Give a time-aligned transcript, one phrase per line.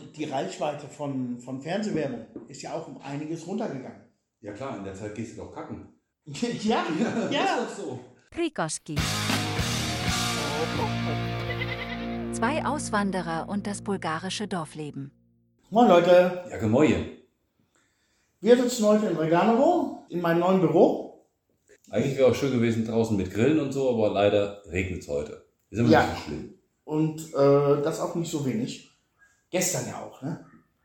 [0.00, 4.02] Und die Reichweite von, von Fernsehwerbung ist ja auch um einiges runtergegangen.
[4.40, 5.88] Ja klar, in der Zeit gehst du doch kacken.
[6.24, 6.84] ja,
[7.30, 7.56] ja.
[7.68, 8.00] Ist doch so.
[8.30, 8.94] Prikoski.
[12.32, 15.10] Zwei Auswanderer und das bulgarische Dorfleben.
[15.70, 17.04] Moin Leute, Ja, Gemäue.
[18.40, 21.26] wir sitzen heute in Reganovo, in meinem neuen Büro.
[21.90, 25.44] Eigentlich wäre auch schön gewesen draußen mit Grillen und so, aber leider regnet es heute.
[25.70, 26.02] Ist immer Ja.
[26.06, 26.54] nicht so schlimm.
[26.84, 28.87] Und äh, das auch nicht so wenig.
[29.50, 30.44] Gestern ja auch, ne?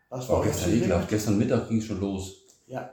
[0.10, 1.10] Was War euch gestern ekelhaft.
[1.10, 2.46] Gestern Mittag ging es schon los.
[2.68, 2.92] Ja.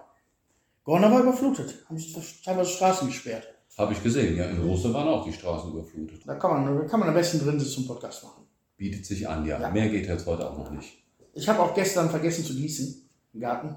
[0.84, 1.84] Gorna war überflutet.
[1.88, 3.46] Haben sich teilweise Straßen gesperrt.
[3.76, 4.46] Habe ich gesehen, ja.
[4.46, 6.22] In Russe waren auch die Straßen überflutet.
[6.26, 8.44] Da kann man, da kann man am besten drin sitzen und Podcast machen.
[8.76, 9.60] Bietet sich an, ja.
[9.60, 9.70] Ja.
[9.70, 11.04] Mehr geht jetzt heute auch noch nicht.
[11.34, 13.76] Ich habe auch gestern vergessen zu gießen im Garten.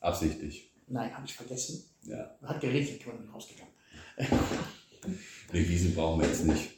[0.00, 0.72] Absichtlich.
[0.86, 1.84] Nein, habe ich vergessen.
[2.02, 2.36] Ja.
[2.42, 3.72] Hat geregnet, ich bin rausgegangen.
[5.52, 6.70] Nee, Gießen brauchen wir jetzt nicht.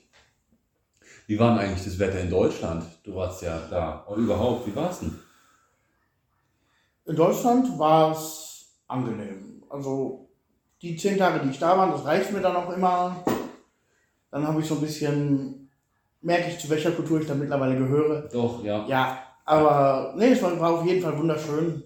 [1.28, 2.84] Wie war denn eigentlich das Wetter in Deutschland?
[3.04, 3.98] Du warst ja da.
[4.06, 5.14] Und überhaupt, wie war es denn?
[7.04, 9.62] In Deutschland war es angenehm.
[9.68, 10.30] Also
[10.80, 13.22] die zehn Tage, die ich da war, das reicht mir dann auch immer.
[14.30, 15.68] Dann habe ich so ein bisschen,
[16.22, 18.26] merke ich, zu welcher Kultur ich da mittlerweile gehöre.
[18.32, 18.86] Doch, ja.
[18.86, 21.82] Ja, aber nee, es war, war auf jeden Fall wunderschön.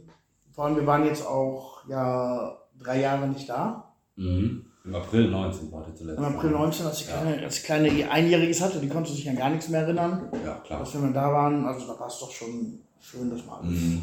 [0.52, 3.92] Vor allem, wir waren jetzt auch ja drei Jahre nicht da.
[4.14, 4.66] Mhm.
[4.84, 6.18] Im April 19 war der zuletzt.
[6.18, 9.36] Im April 19, als ich kleine, als ich kleine Einjähriges hatte, die konnte sich an
[9.36, 10.28] gar nichts mehr erinnern.
[10.44, 10.80] Ja, klar.
[10.80, 13.70] Dass wir mal da waren, also da war es doch schon schön, das mal alles.
[13.80, 14.02] Mhm.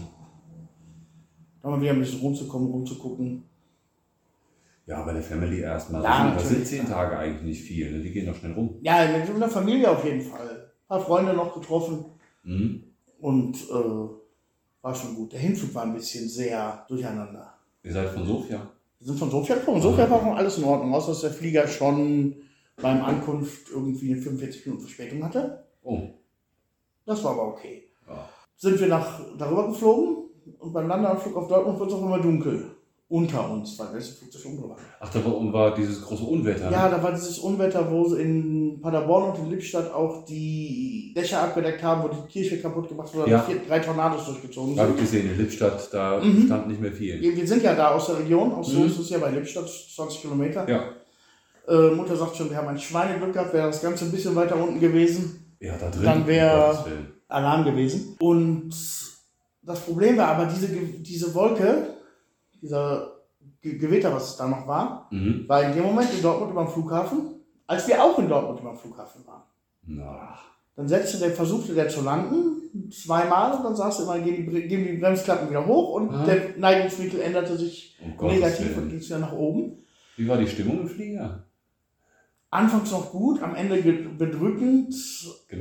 [1.61, 3.43] Da mal wieder ein bisschen rumzukommen, rumzugucken.
[4.85, 6.01] Ja, bei der Family erstmal.
[6.01, 6.89] Ja, das sind- zehn ja.
[6.89, 7.91] Tage eigentlich nicht viel.
[7.91, 7.99] Ne?
[8.01, 8.75] Die gehen doch schnell rum.
[8.81, 10.47] Ja, mit der Familie auf jeden Fall.
[10.49, 12.05] Ein paar Freunde noch getroffen
[12.43, 12.85] Mhm.
[13.19, 14.09] und äh,
[14.81, 15.33] war schon gut.
[15.33, 17.53] Der Hinflug war ein bisschen sehr durcheinander.
[17.83, 18.65] Ihr seid von Sofia?
[18.99, 19.81] Wir sind von Sofia gekommen.
[19.81, 22.35] Sofia war auch alles in Ordnung, außer dass der Flieger schon
[22.81, 25.65] beim Ankunft irgendwie eine 45 Minuten Verspätung hatte.
[25.83, 26.01] Oh.
[27.05, 27.89] Das war aber okay.
[28.07, 28.27] Ja.
[28.55, 32.75] Sind wir nach darüber geflogen und beim Landeanflug auf Dortmund wird es auf einmal dunkel.
[33.11, 34.77] Unter uns, weil das Flugzeug waren.
[34.99, 36.65] Ach, da war, war dieses große Unwetter.
[36.67, 36.71] ne?
[36.71, 41.41] Ja, da war dieses Unwetter, wo sie in Paderborn und in Lippstadt auch die Dächer
[41.41, 43.39] abgedeckt haben, wo die Kirche kaputt gemacht wurde, Ja.
[43.41, 45.05] vier, drei Tornados durchgezogen Habe ich sind.
[45.23, 46.45] gesehen, in Lippstadt, da Mhm.
[46.45, 47.19] stand nicht mehr viel.
[47.19, 48.83] Wir sind ja da aus der Region, aus Mhm.
[48.83, 50.69] Soest ist ja bei Lippstadt 20 Kilometer.
[50.69, 50.83] Ja.
[51.67, 54.55] Äh, Mutter sagt schon, wir haben ein Schweineglück gehabt, wäre das Ganze ein bisschen weiter
[54.55, 56.03] unten gewesen, Ja, da drin.
[56.03, 57.07] Dann wär- Gottes Willen.
[57.27, 58.15] Alarm gewesen.
[58.19, 58.69] Und
[59.63, 61.95] das Problem war aber diese, diese Wolke,
[62.61, 63.13] dieser
[63.61, 65.45] Ge Gewitter, was es da noch war, Mhm.
[65.47, 67.35] war in dem Moment in Dortmund über dem Flughafen,
[67.67, 69.43] als wir auch in Dortmund über dem Flughafen waren.
[69.85, 70.37] Na.
[70.75, 74.67] Dann setzte der, versuchte der zu landen, zweimal, und dann saß er immer, gehen die,
[74.67, 76.23] gehen die Bremsklappen wieder hoch und Ah.
[76.25, 79.83] der Neigungswinkel änderte sich Gottes negativ und ging wieder nach oben.
[80.15, 81.43] Wie war die Stimmung im Flieger?
[82.51, 83.75] Anfangs noch gut, am Ende
[84.17, 84.93] bedrückend.
[85.49, 85.57] Äh,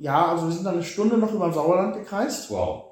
[0.00, 2.50] ja, also wir sind dann eine Stunde noch über dem Sauerland gekreist.
[2.50, 2.84] Wow.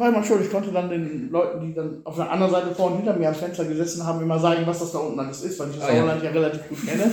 [0.00, 2.86] War immer schön, ich konnte dann den Leuten, die dann auf der anderen Seite vor
[2.90, 5.58] und hinter mir am Fenster gesessen haben, immer sagen, was das da unten alles ist,
[5.60, 5.96] weil ich das Ah, ja.
[6.00, 7.12] Sauerland ja relativ gut kenne.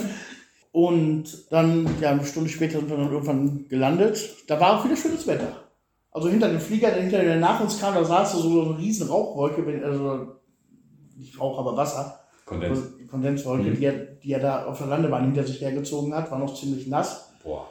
[0.71, 4.35] Und dann, ja, eine Stunde später sind wir dann irgendwann gelandet.
[4.47, 5.51] Da war auch wieder schönes Wetter.
[6.11, 8.77] Also hinter dem Flieger, der hinter der nach uns kam, da saß so so eine
[8.79, 10.27] riesen Rauchwolke, also
[11.17, 12.19] nicht Rauch, aber Wasser.
[12.45, 12.79] Kondens.
[13.11, 13.75] Kondenswolke, Mhm.
[13.75, 16.87] die, er, die er da auf der Landebahn hinter sich hergezogen hat, war noch ziemlich
[16.87, 17.29] nass.
[17.43, 17.67] Boah.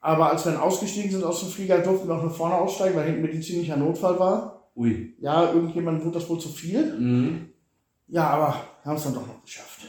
[0.00, 2.96] Aber als wir dann ausgestiegen sind aus dem Flieger, durften wir auch nach vorne aussteigen,
[2.96, 4.70] weil hinten medizinischer Notfall war.
[4.74, 5.14] Ui.
[5.20, 6.98] Ja, irgendjemand wurde das wohl zu viel.
[6.98, 7.50] Mhm.
[8.08, 9.80] Ja, aber wir haben es dann doch noch geschafft.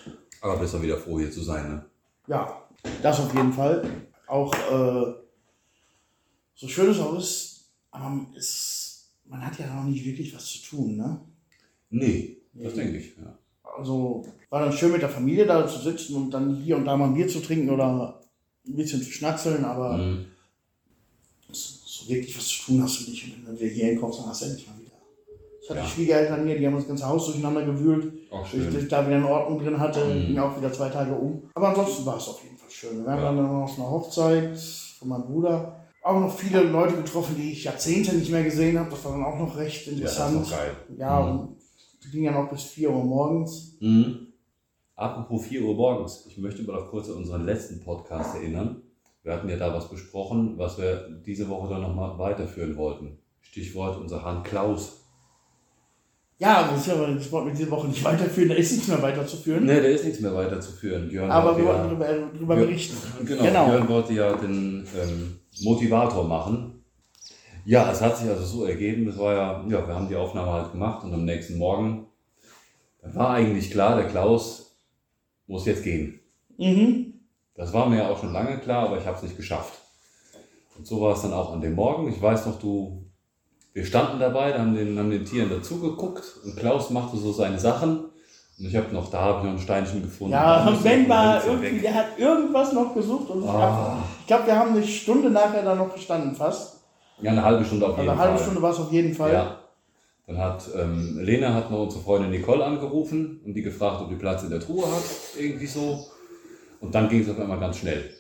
[0.41, 1.85] Aber bist doch wieder froh, hier zu sein, ne?
[2.27, 2.61] Ja,
[3.01, 3.83] das auf jeden Fall.
[4.27, 5.13] Auch äh,
[6.55, 10.61] so schön es auch ist, aber es, man hat ja noch nicht wirklich was zu
[10.61, 10.97] tun.
[10.97, 11.19] Ne?
[11.89, 13.38] Nee, das denke ich, ja.
[13.78, 16.97] Also war dann schön mit der Familie da zu sitzen und dann hier und da
[16.97, 18.21] mal ein Bier zu trinken oder
[18.72, 20.26] ein bisschen zu schnatzeln, aber Mhm.
[21.52, 23.24] so wirklich was zu tun hast du nicht.
[23.26, 24.92] Und wenn wir hier hinkommst, dann hast du endlich mal wieder.
[25.64, 25.86] Ich hatte Ja.
[25.86, 28.14] Schwiegereltern hier, die haben das ganze Haus durcheinander gewühlt.
[28.30, 28.80] Bis schön.
[28.80, 30.28] ich da wieder in Ordnung drin hatte, Mhm.
[30.28, 31.44] ging auch wieder zwei Tage um.
[31.54, 32.98] Aber ansonsten war es auf jeden Fall schön.
[33.00, 33.26] Wir waren Ja.
[33.26, 34.58] dann noch auf einer Hochzeit
[35.00, 35.78] von meinem Bruder.
[36.03, 38.90] Auch noch viele Leute getroffen, die ich Jahrzehnte nicht mehr gesehen habe.
[38.90, 40.50] Das war dann auch noch recht Ja, das ist interessant.
[40.50, 40.76] geil.
[40.97, 41.40] Ja, Mhm.
[41.40, 41.56] und
[42.03, 43.76] die ging ja noch bis 4 Uhr morgens.
[43.79, 44.28] Mhm.
[45.02, 48.84] Apropos 4 Uhr morgens, ich möchte mal noch kurz an unseren letzten Podcast erinnern.
[49.24, 53.18] Wir hatten ja da was besprochen, was wir diese Woche dann nochmal weiterführen wollten.
[53.42, 55.00] Stichwort unser Hahn Klaus.
[56.38, 58.88] Ja, das ist ja aber das wollten wir diese Woche nicht weiterführen, da ist nichts
[58.90, 59.66] mehr weiterzuführen.
[59.66, 61.09] Ne, da ist nichts mehr weiterzuführen.
[61.09, 62.62] Björn aber wir wollte wollten ja, darüber, darüber Ja.
[62.62, 62.98] berichten.
[63.26, 63.66] genau, Genau.
[63.70, 66.84] Björn wollte ja den ähm, Motivator machen.
[67.66, 70.52] Ja, es hat sich also so ergeben, das war ja, ja, wir haben die Aufnahme
[70.53, 72.06] halt gemacht und am nächsten Morgen
[73.02, 74.71] war eigentlich klar, der Klaus
[75.52, 76.20] muss jetzt gehen.
[76.58, 77.14] Mhm.
[77.56, 79.74] Das war mir ja auch schon lange klar, aber ich habe es nicht geschafft.
[80.78, 82.09] Und so war es dann auch an dem Morgen.
[82.12, 83.06] Ich weiß noch, du
[83.74, 88.00] wir standen dabei, haben den, haben den Tieren dazugeguckt und Klaus machte so seine Sachen.
[88.59, 90.34] Und ich habe noch, da habe ich noch ein Steinchen gefunden.
[90.34, 91.82] Ja, musste Ben ich- war irgendwie, weg.
[91.82, 93.98] der hat irgendwas noch gesucht und ich Ah.
[94.28, 96.82] glaube, wir haben eine Stunde nachher da noch gestanden fast.
[97.22, 98.44] Ja, eine halbe Stunde auf Also jeden eine halbe Fall.
[98.46, 99.34] Stunde war es auf jeden Fall.
[99.34, 99.58] Ja.
[100.31, 104.16] Dann hat ähm, Lena hat noch unsere Freundin Nicole angerufen und die gefragt, ob die
[104.16, 105.03] Platz in der Truhe hat,
[105.37, 106.05] irgendwie so.
[106.79, 108.13] Und dann ging es auf einmal ganz schnell.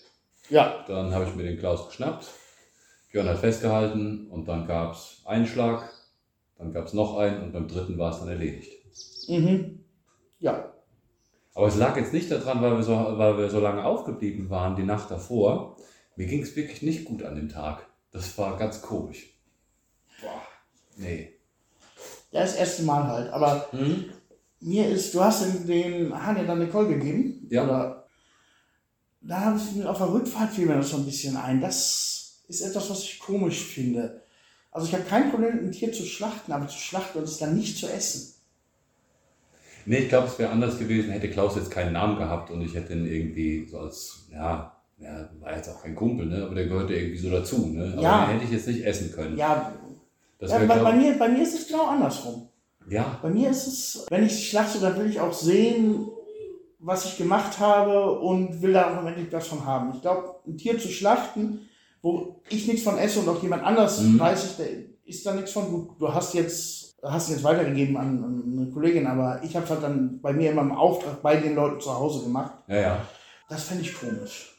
[0.49, 0.83] ja.
[0.87, 2.27] Dann habe ich mir den Klaus geschnappt.
[3.11, 5.89] Björn hat festgehalten und dann gab es einen Schlag,
[6.57, 8.71] dann gab es noch einen und beim dritten war es dann erledigt.
[9.29, 9.85] Mhm.
[10.39, 10.73] Ja.
[11.53, 14.75] Aber es lag jetzt nicht daran, weil wir so, weil wir so lange aufgeblieben waren
[14.75, 15.77] die Nacht davor.
[16.17, 17.87] Mir ging es wirklich nicht gut an dem Tag.
[18.11, 19.33] Das war ganz komisch.
[20.21, 20.41] Boah,
[20.97, 21.40] nee.
[22.31, 23.31] Ja, das erste Mal halt.
[23.33, 24.05] Aber Hm?
[24.59, 27.47] mir ist, du hast den, den Hahn ja dann Nicole gegeben.
[27.49, 27.63] Ja.
[27.63, 28.07] Oder,
[29.21, 31.61] da habe ich mir auf der Rückfahrt fiel mir das so ein bisschen ein.
[31.61, 34.21] Das ist etwas, was ich komisch finde.
[34.71, 37.55] Also ich habe kein Problem, ein Tier zu schlachten, aber zu schlachten und es dann
[37.57, 38.33] nicht zu essen.
[39.85, 42.75] Nee, ich glaube, es wäre anders gewesen, hätte Klaus jetzt keinen Namen gehabt und ich
[42.75, 46.43] hätte ihn irgendwie so als, ja, ja, war jetzt auch kein Kumpel, ne?
[46.45, 47.67] aber der gehörte irgendwie so dazu.
[47.67, 47.91] Ne?
[47.93, 48.25] Aber Ja.
[48.25, 49.37] den hätte ich jetzt nicht essen können.
[49.37, 49.73] Ja,
[50.41, 52.49] ja bei, bei, mir, bei mir ist es genau andersrum.
[52.89, 56.07] ja, Bei mir ist es, wenn ich schlachte, dann will ich auch sehen,
[56.79, 59.91] was ich gemacht habe und will da auch am Ende was von haben.
[59.95, 61.69] Ich glaube, ein Tier zu schlachten,
[62.01, 64.19] wo ich nichts von esse und auch jemand anders Mhm.
[64.19, 64.63] weiß, ich, da
[65.05, 65.69] ist da nichts von.
[65.69, 69.83] Du, du hast jetzt, hast jetzt weitergegeben an, an eine Kollegin, aber ich habe halt
[69.83, 72.53] dann bei mir immer im Auftrag bei den Leuten zu Hause gemacht.
[72.67, 72.97] ja, ja.
[73.47, 74.50] Das fände ich komisch.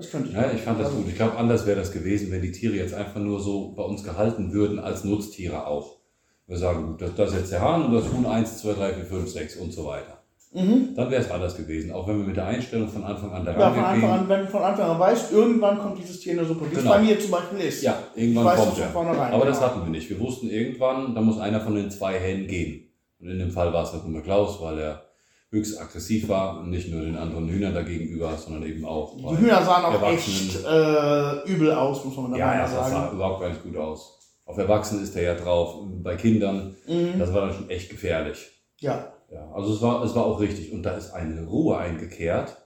[0.00, 0.34] Das könnte ich.
[0.34, 1.08] Ja, ich fand das Also, gut.
[1.08, 4.02] Ich glaube, anders wäre das gewesen, wenn die Tiere jetzt einfach nur so bei uns
[4.02, 5.98] gehalten würden, als Nutztiere auch.
[6.46, 8.94] Wir sagen, gut, das, das ist jetzt der Hahn und das Huhn 1, 2, 3,
[8.94, 10.16] 4, 5, 6 und so weiter.
[10.52, 10.94] Mhm.
[10.96, 13.60] Dann wäre es anders gewesen, auch wenn wir mit der Einstellung von Anfang an daran
[13.60, 16.38] Ja, von Anfang an, wenn du von Anfang an weißt, irgendwann kommt dieses Tier in
[16.38, 16.94] der Suppe, wie es Genau.
[16.94, 17.82] bei mir zum Beispiel ist.
[17.82, 18.88] Ja, irgendwann Ich weiß kommt das er.
[18.88, 19.70] vornherein, Aber das genau.
[19.70, 20.08] hatten wir nicht.
[20.10, 22.88] Wir wussten irgendwann, da muss einer von den zwei Hähnen gehen.
[23.20, 25.02] Und in dem Fall war es nur Klaus, weil er
[25.50, 29.62] höchst aggressiv war und nicht nur den anderen Hühnern dagegenüber, sondern eben auch Die Hühner
[29.64, 33.16] sahen auch echt äh, übel aus, muss man dabei Ja, mal ja, das sah sagen.
[33.16, 34.16] überhaupt gar nicht gut aus.
[34.46, 35.76] Auf Erwachsenen ist er ja drauf.
[36.02, 37.18] Bei Kindern, Mhm.
[37.18, 38.50] das war dann schon echt gefährlich.
[38.78, 40.72] Ja, Ja, also es war, es war auch richtig.
[40.72, 42.56] Und da ist eine Ruhe eingekehrt.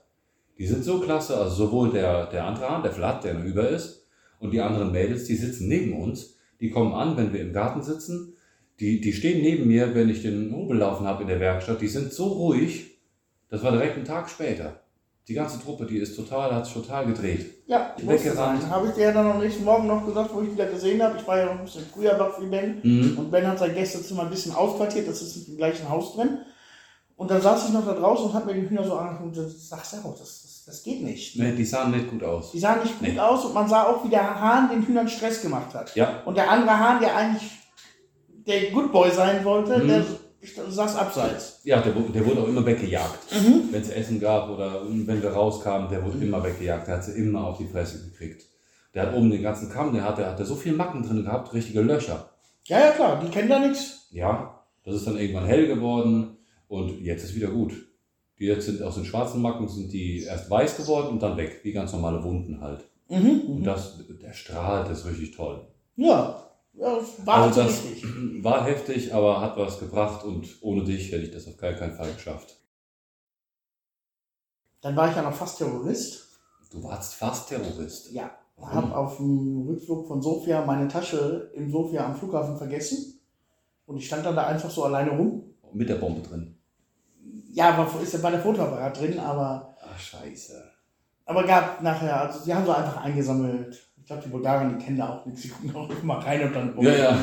[0.57, 3.67] Die sind so klasse, also sowohl der, der andere Hahn, der Flat, der noch über
[3.69, 4.07] ist,
[4.39, 6.37] und die anderen Mädels, die sitzen neben uns.
[6.61, 8.34] Die kommen an, wenn wir im Garten sitzen.
[8.79, 11.81] Die, die stehen neben mir, wenn ich den Hobel laufen habe in der Werkstatt.
[11.81, 12.97] Die sind so ruhig.
[13.49, 14.81] Das war direkt einen Tag später.
[15.27, 17.63] Die ganze Truppe, die ist total, hat sich total gedreht.
[17.67, 18.69] ja, Weggerannt.
[18.69, 21.17] Habe ich dir ja dann am nächsten Morgen noch gesagt, wo ich wieder gesehen habe.
[21.17, 22.79] Ich war ja noch ein bisschen früher wach wie Ben.
[22.83, 23.17] Mhm.
[23.17, 26.37] Und Ben hat sein Gästezimmer ein bisschen ausquartiert, das ist im gleichen Haus drin.
[27.15, 29.45] Und dann saß ich noch da draußen und hab mir die Hühner so angeguckt und
[29.45, 31.39] das sagst du auch, das, das, das geht nicht.
[31.39, 32.51] Nee, die sahen nicht gut aus.
[32.51, 33.17] Die sahen nicht gut Nee.
[33.19, 35.95] aus und man sah auch, wie der Hahn den Hühnern Stress gemacht hat.
[35.95, 37.49] Ja, Und der andere Hahn, der eigentlich
[38.47, 39.87] der Good Boy sein wollte, Mhm.
[39.87, 40.03] der
[40.69, 41.61] saß abseits.
[41.63, 43.19] ja der, der wurde auch immer weggejagt.
[43.33, 43.63] Mhm.
[43.71, 46.87] wenn es Essen gab oder wenn wir rauskamen, der wurde immer weggejagt.
[46.87, 48.43] Der hat sie immer auf die Fresse gekriegt.
[48.93, 51.53] Der hat oben den ganzen Kamm, der hat, der hat so viel Macken drin gehabt,
[51.53, 52.29] richtige Löcher.
[52.65, 54.07] Ja, ja, klar, die kennen da nichts.
[54.11, 56.37] Ja, das ist dann irgendwann hell geworden
[56.67, 57.73] und jetzt ist wieder gut.
[58.39, 61.61] Die jetzt sind aus den schwarzen Macken sind die erst weiß geworden und dann weg,
[61.63, 62.83] wie ganz normale Wunden halt.
[63.09, 63.41] Mhm.
[63.47, 65.67] Und das, der strahlt, das ist richtig toll.
[65.95, 66.44] Ja,
[66.77, 68.43] ja war Also das richtig.
[68.43, 71.95] war heftig, aber hat was gebracht und ohne dich hätte ich das auf gar keinen
[71.95, 72.55] Fall geschafft.
[74.81, 76.39] Dann war ich ja noch fast Terrorist.
[76.71, 78.11] Du warst fast Terrorist.
[78.11, 78.31] Ja.
[78.57, 78.73] Warum?
[78.75, 83.19] Habe auf dem Rückflug von Sofia meine Tasche in Sofia am Flughafen vergessen.
[83.85, 85.43] Und ich stand dann da einfach so alleine rum.
[85.73, 86.57] Mit der Bombe drin.
[87.51, 90.63] Ja, war, ist ja bei der Fotoapparat drin, aber, Ach, scheiße.
[91.25, 93.89] aber gab nachher, also die haben so einfach eingesammelt.
[94.05, 95.41] Ich glaube, die Bulgaren, die kennen da auch nichts.
[95.41, 96.75] Die gucken auch immer rein und dann.
[96.79, 97.17] Ja, ja.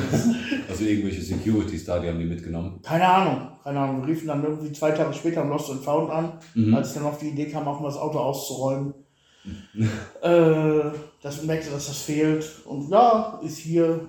[0.69, 2.81] Also irgendwelche Securities da, die haben die mitgenommen.
[2.83, 4.01] Keine Ahnung, keine Ahnung.
[4.01, 6.73] Wir riefen dann irgendwie zwei Tage später am Lost and Found an, Mhm.
[6.75, 8.93] als ich dann auf die Idee kam, auch mal das Auto auszuräumen.
[10.21, 12.45] äh, dass ich merkte, dass das fehlt.
[12.65, 14.01] Und ja, ist hier,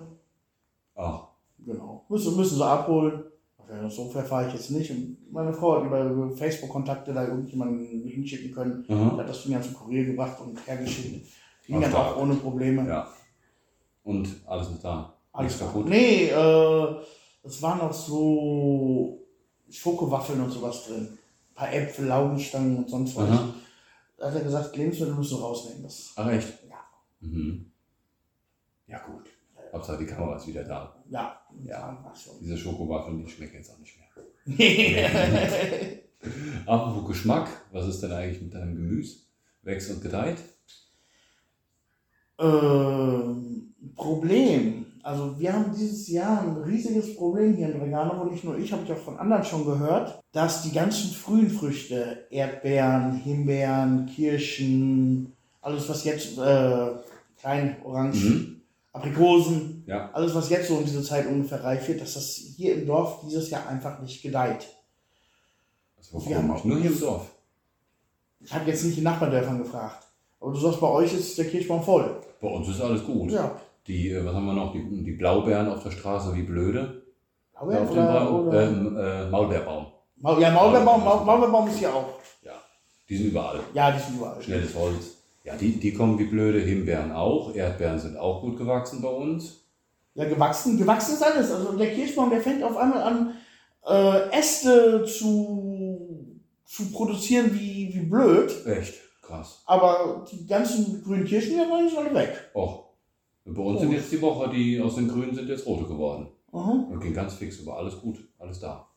[0.97, 1.29] Ach,
[1.65, 2.05] genau.
[2.09, 3.23] Müssen, müssen sie abholen.
[3.57, 4.91] Okay, so fair fahre ich jetzt nicht.
[4.91, 8.85] Und meine Frau hat über Facebook-Kontakte da irgendjemanden hinschicken können.
[8.89, 9.17] aha.
[9.19, 11.27] hat das Ding ja zum Kurier gebracht und hergeschickt.
[11.67, 12.87] Ging dann auch ohne Probleme.
[12.89, 13.09] Ja.
[14.03, 15.15] Und alles ist da.
[15.33, 15.87] Alles kaputt.
[15.89, 16.95] Nee, äh,
[17.43, 19.27] es waren noch so
[19.71, 21.09] Schokowaffeln und sowas drin.
[21.51, 23.31] Ein paar Äpfel, Laugenstangen und sonst was.
[23.31, 23.55] Aha.
[24.17, 25.83] Da hat er gesagt, Lebensmittel müssen wir rausnehmen.
[25.83, 26.49] Das, Ach, echt?
[26.69, 26.77] ja,
[27.21, 27.71] Mhm.
[28.87, 29.25] Ja, gut.
[29.73, 30.95] Hauptsache die Kamera ist wieder da.
[31.09, 32.05] ja, Ja.
[32.41, 34.05] Diese Schokowaffeln, die schmecken jetzt auch nicht mehr.
[36.67, 39.19] Apropos Geschmack, was ist denn eigentlich mit deinem Gemüse?
[39.63, 40.37] Wächst und gedeiht?
[42.39, 44.87] Ähm, Problem.
[45.03, 48.73] Also wir haben dieses Jahr ein riesiges Problem hier in Regano, wo nicht nur ich,
[48.73, 55.33] habe ich auch von anderen schon gehört, dass die ganzen frühen Früchte, Erdbeeren, Himbeeren, Kirschen,
[55.61, 56.91] alles was jetzt, äh,
[57.39, 58.61] klein, orange, Mhm.
[58.95, 60.09] Aprikosen, Ja.
[60.13, 63.21] alles was jetzt so um diese Zeit ungefähr reif wird, dass das hier im Dorf
[63.27, 64.69] dieses Jahr einfach nicht gedeiht.
[65.99, 67.27] Das war Wir haben auch- Nur hier im Dorf.
[68.41, 70.04] Ich habe jetzt nicht die Nachbardörfern gefragt.
[70.45, 72.21] Aber du sagst, bei euch ist der Kirschbaum voll.
[72.39, 73.31] Bei uns ist alles gut.
[73.31, 73.59] Ja.
[73.87, 74.73] Die, äh, was haben wir noch?
[74.75, 77.03] Die, die Blaubeeren auf der Straße wie blöde.
[77.59, 78.55] Maulbeer auf dem Baum.
[78.55, 79.87] Ähm, äh, Maulbeerbaum.
[80.21, 82.09] Maul- ja, Maulbeerbaum, Maul- Maulbeerbaum ist hier auch.
[82.43, 82.53] Ja.
[83.09, 83.61] Die sind überall.
[83.73, 84.43] Ja, die sind überall.
[84.43, 85.17] Schnelles Holz.
[85.45, 86.59] Ja, die, die kommen wie blöde.
[86.61, 87.55] Himbeeren auch.
[87.55, 89.63] Erdbeeren sind auch gut gewachsen bei uns.
[90.15, 91.51] Ja, gewachsen, gewachsen ist alles.
[91.51, 93.35] Also der Kirschbaum, der fängt auf einmal an,
[93.87, 98.53] äh, Äste zu, zu produzieren wie, wie blöd.
[98.67, 98.95] Echt
[99.27, 99.63] krass.
[99.67, 102.51] Aber die ganzen grünen Kirschen, die waren jetzt alle weg.
[102.55, 102.85] Och.
[103.47, 106.29] Bei uns sind jetzt die Woche, die aus den Grünen sind jetzt rote geworden.
[106.53, 106.87] Aha.
[106.91, 107.77] Und ging ganz fix über.
[107.77, 108.19] Alles gut.
[108.39, 108.89] Alles da.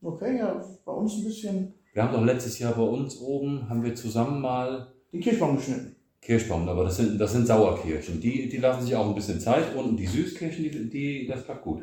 [0.00, 3.82] Okay, ja, bei uns ein bisschen Wir haben doch letztes Jahr bei uns oben, haben
[3.82, 5.96] wir zusammen mal den Kirschbaum geschnitten.
[6.20, 8.20] Kirschbaum, aber das sind, das sind Sauerkirschen.
[8.20, 11.62] Die, die lassen sich auch ein bisschen Zeit und die Süßkirschen, die, die, das klappt
[11.62, 11.82] gut.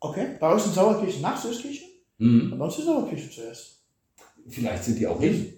[0.00, 1.88] Okay, bei euch sind Sauerkirschen nach Süßkirchen?
[2.18, 2.58] Mhm.
[2.58, 3.82] Bei uns ist Sauerkirche zuerst.
[4.48, 5.52] Vielleicht sind die auch hin.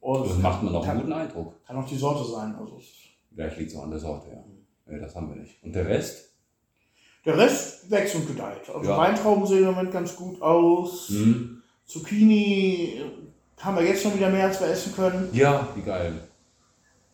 [0.00, 1.54] Oh, Das macht man auch einen guten Eindruck.
[1.66, 2.54] kann auch die Sorte sein.
[2.54, 2.80] Also,
[3.34, 4.98] Vielleicht liegt es auch an der Sorte, ja.
[4.98, 5.62] Das haben wir nicht.
[5.62, 6.24] Und der Rest?
[7.24, 8.70] der Rest wächst und gedeiht.
[8.72, 8.96] Also Ja.
[8.96, 11.10] Weintrauben sehen im Moment ganz gut aus.
[11.10, 11.62] Mhm.
[11.84, 15.28] Zucchini äh, haben wir jetzt schon wieder mehr, als wir essen können.
[15.32, 16.14] Ja, wie geil.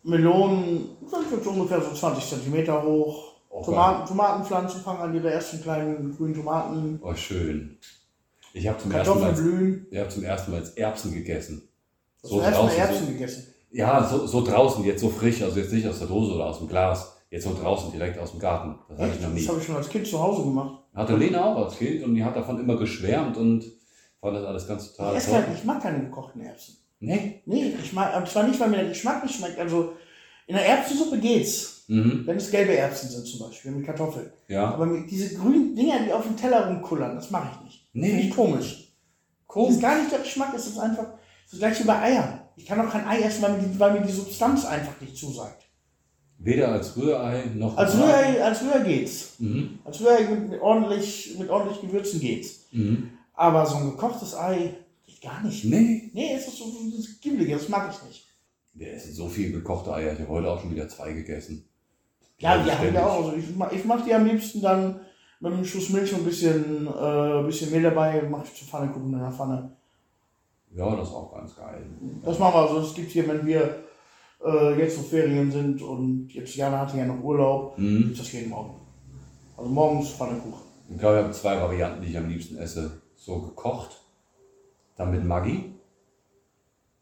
[0.02, 3.32] Melonen sind jetzt ungefähr so 20 cm hoch.
[3.50, 7.00] Oh, Tomaten, Tomatenpflanzen fangen an, ihre ersten kleinen grünen Tomaten.
[7.02, 7.78] Oh, schön.
[8.52, 11.68] Ich habe zum, ersten Mal- ich hab zum ersten Mal jetzt Erbsen gegessen.
[12.24, 13.46] Das So draußen, Erbsen so- gegessen.
[13.70, 16.58] Ja, so, so draußen, jetzt so frisch, also jetzt nicht aus der Dose oder aus
[16.58, 18.78] dem Glas, jetzt so draußen, direkt aus dem Garten.
[18.88, 19.40] Das hatte ich noch nie.
[19.40, 20.78] Das habe ich schon als Kind zu Hause gemacht.
[20.94, 23.64] Hatte Lena auch als Kind und die hat davon immer geschwärmt und
[24.20, 25.32] fand das alles ganz Ich, total toll.
[25.42, 26.76] keine, ich mag keine gekochten Erbsen.
[27.00, 27.42] Nee.
[27.44, 29.58] Nee, ich mag, und zwar nicht, weil mir der Geschmack nicht schmeckt.
[29.58, 29.92] Also
[30.46, 31.84] in der Erbsensuppe geht's.
[31.88, 32.22] Mhm.
[32.24, 34.30] Wenn es gelbe Erbsen sind zum Beispiel, mit Kartoffeln.
[34.48, 34.72] Ja.
[34.72, 37.88] Aber mit diese grünen Dinger, die auf dem Teller rumkullern, das mache ich nicht.
[37.92, 38.08] Nee.
[38.10, 38.94] Finde ich komisch.
[39.54, 41.06] Das ist gar nicht der Geschmack, es ist einfach
[41.54, 42.40] das gleiche wie bei Eiern.
[42.56, 45.16] Ich kann auch kein Ei essen, weil mir die, weil mir die Substanz einfach nicht
[45.16, 45.64] zusagt.
[46.38, 49.34] Weder als Rührei noch Als Rührei, als Rührei geht's.
[49.38, 49.78] Mhm.
[49.84, 52.66] Als Rührei mit, ordentlich, mit ordentlich Gewürzen geht's.
[52.72, 53.10] Mhm.
[53.34, 54.74] Aber so ein gekochtes Ei
[55.06, 55.64] geht gar nicht.
[55.64, 56.10] Nee.
[56.12, 56.64] Nee, es ist so
[56.96, 58.26] das Gibbelige, das mag ich nicht.
[58.74, 60.12] Wir essen so viel gekochte Eier.
[60.12, 61.64] Ich habe heute auch schon wieder zwei gegessen.
[62.38, 63.26] Ja, die haben wir auch.
[63.26, 65.00] Also ich, ich mache die am liebsten dann
[65.40, 69.12] mit einem Schuss Milch und ein bisschen, äh, bisschen Mehl dabei, mache ich zu Pfannekuchen
[69.12, 69.76] in der Pfanne.
[70.74, 71.86] Ja, das ist auch ganz geil.
[72.24, 72.80] Das machen wir also.
[72.80, 73.84] Es gibt hier, wenn wir
[74.44, 78.04] äh, jetzt auf Ferien sind und jetzt Jana hatte ja noch Urlaub, Mhm.
[78.08, 78.74] gibt das jeden Morgen.
[79.56, 80.64] Also morgens Pfannekuchen.
[80.90, 83.00] Ich glaube, ich habe zwei Varianten, die ich am liebsten esse.
[83.16, 84.00] So gekocht,
[84.96, 85.72] dann mit Maggi,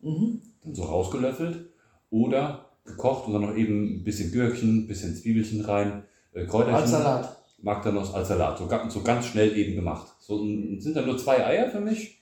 [0.01, 0.41] Mhm.
[0.63, 1.71] dann so rausgelöffelt.
[2.11, 6.75] Oder gekocht und dann noch eben ein bisschen Gürkchen, ein bisschen Zwiebelchen rein, äh, Kräuterchen.
[6.83, 7.37] Als Salat.
[7.63, 8.59] Mag dann noch als Salat.
[8.59, 10.09] So, so ganz schnell eben gemacht.
[10.21, 12.21] So sind dann nur zwei Eier für mich.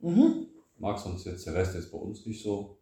[0.00, 0.46] Mhm.
[0.78, 2.78] Mag sonst jetzt der Rest jetzt bei uns nicht so.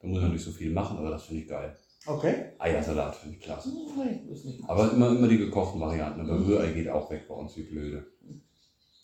[0.00, 1.76] Da muss man nicht so viel machen, aber das finde ich geil.
[2.06, 2.52] Okay.
[2.58, 3.68] Eiersalat finde ich klasse.
[3.70, 3.82] Nee,
[4.28, 4.68] nicht meins.
[4.68, 6.20] Aber immer, immer die gekochten Varianten.
[6.20, 8.06] Aber Rührei geht auch weg bei uns wie blöde.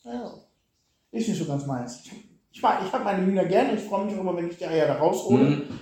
[0.03, 0.33] Ja.
[1.11, 2.03] Ist nicht so ganz meins.
[2.51, 3.73] Ich, mag- ich habe meine Hühner gerne.
[3.75, 5.43] Ich freue mich auch immer, wenn ich die Eier da raushole.
[5.43, 5.79] Mhm.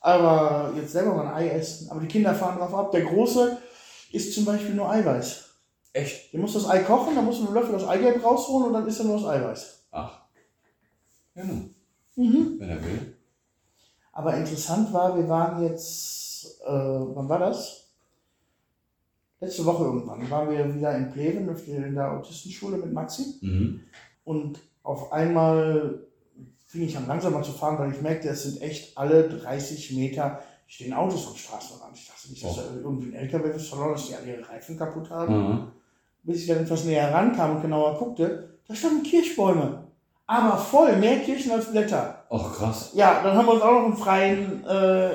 [0.00, 1.90] Aber jetzt selber mal ein Ei essen.
[1.90, 2.90] Aber die Kinder fahren drauf ab.
[2.92, 3.58] Der Große
[4.12, 5.48] isst zum Beispiel nur Eiweiß.
[5.94, 6.32] Echt?
[6.32, 8.86] Der muss das Ei kochen, dann muss man einen Löffel das Eigelb rausholen und dann
[8.86, 9.86] isst er nur das Eiweiß.
[9.92, 10.22] Ach.
[11.34, 11.74] Ja, nun,
[12.16, 12.56] Mhm.
[12.58, 13.14] wenn er will.
[14.12, 17.88] Aber interessant war, wir waren jetzt, äh, wann war das?
[19.40, 23.38] Letzte Woche irgendwann waren wir wieder in Pleven in der Autistenschule mit Maxi.
[23.40, 23.80] Mhm.
[24.24, 26.06] Und auf einmal
[26.66, 30.40] fing ich an langsamer zu fahren, weil ich merkte, es sind echt alle 30 Meter
[30.66, 31.96] stehen Autos am Straßenrand.
[31.96, 34.78] Ich dachte nicht, dass da irgendwie ein LKW ist, sondern dass die alle ihre Reifen
[34.78, 35.34] kaputt haben.
[35.36, 35.68] Mhm.
[36.22, 39.81] Bis ich dann etwas näher rankam und genauer guckte, da standen Kirschbäume.
[40.32, 42.24] Aber voll, mehr Kirschen als Blätter.
[42.30, 42.92] Ach, krass.
[42.94, 45.10] Ja, dann haben wir uns auch noch im Freien äh,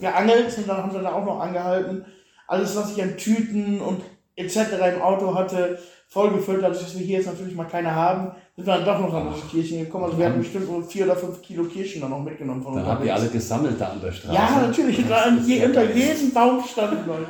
[0.00, 2.04] geangelt und dann haben wir da auch noch angehalten.
[2.48, 4.02] Alles, was ich an Tüten und
[4.34, 4.56] etc.
[4.96, 8.74] im Auto hatte, vollgefüllt, dadurch, dass wir hier jetzt natürlich mal keine haben, sind wir
[8.74, 10.06] dann doch noch an diese Kirchen gekommen.
[10.06, 12.86] Also wir hatten bestimmt nur vier oder fünf Kilo Kirschen dann noch mitgenommen von Dann
[12.86, 14.34] habt ihr alle gesammelt da an der Straße.
[14.34, 14.98] Ja, natürlich.
[15.46, 17.26] Je, unter jedem Baum standen Leute.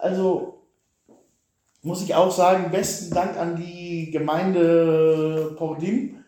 [0.00, 0.58] Also
[1.82, 6.23] muss ich auch sagen, besten Dank an die Gemeinde Pordim,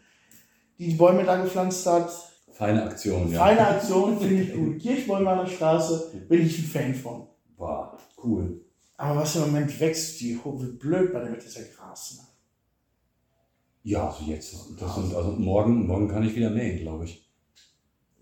[0.79, 2.11] die die Bäume da gepflanzt hat.
[2.53, 3.39] Feine Aktion, ja.
[3.45, 4.79] Feine Aktion, finde ich gut.
[4.81, 7.27] Kirschbäume an der Straße, bin ich ein Fan von.
[7.57, 8.61] War cool.
[8.97, 12.17] Aber was im Moment wächst, wie, ho- wie blöd bei dem Wetter ist ja Gras.
[12.19, 12.27] Ne?
[13.83, 17.23] Ja, also jetzt, das sind, also morgen, morgen kann ich wieder mähen, glaube ich.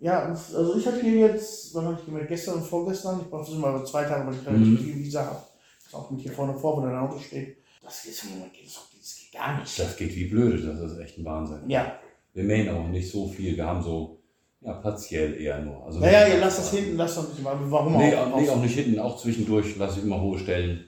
[0.01, 3.45] Ja, also ich habe hier jetzt, wann habe ich gemerkt, gestern und vorgestern, ich brauche
[3.47, 4.79] das immer über zwei Tage, weil ich relativ Mhm.
[4.79, 5.43] viel Visa habe.
[5.85, 7.59] Das auch mit hier vorne vor, wo dein Auto steht.
[7.83, 9.79] Das ist im Moment geht das, das geht gar nicht.
[9.79, 11.71] Das geht wie blöde, das ist echt ein Wahnsinn.
[11.71, 11.99] Ja,
[12.35, 14.19] Wir mähen auch nicht so viel, wir haben so,
[14.61, 15.85] ja, partiell eher nur.
[15.87, 18.37] Also naja, ihr lasst das hinten, lasst das ein bisschen, warum Nee, auch?
[18.37, 20.85] nee, auch nicht hinten, auch zwischendurch lasse ich immer hohe Stellen.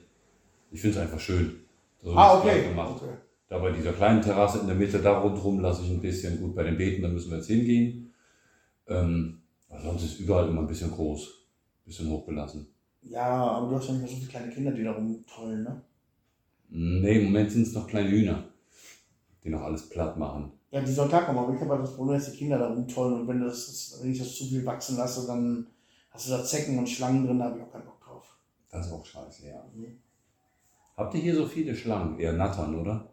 [0.71, 1.61] Ich finde es einfach schön.
[2.03, 2.67] So Ah, okay.
[2.69, 2.95] Gemacht.
[3.01, 3.13] okay.
[3.49, 6.39] Da bei dieser kleinen Terrasse in der Mitte, da rundherum lasse ich ein bisschen.
[6.41, 8.13] Gut, bei den Beeten, da müssen wir jetzt hingehen.
[8.87, 9.41] Ähm,
[9.83, 12.67] sonst ist überall immer ein bisschen groß, ein bisschen hochgelassen.
[13.03, 15.81] Ja, aber du hast ja nicht mehr so viele kleine Kinder, die da rumtollen, ne?
[16.69, 18.43] Nee, im Moment sind es noch kleine Hühner,
[19.45, 20.51] die noch alles platt machen.
[20.71, 23.21] Ja, die sollen klarkommen, aber ich habe halt das Problem, dass die Kinder da rumtollen
[23.21, 25.67] und wenn, das, wenn ich das zu viel wachsen lasse, dann
[26.11, 28.37] hast du da Zecken und Schlangen drin, da habe ich auch keinen Bock drauf.
[28.69, 29.63] Das ist auch scheiße, ja.
[29.73, 29.97] Mhm.
[30.97, 32.19] Habt ihr hier so viele Schlangen?
[32.19, 33.07] Eher Nattern, oder?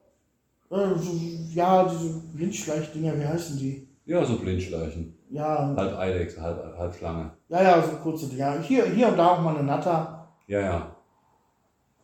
[0.70, 1.12] Äh, so,
[1.52, 3.88] ja, diese Blindschleichdinger, wie heißen die?
[4.06, 5.16] Ja, so Blindschleichen.
[5.30, 7.30] Ja, Halb Eidechse, halb, halb Schlange.
[7.48, 8.60] ja, ja, so kurze Dinger.
[8.60, 10.28] Hier, hier und da auch mal eine Natter.
[10.46, 10.96] Ja, ja.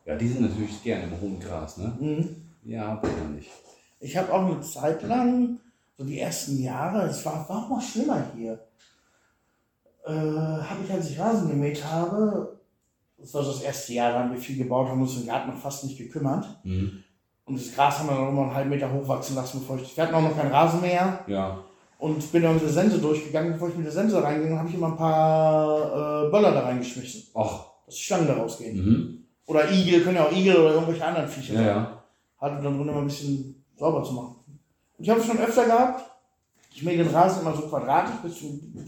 [0.05, 1.97] Ja, die sind natürlich gerne im hohen Gras, ne?
[1.99, 2.37] Mhm.
[2.65, 3.51] Ja, ich ja nicht.
[4.01, 5.59] Ich habe auch eine Zeit lang,
[5.97, 8.59] so die ersten Jahre, es war, war auch mal schlimmer hier,
[10.07, 12.59] äh, habe ich, als ich Rasen gemäht habe,
[13.19, 15.51] das war so das erste Jahr, da haben wir viel gebaut, haben uns im Garten
[15.51, 16.47] noch fast nicht gekümmert.
[16.65, 17.05] Mhm.
[17.45, 19.95] Und das Gras haben wir dann noch mal einen halben Meter hochwachsen lassen, bevor ich,
[19.95, 21.21] wir hatten auch noch keinen Rasenmäher.
[21.27, 21.59] Ja.
[21.99, 23.53] Und bin dann mit der Sense durchgegangen.
[23.53, 27.25] Bevor ich mit der Sense reingegangen habe ich immer ein paar äh, Böller da reingeschmissen,
[27.35, 27.67] Ach.
[27.85, 28.77] dass die Schlangen da rausgehen.
[28.79, 29.25] Mhm.
[29.45, 31.67] Oder Igel, können ja auch Igel oder irgendwelche anderen Viecher Ja, sein.
[31.67, 32.03] ja.
[32.41, 34.37] Halt dann drin immer ein bisschen sauber zu machen.
[34.99, 36.05] Und ich habe es schon öfter gehabt.
[36.73, 38.35] Ich mähe den Rasen immer so quadratisch, bis,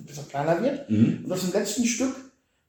[0.07, 0.89] bis er kleiner wird.
[0.89, 1.21] Mhm.
[1.25, 2.15] Und das im letzten Stück,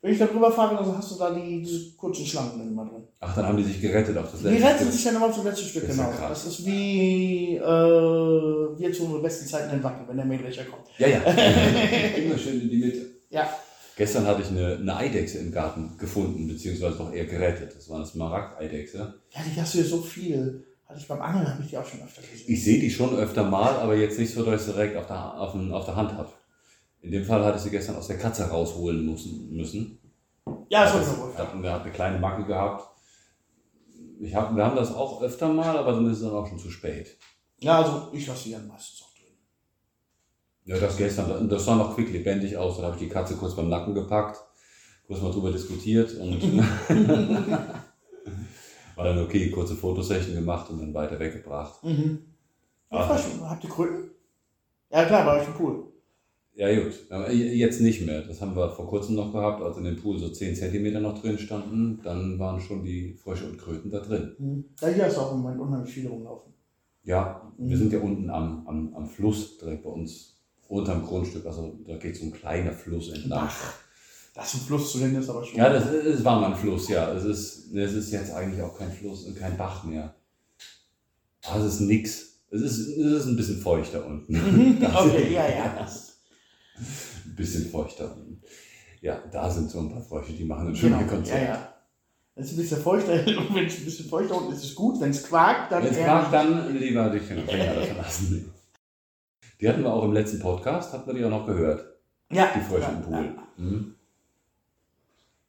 [0.01, 2.85] wenn ich da drüber fahre, dann hast du da die, diese kurzen Schlangen dann immer
[2.85, 3.03] drin.
[3.19, 4.91] Ach, dann haben die sich gerettet auf das Die letzte retten Stück.
[4.93, 6.17] sich dann immer zum letzten Stück, Das ist ja genau.
[6.17, 6.43] krass.
[6.45, 10.87] Das ist wie äh, wir zu unseren besten Zeiten in Wacken, wenn der Mähdrescher kommt.
[10.97, 11.19] Ja, ja.
[12.17, 13.05] Immer schön in die Mitte.
[13.29, 13.47] Ja.
[13.95, 17.75] Gestern hatte ich eine, eine Eidechse im Garten gefunden, beziehungsweise doch eher gerettet.
[17.75, 19.13] Das war eine Smaragd-Eidechse.
[19.29, 20.65] Ja, die hast du hier so viel.
[20.85, 22.45] Hatte ich beim Angeln, habe ich die auch schon öfter gesehen.
[22.47, 25.07] Ich sehe die schon öfter mal, aber jetzt nicht so, dass ich sie direkt auf
[25.07, 26.29] der, auf, den, auf der Hand habe.
[27.01, 29.55] In dem Fall hatte ich sie gestern aus der Katze rausholen müssen.
[29.55, 29.99] müssen.
[30.69, 31.33] ja, das ich wohl.
[31.37, 32.89] hatten, wir hatten eine kleine Macke gehabt.
[34.21, 36.59] Ich hab, wir haben das auch öfter mal, aber dann ist es dann auch schon
[36.59, 37.17] zu spät.
[37.59, 39.33] Ja, also ich lasse die dann meistens auch drin.
[40.65, 42.77] Ja, das gestern, das sah noch quicklebendig aus.
[42.77, 44.39] Dann habe ich die Katze kurz beim Nacken gepackt,
[45.07, 46.41] kurz mal drüber diskutiert und
[48.95, 51.83] war dann okay, kurze Fotosession gemacht und dann weiter weggebracht.
[51.83, 52.19] Mhm.
[52.89, 53.09] Ach.
[53.09, 53.49] Ja, schon.
[53.49, 54.11] Habt ihr Kröten?
[54.91, 55.83] Ja, klar, bei euch im Pool.
[56.55, 58.21] Ja gut, aber jetzt nicht mehr.
[58.21, 61.19] Das haben wir vor kurzem noch gehabt, als in dem Pool so 10 cm noch
[61.19, 61.99] drin standen.
[62.03, 64.35] Dann waren schon die Frösche und Kröten da drin.
[64.37, 64.65] Mhm.
[64.79, 66.53] Da hier du auch im Moment unheimlich viele rumlaufen.
[67.03, 67.79] Ja, wir Mhm.
[67.79, 71.43] sind ja unten am, am, am Fluss, direkt bei uns unterm Grundstück.
[71.47, 73.45] Also da geht so ein kleiner Fluss entlang.
[73.47, 73.73] Bach.
[74.33, 75.57] Das ist ein Fluss zu nennen, ist aber schon.
[75.57, 77.11] Ja, das, es war mal ein Fluss, ja.
[77.13, 80.15] Es ist, es ist jetzt eigentlich auch kein Fluss und kein Bach mehr.
[81.43, 82.39] Ah, es ist nix.
[82.49, 84.33] Es ist, es ist ein bisschen feuchter unten.
[84.33, 84.83] Mhm.
[84.95, 85.75] Okay, ja, ja.
[85.79, 86.17] Das,
[87.25, 88.15] Ein bisschen feuchter.
[89.01, 91.11] Ja, da sind so ein paar Frösche, die machen ein schönes genau.
[91.11, 91.41] Konzert.
[91.41, 91.73] Ja, ja.
[92.35, 94.75] Wenn es ein bisschen feuchter und wenn es ein bisschen feuchter unten ist, ist es
[94.75, 94.99] gut.
[94.99, 96.07] Wenn es quakt, dann Wenn es nicht.
[96.07, 98.53] dann lieber dich den Finger davon lassen.
[99.61, 101.85] Die hatten wir auch im letzten Podcast, hatten wir die auch noch gehört.
[102.31, 103.25] Ja, Die Frösche ja, im Pool.
[103.25, 103.47] Ja.
[103.57, 103.95] Mhm.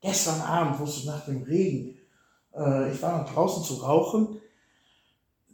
[0.04, 1.96] Gestern Abend, wusste ich nach dem Regen,
[2.54, 4.38] äh, ich war noch draußen zu rauchen.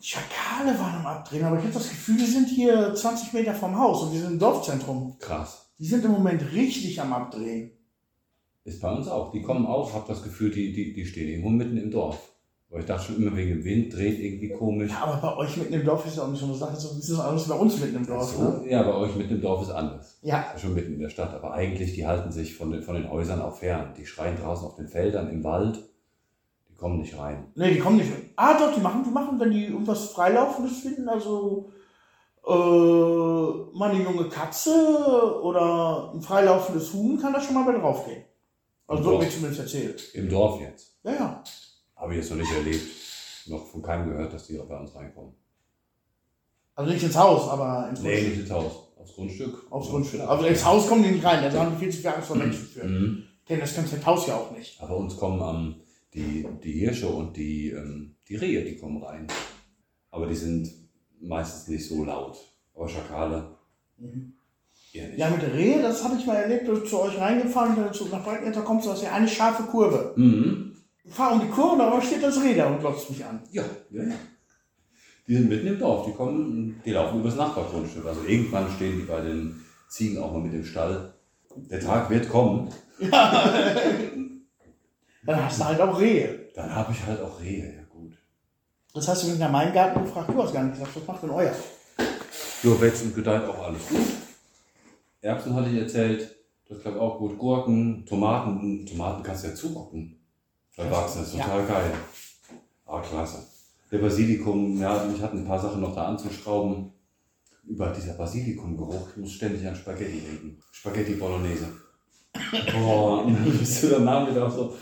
[0.00, 3.78] Schakale waren am Abdrehen, aber ich habe das Gefühl, die sind hier 20 Meter vom
[3.78, 5.16] Haus und die sind im Dorfzentrum.
[5.20, 5.70] Krass.
[5.78, 7.70] Die sind im Moment richtig am Abdrehen.
[8.64, 9.30] Ist bei uns auch.
[9.30, 12.29] Die kommen auch, hab das Gefühl, die, die, die stehen irgendwo mitten im Dorf.
[12.72, 14.92] Weil ich dachte schon immer wegen dem Wind, dreht irgendwie komisch.
[14.92, 16.96] Ja, aber bei euch mitten im Dorf ist ja auch nicht so eine Sache, so
[16.96, 18.32] ist das anders bei uns mitten im Dorf.
[18.32, 18.62] So, Ne?
[18.70, 20.18] ja, bei euch mitten im Dorf ist anders.
[20.22, 21.34] Ja, Schon mitten in der Stadt.
[21.34, 23.92] Aber eigentlich, die halten sich von den, von den Häusern auch fern.
[23.98, 25.80] Die schreien draußen auf den Feldern, im Wald.
[26.68, 27.48] Die kommen nicht rein.
[27.56, 28.12] nee, die kommen nicht.
[28.36, 31.72] Ah, doch, die machen, die machen, wenn die irgendwas Freilaufendes finden, also
[32.46, 32.50] äh,
[33.76, 38.22] mal eine junge Katze oder ein freilaufendes Huhn, kann da schon mal bei draufgehen.
[38.86, 39.20] Also so Doch.
[39.20, 40.14] wird mir zumindest erzählt.
[40.14, 40.96] Im Dorf jetzt.
[41.02, 41.44] Ja, ja.
[42.00, 42.86] Habe ich jetzt noch nicht erlebt.
[43.46, 45.32] Noch von keinem gehört, dass die bei uns reinkommen.
[46.74, 48.30] Also nicht ins Haus, aber ins Nee, Grundstück.
[48.30, 48.72] nicht ins Haus.
[48.98, 49.66] Aufs Grundstück.
[49.70, 50.20] Aufs Grundstück.
[50.22, 52.36] Also ins Haus kommen die nicht rein, da haben die viel zu viel Angst vor
[52.36, 52.84] Menschen für.
[52.84, 53.24] Mhm.
[53.48, 54.80] Denn das kannst du im Haus ja auch nicht.
[54.80, 55.74] Aber uns kommen ähm,
[56.14, 59.26] die, die Hirsche und die, ähm, die Rehe, die kommen rein.
[60.10, 60.70] Aber die sind
[61.20, 62.36] meistens nicht so laut.
[62.74, 63.56] Aber Schakale
[63.98, 64.32] Mhm.
[64.92, 65.18] eher nicht.
[65.18, 68.24] Ja, mit der Rehe, das habe ich mal erlebt, du zu euch reingefahren, zu- nach
[68.24, 70.14] Breitenretter kommst, du hast ja eine scharfe Kurve.
[70.16, 70.69] Mhm.
[71.10, 73.42] Ich fahre um die Kurve da steht das Räder und glotzt mich an.
[73.50, 74.14] Ja, ja, ja.
[75.26, 78.06] Die sind mitten im Dorf, die kommen, die laufen übers Nachbargrundstück.
[78.06, 81.12] Also irgendwann stehen die bei den Ziegen auch mal mit im Stall.
[81.56, 82.70] Der Tag wird kommen,
[85.26, 86.48] Dann hast du halt auch Rehe.
[86.54, 88.12] dann habe ich halt auch Rehe, ja gut.
[88.94, 91.24] Das hast du mich nach meinem Garten gefragt, du hast gar nicht gesagt, was macht
[91.24, 91.54] denn euer?
[92.62, 93.98] So wächst und gedeiht auch alles gut.
[95.22, 96.36] Erbsen hatte ich erzählt,
[96.68, 97.36] das klappt auch gut.
[97.36, 100.19] Gurken, Tomaten, Tomaten kannst du ja zurocken.
[100.80, 101.44] Verwachsen, das ist Ja.
[101.44, 101.92] total geil.
[102.86, 103.38] Ah, klasse.
[103.92, 106.92] Der Basilikum, ja, ich hatte ein paar Sachen noch da anzuschrauben.
[107.66, 110.58] Über dieser Basilikumgeruch, ich muss ständig an Spaghetti denken.
[110.72, 111.68] Spaghetti Bolognese.
[112.72, 114.74] Boah, und dann bist du danach wieder auch so,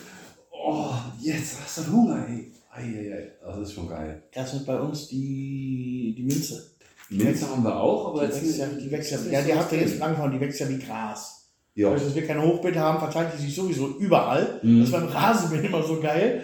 [0.50, 2.52] oh, jetzt hast du Hunger, ey.
[2.70, 3.32] Ei, ei, ei.
[3.44, 4.22] Das ist schon geil.
[4.32, 6.70] Das ist bei uns die, die Minze.
[7.10, 9.72] Minze haben wir auch, aber Die jetzt wächst ja, die wächst ja, ja, die habt
[9.72, 11.37] ihr jetzt angefangen, die wächst ja wie Gras.
[11.74, 11.88] Ja.
[11.90, 14.60] Dadurch, dass wir keine Hochbeete haben, verteilt die sich sowieso überall.
[14.62, 14.80] Mhm.
[14.80, 16.42] Das beim Rasenmähen immer so geil.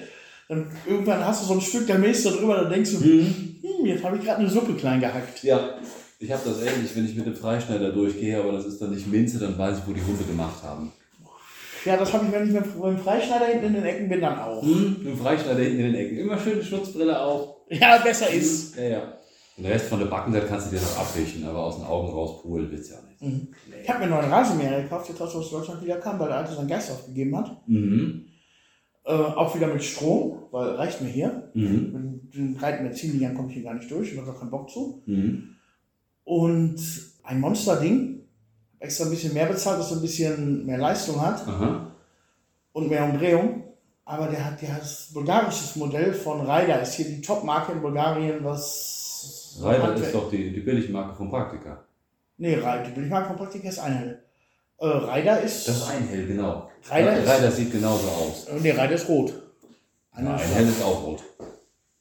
[0.49, 3.57] Dann irgendwann hast du so ein Stück, da mähst du drüber, dann denkst du, Mhm.
[3.63, 5.43] hm, jetzt habe ich gerade eine Suppe klein gehackt.
[5.43, 5.79] Ja,
[6.19, 9.11] ich habe das ähnlich, wenn ich mit dem Freischneider durchgehe, aber das ist dann nicht
[9.11, 10.93] Minze, dann weiß ich, wo die Hunde gemacht haben.
[11.85, 14.39] Ja, das habe ich, wenn ich mit dem Freischneider hinten in den Ecken bin, dann
[14.39, 14.63] auch.
[14.63, 16.19] Hm, mit dem Freischneider hinten in den Ecken.
[16.19, 17.57] Immer schön die Schutzbrille auf.
[17.69, 18.77] Ja, besser ist.
[18.77, 19.13] Ja, ja.
[19.57, 22.43] Den Rest von der Backenseite kannst du dir noch abwischen, aber aus den Augen raus
[22.43, 23.14] pulen willst du ja nicht.
[23.25, 23.49] Mhm.
[23.83, 26.29] Ich habe mir einen neuen Rasenmäher gekauft, jetzt als er aus Deutschland wieder kam, weil
[26.29, 27.69] der alte seinen Geist aufgegeben hat.
[27.69, 28.27] Mhm.
[29.07, 31.51] Äh, auch wieder mit Strom, weil reicht mir hier.
[31.55, 32.21] Mhm.
[32.23, 34.71] Mit den breiten Benzinliegern komme ich hier gar nicht durch, ich habe da keinen Bock
[34.71, 35.03] zu.
[35.07, 35.57] Mhm.
[36.25, 36.77] Und
[37.23, 38.21] ein Monster-Ding.
[38.79, 41.91] Extra ein bisschen mehr bezahlt, dass er ein bisschen mehr Leistung hat Aha.
[42.73, 43.63] und mehr Umdrehung.
[44.05, 48.45] Aber der hat ja das bulgarisches Modell von Ryder, ist hier die Top-Marke in Bulgarien,
[48.45, 49.59] was.
[49.63, 51.83] Reider Handwerk- ist doch die, die Billigmarke von Praktika.
[52.37, 54.23] Nee, Ryder, die Billigmarke von Praktika ist Einhell.
[54.79, 55.69] Äh, Ryder ist.
[55.69, 56.69] Das ist ein Hell, genau.
[56.91, 58.47] Ryder ist- Ryder sieht genauso aus.
[58.49, 59.33] Äh, nee, Ryder ist rot.
[60.13, 61.23] Ein ist Hell ist auch rot.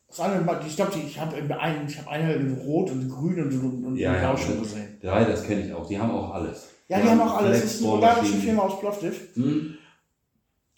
[0.07, 3.51] Das andere, ich glaube, ich habe einen, ich habe eine in Rot und Grün und,
[3.59, 4.37] und, und Ja, Blau ja.
[4.37, 4.99] schon gesehen.
[5.01, 6.67] Die Riders kenne ich auch, die haben auch alles.
[6.87, 7.61] Ja, die haben auch alles.
[7.61, 8.33] Das ist eine bulgarische.
[8.35, 9.35] Firma aus Plovdiv.
[9.35, 9.75] Hm?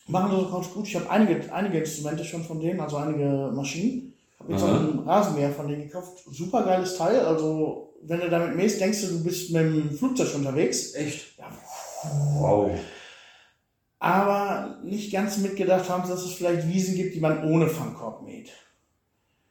[0.07, 0.87] Machen das auch ganz gut.
[0.87, 4.13] Ich habe einige, einige Instrumente schon von denen, also einige Maschinen.
[4.39, 6.23] Habe jetzt auch einen Rasenmäher von denen gekauft.
[6.31, 7.19] Super geiles Teil.
[7.21, 10.93] Also, wenn du damit mähst, denkst du, du bist mit dem Flugzeug unterwegs.
[10.93, 11.37] Echt?
[11.37, 11.45] Ja.
[12.39, 12.71] Wow.
[13.99, 18.51] Aber nicht ganz mitgedacht haben, dass es vielleicht Wiesen gibt, die man ohne Fangkorb mäht.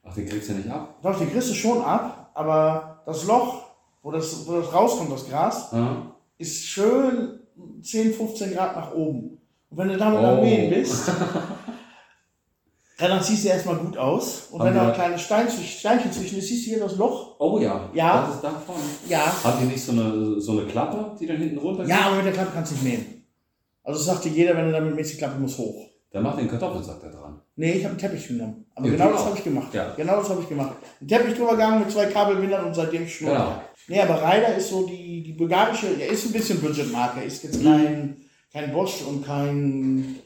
[0.03, 0.99] Ach, den kriegst du nicht ab?
[1.03, 3.65] Doch, die kriegst du schon ab, aber das Loch,
[4.03, 6.15] wo das, wo das rauskommt, das Gras, Aha.
[6.39, 7.41] ist schön
[7.83, 9.39] 10, 15 Grad nach oben.
[9.71, 10.43] Und wenn du damit am Oh.
[10.43, 11.11] Mähen bist,
[12.99, 14.49] dann siehst du erstmal gut aus.
[14.51, 16.97] Und Haben wenn da wir- ein kleines Stein, Steinchen zwischen ist, siehst du hier das
[16.97, 17.37] Loch.
[17.41, 17.89] Oh ja.
[17.93, 18.27] Ja.
[18.27, 18.77] Das ist davon.
[19.09, 19.25] Ja.
[19.45, 22.27] Haben die nicht so eine, so eine Klappe, die dann hinten runter Ja, aber mit
[22.27, 23.25] der Klappe kannst du nicht mähen.
[23.83, 25.89] Also das sagte jeder, wenn du damit mähst, die Klappe muss hoch.
[26.13, 27.41] Dann macht den Kartoffelsack da dran.
[27.57, 28.65] Nee, ich habe einen Teppich genommen.
[28.77, 29.75] Aber Ja, genau das habe ich gemacht.
[29.75, 29.93] Ja.
[29.97, 30.77] Genau das habe ich gemacht.
[31.01, 33.61] Ein Teppich drüber gegangen mit zwei Kabelbindern und seitdem schnurrt Genau.
[33.89, 37.21] Nee, aber Ryder ist so die, die bulgarische, er ist ein bisschen Budgetmarke.
[37.25, 38.17] Ist jetzt kein,
[38.53, 40.17] kein Bosch und kein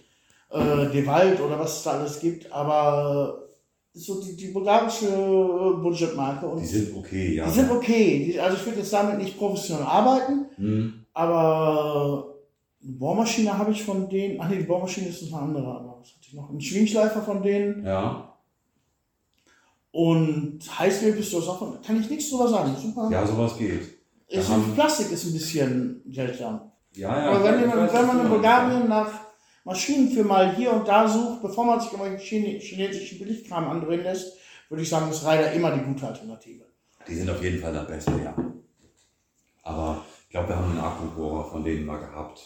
[0.50, 3.44] äh, Dewalt oder was es da alles gibt, aber
[3.92, 6.46] so die, die bulgarische äh, Budgetmarke.
[6.46, 7.44] Und Die sind okay, ja.
[7.46, 8.24] die sind okay.
[8.26, 11.04] Die, also ich würde jetzt damit nicht professionell arbeiten, Hm.
[11.12, 12.34] aber
[12.82, 14.40] eine Bohrmaschine habe ich von denen.
[14.40, 16.48] Ach nee, die Bohrmaschine ist eine andere, aber was hatte ich noch?
[16.50, 17.84] Ein Schwingschleifer von denen.
[17.84, 18.24] Ja.
[19.90, 22.74] Und Heißwebpistole ist auch von, kann ich nichts drüber sagen.
[22.80, 23.08] Super.
[23.10, 23.80] ja, sowas geht.
[24.28, 26.70] ist, Plastik ist ein bisschen seltsam.
[26.94, 27.30] Ja, ja.
[27.30, 28.28] aber wenn, man, wenn man du in.
[28.28, 29.10] Bulgarien nach
[29.68, 34.02] Maschinen für mal hier und da sucht, bevor man sich immer Chine chinesischen Billigkram andrehen
[34.02, 34.32] lässt,
[34.70, 36.64] würde ich sagen, ist Ryder immer die gute Alternative.
[37.06, 38.34] Die sind auf jeden Fall dann besser, ja.
[39.62, 42.40] Aber ich glaube, wir haben einen Akkubohrer von denen mal gehabt.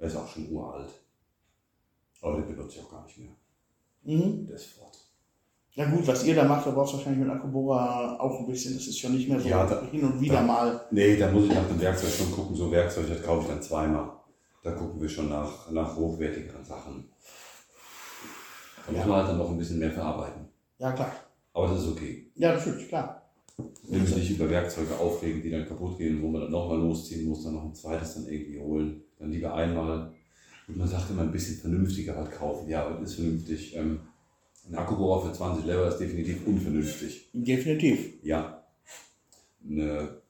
[0.00, 0.90] Der ist auch schon uralt.
[2.22, 3.30] Aber den benutze ich auch gar nicht mehr.
[4.02, 4.46] Mhm.
[4.48, 4.98] Der ist fort.
[5.74, 8.74] Ja gut, was ihr da macht, da brauchst du wahrscheinlich mit Akkubohrer auch ein bisschen.
[8.74, 10.80] Das ist schon nicht mehr so Ja, da- hin und wieder da- mal.
[10.90, 12.56] Nee, da muss ich nach dem Werkzeug schon gucken.
[12.56, 14.15] So Werkzeug, das kaufe ich dann zweimal.
[14.66, 17.04] Da gucken wir schon nach, nach hochwertigeren Sachen.
[18.84, 19.06] Da muss Ja.
[19.06, 20.48] man halt dann noch ein bisschen mehr verarbeiten.
[20.80, 21.12] Ja klar.
[21.52, 22.26] Aber das ist okay.
[22.34, 23.22] Ja, natürlich, klar.
[23.84, 27.28] Wenn wir nicht über Werkzeuge aufregen, die dann kaputt gehen, wo man dann nochmal losziehen
[27.28, 29.02] muss, dann noch ein zweites dann irgendwie holen.
[29.20, 30.12] Dann lieber einmal.
[30.66, 32.68] Und man sagt immer ein bisschen vernünftiger was kaufen.
[32.68, 33.76] Ja, das ist vernünftig.
[33.76, 34.00] Ähm,
[34.68, 37.30] ein Akkubohrer für 20 Lever ist definitiv unvernünftig.
[37.32, 38.14] Definitiv.
[38.24, 38.64] Ja.
[39.64, 40.20] Eine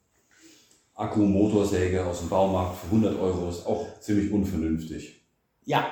[0.96, 5.22] Akkumotorsäge aus dem Baumarkt für 100 Euro ist auch ziemlich unvernünftig.
[5.64, 5.86] Ja.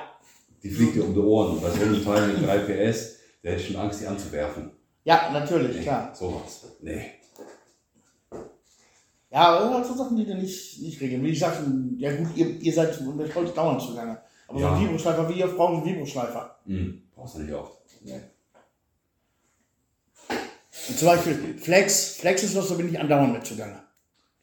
[0.63, 3.63] Die fliegt dir um die Ohren bei so einem Teil mit 3 PS, da hätte
[3.63, 4.71] schon Angst, die anzuwerfen.
[5.03, 6.15] Ja, natürlich, Nee, klar.
[6.15, 6.65] Sowas.
[6.81, 7.11] Nee.
[9.29, 11.23] Ja, aber das sind halt so Sachen, die du nicht, nicht regeln.
[11.23, 11.59] Wie gesagt,
[11.97, 14.19] ja gut, ihr, ihr seid mit Holz dauernd zugange.
[14.47, 14.73] Aber so Ja.
[14.75, 16.57] ein Vibroschleifer, wie ihr braucht einen Vibroschleifer.
[16.65, 17.03] Hm.
[17.13, 17.77] Brauchst du nicht oft.
[18.01, 18.21] Nee.
[20.87, 22.15] Und zum Beispiel Flex.
[22.15, 23.83] Flex ist was, da bin ich andauernd mit zugange.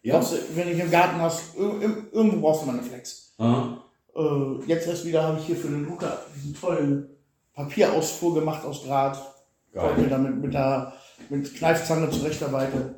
[0.05, 3.35] Brauchst du, wenn ich im Garten hast, ir- ir- irgendwo brauchst du mal eine Flex.
[3.39, 3.83] Aha.
[4.17, 7.09] Äh, jetzt erst wieder habe ich hier für den Luca diesen tollen
[7.55, 9.17] Papierausfuhr gemacht aus Draht.
[9.73, 10.09] Weil ich Geil.
[10.11, 10.93] damit mit der
[11.31, 12.95] mit Kneifzange zurechtarbeite.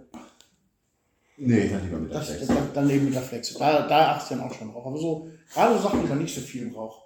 [1.36, 2.46] Nee, dann lieber mit der Das, Flex.
[2.46, 3.54] das, dann eben mit der Flex.
[3.54, 4.86] Da, da achte ich dann auch schon drauf.
[4.86, 7.02] Aber so, gerade Sachen, die man nicht so viel braucht.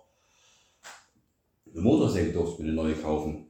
[1.73, 3.47] Eine Motorsäge durfte ich mir eine neue kaufen.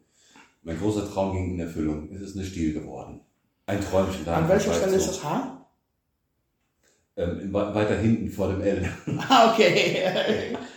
[0.63, 2.11] Mein großer Traum ging in Erfüllung.
[2.13, 3.21] Es ist eine Stiel geworden.
[3.67, 4.37] Ein Träumchen da.
[4.37, 5.58] An welcher Stelle ist das Haar?
[7.19, 8.89] Ähm, weiter hinten vor dem L.
[9.29, 10.05] Ah, okay.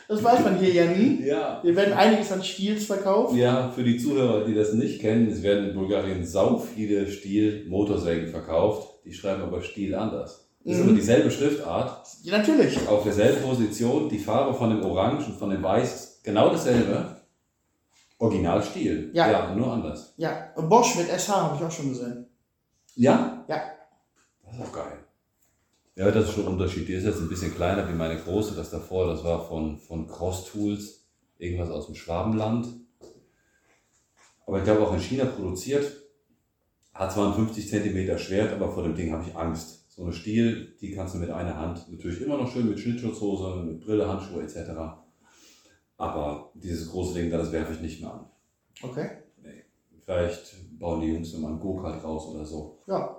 [0.07, 1.23] Das weiß man hier ja nie.
[1.23, 1.59] Ja.
[1.61, 3.35] Hier werden einiges an Stils verkauft.
[3.35, 8.27] Ja, für die Zuhörer, die das nicht kennen, es werden in Bulgarien sau viele Stiel-Motorsägen
[8.27, 9.05] verkauft.
[9.05, 10.49] Die schreiben aber Stiel anders.
[10.63, 10.89] Das ist Mhm.
[10.89, 12.87] aber dieselbe Schriftart, Ja, natürlich.
[12.87, 14.09] auf derselben Position.
[14.09, 17.17] Die Farbe von dem Orange und von dem Weiß ist genau dasselbe.
[18.17, 19.11] Original Stiel.
[19.13, 19.53] Ja.
[19.55, 20.13] nur anders.
[20.17, 22.25] Ja, Bosch mit SH habe ich auch schon gesehen.
[22.95, 23.43] Ja?
[23.47, 23.61] Ja.
[24.45, 24.97] Das ist auch geil.
[25.95, 26.87] Ja, das ist schon ein Unterschied.
[26.87, 28.55] Die ist jetzt ein bisschen kleiner wie meine große.
[28.55, 31.05] Das davor, das war von, von Cross Tools,
[31.37, 32.67] irgendwas aus dem Schwabenland.
[34.45, 35.91] Aber ich glaube auch in China produziert.
[36.93, 39.89] Hat zwar ein 50 cm Schwert, aber vor dem Ding habe ich Angst.
[39.89, 43.63] So eine Stiel, die kannst du mit einer Hand natürlich immer noch schön mit Schnittschutzhose,
[43.63, 44.71] mit Brille, Handschuhe etc.
[45.97, 48.25] Aber dieses große Ding, da, das werfe ich nicht mehr an.
[48.81, 49.09] Okay.
[50.03, 52.79] Vielleicht bauen die Jungs nochmal einen Go-Kart raus oder so.
[52.87, 53.17] Ja.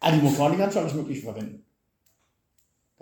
[0.00, 1.64] Ah, die Motoren, die kannst du alles Mögliche verwenden.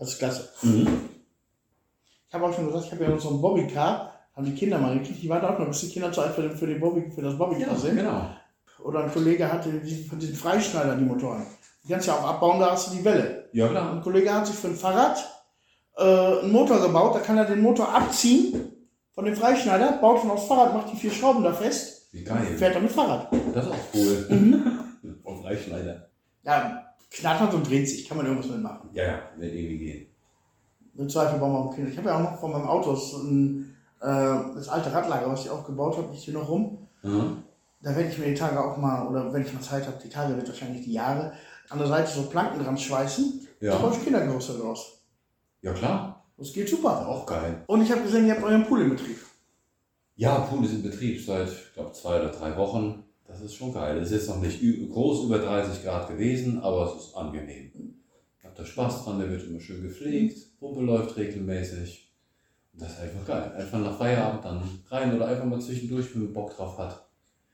[0.01, 0.49] Das ist klasse.
[0.63, 4.79] Ich habe auch schon gesagt, ich habe ja noch so ein Bobbycar, haben die Kinder
[4.79, 5.23] mal gekriegt.
[5.23, 7.23] Die waren auch noch ein bisschen Kinder zu alt für, den, für, den Bobby, für
[7.23, 7.97] das Bobbycar sind.
[7.97, 8.31] genau.
[8.83, 11.47] Oder ein Kollege hatte die, von diesen Freischneidern die Motoren.
[11.85, 13.49] Die kannst du ja auch abbauen, da hast du die Welle.
[13.53, 13.93] Ja, klar.
[13.93, 15.19] Ein Kollege hat sich für ein Fahrrad
[15.99, 16.03] äh,
[16.41, 18.73] einen Motor gebaut, da kann er den Motor abziehen
[19.13, 22.57] von dem Freischneider, baut von aufs Fahrrad, macht die vier Schrauben da fest, Wie geil.
[22.57, 23.29] fährt damit Fahrrad.
[23.53, 24.63] Das ist auch cool.
[25.23, 26.09] Vom Freischneider.
[26.43, 28.91] Ja, knattert und dreht sich, kann man irgendwas mitmachen.
[28.93, 30.07] Ja, ja, wird irgendwie gehen.
[30.97, 31.91] Im Zweifel bauen wir auch Kinder.
[31.91, 34.07] Ich habe ja auch noch von meinem Auto so ein, äh,
[34.55, 36.87] das alte Radlager, was ich aufgebaut habe, liegt hier noch rum.
[37.03, 37.43] Mhm.
[37.83, 40.09] Da werde ich mir die Tage auch mal, oder wenn ich mal Zeit habe, die
[40.11, 41.33] Tage wird wahrscheinlich die Jahre,
[41.71, 43.47] an der Seite so Planken dran schweißen.
[43.61, 43.77] Da Ja.
[43.79, 45.03] baue ich Kindergerüste draus.
[45.63, 46.17] ja, klar.
[46.37, 47.07] Das geht super.
[47.07, 47.63] Auch geil.
[47.67, 49.19] Und ich habe gesehen, ihr habt euren Pool in Betrieb.
[50.17, 53.05] Ja, Pool ist in Betrieb seit, ich glaube, zwei oder drei Wochen.
[53.41, 53.99] Das ist schon geil.
[53.99, 54.61] Es ist jetzt noch nicht
[54.93, 57.73] groß über 30 Grad gewesen, aber es ist angenehm.
[58.39, 62.11] Ich habe da Spaß dran, der wird immer schön gepflegt, Pumpe läuft regelmäßig.
[62.73, 63.53] Und das ist einfach geil.
[63.57, 67.07] Einfach nach Feierabend dann rein oder einfach mal zwischendurch, wenn man Bock drauf hat.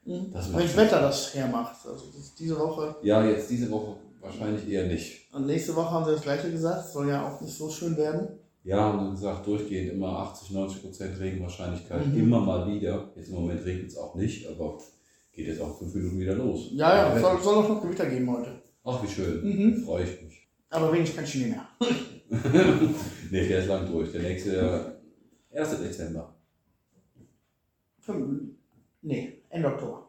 [0.04, 0.76] Das Wenn das.
[0.76, 1.76] Wetter das hermacht.
[1.86, 2.04] Also
[2.38, 2.96] diese Woche.
[3.02, 5.32] Ja, jetzt diese Woche wahrscheinlich eher nicht.
[5.32, 6.88] Und nächste Woche haben sie das gleiche gesagt.
[6.92, 8.28] Soll ja auch nicht so schön werden.
[8.62, 12.18] Ja, haben sie gesagt, durchgehend immer 80, 90 Prozent Regenwahrscheinlichkeit, Mhm.
[12.18, 13.10] immer mal wieder.
[13.16, 14.78] Jetzt im Moment regnet es auch nicht, aber
[15.36, 16.70] geht jetzt auch fünf Minuten wieder los.
[16.72, 18.62] Ja, ja, soll, soll auch noch Gewitter geben heute.
[18.84, 19.44] Ach, wie schön.
[19.44, 19.84] Mhm.
[19.84, 20.48] Freue ich mich.
[20.70, 21.68] Aber wenig kein Schnee mehr.
[23.30, 24.10] nee, der ist lang durch.
[24.12, 24.98] Der nächste,
[25.54, 25.70] 1.
[25.78, 26.34] Dezember.
[28.00, 28.50] Fünf,
[29.02, 30.08] nee, Ende Oktober.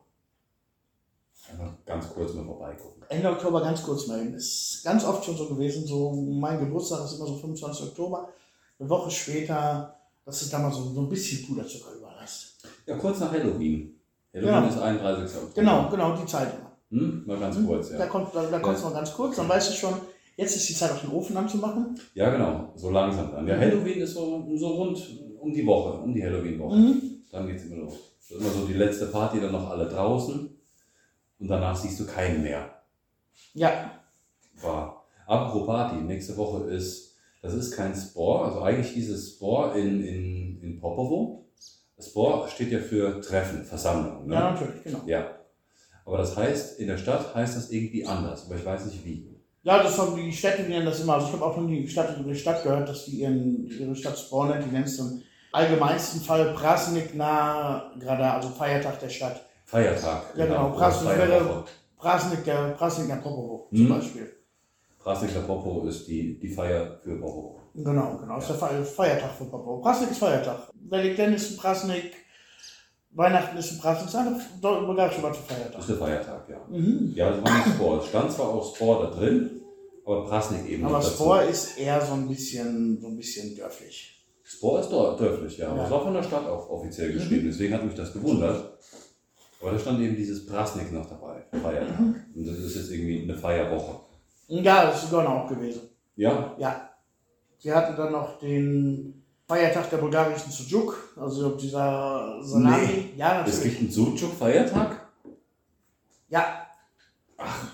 [1.49, 3.03] Einfach ganz kurz mal vorbeigucken.
[3.09, 4.33] Ende Oktober ganz kurz mal hin.
[4.33, 5.85] Ist ganz oft schon so gewesen.
[5.85, 7.87] So mein Geburtstag ist immer so 25.
[7.87, 8.29] Oktober.
[8.79, 12.65] Eine Woche später, dass es da mal so, so ein bisschen Puderzucker überlässt.
[12.85, 13.96] Ja, kurz nach Halloween.
[14.33, 14.67] Halloween Ja.
[14.67, 15.35] ist 31.
[15.37, 15.53] Oktober.
[15.55, 16.71] Genau, genau, die Zeit immer.
[17.01, 17.23] Hm?
[17.25, 18.05] Mal ganz kurz, Da ja.
[18.07, 19.93] kommt da, da kommt's noch ganz kurz, dann weißt du schon,
[20.37, 21.99] jetzt ist die Zeit, auch den Ofen anzumachen.
[22.13, 22.71] Ja, genau.
[22.75, 23.47] So langsam dann.
[23.47, 23.61] Ja, Mhm.
[23.61, 26.75] Halloween ist so, so rund um die Woche, um die Halloween-Woche.
[26.75, 27.01] Mhm.
[27.31, 27.93] Dann geht's immer los.
[28.19, 30.49] Das ist immer so die letzte Party, dann noch alle draußen.
[31.39, 32.69] Und danach siehst du keinen mehr.
[33.53, 33.91] Ja,
[34.61, 35.05] War.
[35.27, 40.01] Apropos Party, nächste Woche ist, das ist kein Spore, also eigentlich hieß es Spore in,
[40.03, 41.46] in, in Popovo.
[41.99, 44.27] Spore steht ja für Treffen, Versammlung.
[44.27, 44.35] Ne?
[44.35, 45.01] ja, natürlich, genau.
[45.05, 45.31] ja.
[46.05, 49.35] Aber das heißt, in der Stadt heißt das irgendwie anders, aber ich weiß nicht wie.
[49.63, 51.15] Ja, das haben die Städte, nennen das immer.
[51.15, 54.17] Also ich habe auch nie die Stadt, die Stadt gehört, dass die ihren, ihre Stadt
[54.17, 54.65] Spawn nennt.
[54.65, 59.41] Die nennt es im allgemeinsten Fall Prasnik na Grada, also Feiertag der Stadt.
[59.65, 60.33] Feiertag.
[60.37, 60.69] Ja, genau.
[60.69, 61.65] Oder Prasnik
[61.97, 63.89] Prasnik der Prasnik na Popovo zum Mhm.
[63.89, 64.33] Beispiel.
[65.07, 67.61] Prasnikler Popo ist die, die Feier für Popo.
[67.75, 68.37] Genau, genau.
[68.39, 69.79] Ist der Fe- Feiertag für Popovo.
[69.81, 70.69] Prasnik ist Feiertag.
[70.89, 72.11] Welikten ist ein Prasnik.
[73.11, 74.09] Weihnachten ist ein Prasnik.
[74.09, 75.79] Ist einfach bulgarische Wort für Das Feiertag.
[75.79, 76.59] ist der Feiertag, ja.
[76.69, 77.13] Mhm.
[77.15, 77.99] Ja, das war nicht Spore.
[77.99, 79.61] Es stand zwar auch Spore da drin,
[80.05, 81.33] aber Prasnik eben Aber noch dazu.
[81.49, 84.25] Ist eher so ein bisschen, so ein bisschen dörflich.
[84.43, 85.69] Spor ist dörflich, ja.
[85.69, 85.85] Aber Ja.
[85.85, 88.77] es war von der Stadt auch offiziell geschrieben, deswegen hat mich das gewundert.
[89.61, 91.97] Aber da stand eben dieses Prasnik noch dabei, Feiertag.
[91.97, 92.15] Mhm.
[92.35, 94.01] Und das ist jetzt irgendwie eine Feierwoche.
[94.47, 95.81] Ja, das ist Gönner auch gewesen.
[96.15, 96.89] Ja, Ja.
[97.59, 103.13] Sie hatten dann noch den, Feiertag der bulgarischen Sujuk, also dieser Salami.
[103.15, 103.79] Ja, Es natürlich.
[103.79, 105.07] gibt einen Sucuk-Feiertag?
[106.29, 106.67] Ja.
[107.37, 107.67] Ach.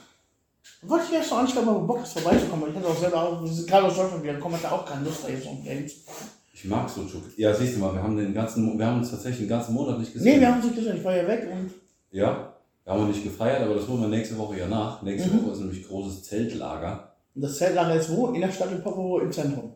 [0.83, 2.63] Wollte ich erst noch anschreiben, aber Bock ist vorbeizukommen.
[2.65, 4.85] weil Ich hatte auch selber, auch, wir sind gerade aus Deutschland wieder gekommen, hatte auch
[4.85, 5.89] keine Lust, da jetzt umgehen.
[6.53, 7.23] Ich mag Sucuk.
[7.37, 9.97] Ja, siehst du mal, wir haben, den ganzen, wir haben uns tatsächlich den ganzen Monat
[9.97, 10.33] nicht gesehen.
[10.35, 11.71] Nee, wir haben uns nicht gesehen, ich war ja weg und
[12.11, 12.52] Ja,
[12.83, 15.01] wir haben noch nicht gefeiert, aber das holen wir nächste Woche ja nach.
[15.01, 15.43] Nächste Mhm.
[15.45, 17.13] Woche ist nämlich großes Zeltlager.
[17.35, 18.27] das Zeltlager ist wo?
[18.27, 19.73] In der Stadt in Popovo im Zentrum.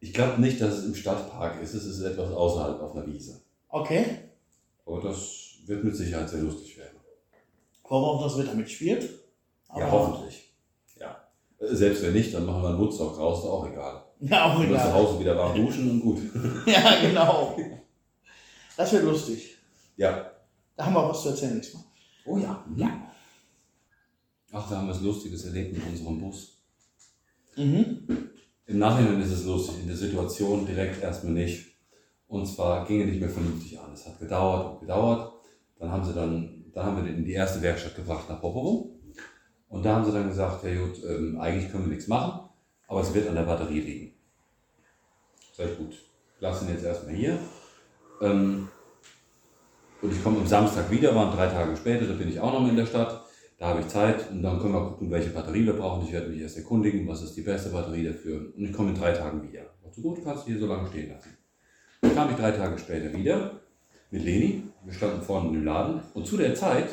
[0.00, 1.74] Ich glaube nicht, dass es im Stadtpark ist.
[1.74, 3.40] Es ist etwas außerhalb auf einer Wiese.
[3.68, 4.04] Okay.
[4.84, 6.96] Aber das wird mit Sicherheit sehr lustig werden.
[7.88, 9.02] Warum auch das Wetter mitspielt.
[9.68, 10.52] Ja, Aber- hoffentlich.
[10.98, 11.16] Ja.
[11.60, 14.02] Selbst wenn nicht, dann machen wir einen Woodstock raus, ist auch egal.
[14.20, 14.92] Ja, auch Du musst zu egal.
[14.94, 16.18] Hause wieder warm duschen und gut.
[16.66, 17.56] Ja, genau.
[18.76, 19.56] Das wird lustig.
[19.96, 20.30] Ja.
[20.76, 21.84] Da haben wir auch was zu erzählen nächstes Mal.
[22.24, 22.64] Oh ja.
[22.76, 23.10] Ja.
[24.52, 26.58] Ach, da haben wir was Lustiges erlebt mit unserem Bus.
[27.56, 28.06] Mhm.
[28.66, 31.76] Im Nachhinein ist es lustig, in der Situation direkt erstmal nicht.
[32.28, 33.92] Und zwar ging er nicht mehr vernünftig an.
[33.92, 35.32] Es hat gedauert und gedauert.
[35.78, 38.98] Dann haben sie dann, dann haben wir den in die erste Werkstatt gebracht nach Popovo.
[39.68, 42.50] Und da haben sie dann gesagt, ja gut, ähm, eigentlich können wir nichts machen,
[42.88, 44.14] aber es wird an der Batterie liegen.
[45.50, 45.94] Ich gut,
[46.40, 47.38] lass ihn jetzt erstmal hier.
[48.20, 48.68] Ähm,
[50.02, 52.60] und ich komme am Samstag wieder, waren drei Tage später, da bin ich auch noch
[52.60, 53.24] mal in der Stadt.
[53.58, 56.04] Da habe ich Zeit und dann können wir gucken, welche Batterie wir brauchen.
[56.04, 58.52] Ich werde mich erst erkundigen, was ist die beste Batterie dafür.
[58.56, 59.62] Und ich komme in drei Tagen wieder.
[59.92, 61.36] So gut, kannst du hier so lange stehen lassen.
[62.00, 63.60] Dann kam ich drei Tage später wieder
[64.10, 64.64] mit Leni.
[64.84, 66.88] Wir standen vorne dem Laden und zu der Zeit,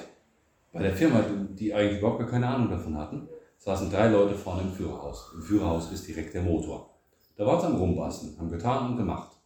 [0.72, 1.24] bei der Firma,
[1.58, 5.32] die eigentlich überhaupt gar keine Ahnung davon hatten, saßen drei Leute vorne im Führerhaus.
[5.34, 6.94] Im Führerhaus ist direkt der Motor.
[7.36, 9.39] Da war es am Rumbasteln, haben getan und gemacht.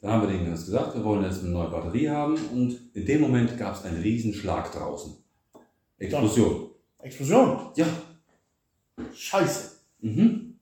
[0.00, 3.04] Dann haben wir denen das gesagt, wir wollen jetzt eine neue Batterie haben und in
[3.04, 5.14] dem Moment gab es einen riesen Schlag draußen.
[5.98, 6.70] Explosion.
[6.98, 7.72] Explosion.
[7.76, 7.86] Ja.
[9.12, 9.72] Scheiße.
[10.00, 10.58] Mhm.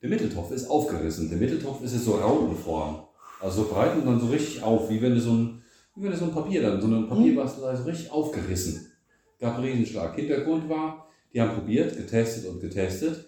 [0.00, 1.28] Der Mitteltopf ist aufgerissen.
[1.28, 3.06] Der Mitteltopf ist jetzt so Rautenform.
[3.40, 5.62] Also so breit und dann so richtig auf, wie wenn du so ein,
[5.96, 8.92] wie wenn du so ein Papier dann, so eine Papierbastelei so richtig aufgerissen.
[9.40, 10.14] Gab einen Riesenschlag.
[10.14, 13.26] Hintergrund war, die haben probiert, getestet und getestet.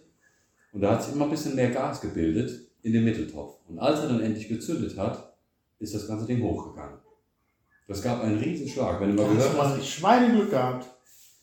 [0.72, 3.58] Und da hat sich immer ein bisschen mehr Gas gebildet in dem Mitteltopf.
[3.66, 5.27] Und als er dann endlich gezündet hat,
[5.78, 6.98] ist das ganze Ding hochgegangen.
[7.86, 9.00] Das gab einen Riesenschlag.
[9.00, 10.86] Wenn du mal gehört hast, mal Schweineglück gehabt.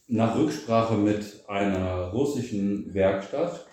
[0.08, 3.66] nach Rücksprache mit einer russischen Werkstatt,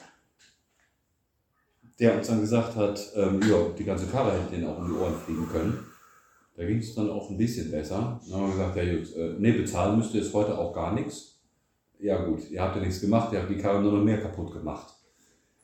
[2.01, 4.95] der uns dann gesagt hat, ähm, ja, die ganze Karre hätte denen auch um die
[4.95, 5.87] Ohren fliegen können.
[6.57, 8.21] Da ging es dann auch ein bisschen besser.
[8.25, 10.95] Dann haben wir gesagt, ja gut, äh, nee, bezahlen müsst ihr jetzt heute auch gar
[10.95, 11.41] nichts.
[11.99, 14.53] Ja gut, ihr habt ja nichts gemacht, ihr habt die Karre nur noch mehr kaputt
[14.53, 14.95] gemacht.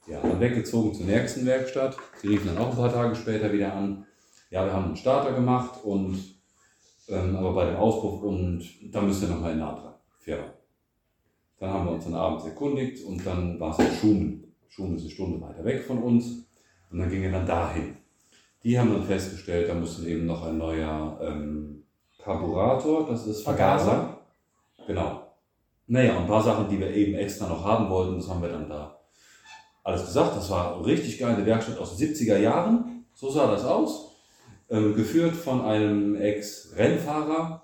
[0.06, 1.96] Ja, dann weggezogen zur nächsten Werkstatt.
[2.20, 4.06] Sie riefen dann auch ein paar Tage später wieder an.
[4.50, 6.18] Ja, wir haben einen Starter gemacht und
[7.08, 10.44] ähm, aber bei dem Auspuff und dann müsst ihr nochmal in eine andere Firma.
[11.58, 14.54] Dann haben wir uns dann abends erkundigt und dann war es in Schumen.
[14.68, 16.48] Schumen ist eine Stunde weiter weg von uns
[16.90, 17.96] und dann ging er dann dahin.
[18.62, 21.84] Die haben dann festgestellt, da müsste eben noch ein neuer ähm,
[22.18, 24.18] Karburator, das ist Vergaser.
[24.86, 25.22] Genau.
[25.86, 28.50] Naja, und ein paar Sachen, die wir eben extra noch haben wollten, das haben wir
[28.50, 28.98] dann da
[29.84, 30.36] alles gesagt.
[30.36, 33.06] Das war eine richtig geile Werkstatt aus den 70er Jahren.
[33.14, 34.07] So sah das aus.
[34.70, 37.62] Ähm, geführt von einem Ex-Rennfahrer.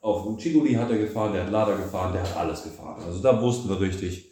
[0.00, 3.02] Auf Chiguli hat er gefahren, der hat Lader gefahren, der hat alles gefahren.
[3.04, 4.30] Also da wussten wir richtig,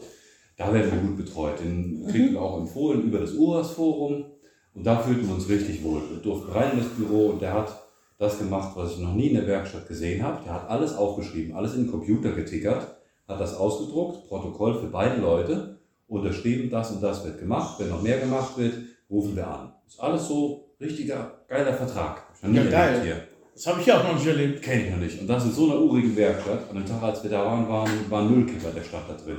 [0.57, 1.61] da werden wir gut betreut.
[1.61, 4.27] Den kriegten wir auch empfohlen über das URAS-Forum.
[4.75, 6.03] Und da fühlten wir uns richtig wohl.
[6.11, 7.81] Wir durften rein in das Büro und der hat
[8.19, 10.45] das gemacht, was ich noch nie in der Werkstatt gesehen habe.
[10.45, 15.21] Der hat alles aufgeschrieben, alles in den Computer getickert, hat das ausgedruckt, Protokoll für beide
[15.21, 17.79] Leute, unterschrieben, das und das wird gemacht.
[17.79, 18.75] Wenn noch mehr gemacht wird,
[19.09, 19.73] rufen wir an.
[19.87, 22.17] Ist alles so richtiger, geiler Vertrag.
[22.17, 23.03] Hab ich noch nie Ja, geil.
[23.03, 23.29] hier.
[23.55, 24.63] Das habe ich ja auch noch nicht erlebt.
[24.63, 25.21] Kenne ich noch nicht.
[25.21, 26.69] Und das in so einer urigen Werkstatt.
[26.69, 29.39] An dem Tag, als wir da waren, waren, waren Müllkipper der Stadt da drin.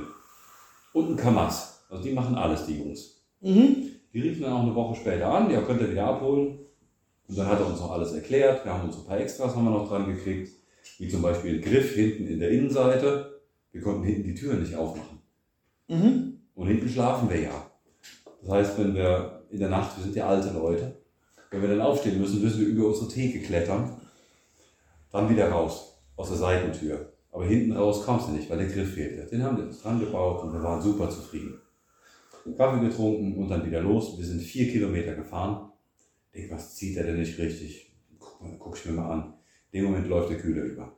[0.94, 1.84] Und ein Kamas.
[1.90, 3.20] Also die machen alles, die Jungs.
[3.42, 3.90] Mhm.
[4.12, 6.58] Die riefen dann auch eine Woche später an, ja, könnt ihr wieder abholen.
[7.28, 8.64] Und dann hat er uns noch alles erklärt.
[8.64, 10.50] Wir haben uns ein paar Extras haben wir noch dran gekriegt.
[10.98, 13.40] Wie zum Beispiel ein Griff hinten in der Innenseite.
[13.72, 15.18] Wir konnten hinten die Tür nicht aufmachen.
[15.88, 16.40] Mhm.
[16.54, 17.70] Und hinten schlafen wir ja.
[18.40, 20.96] Das heißt, wenn wir in der Nacht, wir sind ja alte Leute,
[21.50, 24.00] wenn wir dann aufstehen müssen, müssen wir über unsere Theke klettern,
[25.10, 27.12] dann wieder raus, aus der Seitentür.
[27.32, 29.28] Aber hinten raus kommst du nicht, weil der Griff fehlte.
[29.30, 31.60] Den haben wir uns dran gebaut und wir waren super zufrieden.
[32.56, 34.16] Kaffee getrunken und dann wieder los.
[34.18, 35.70] Wir sind vier Kilometer gefahren.
[36.32, 37.92] Ich denke, was zieht er denn nicht richtig?
[38.18, 39.34] Guck, mal, guck ich mir mal an.
[39.72, 40.92] In dem Moment läuft der Kühler über.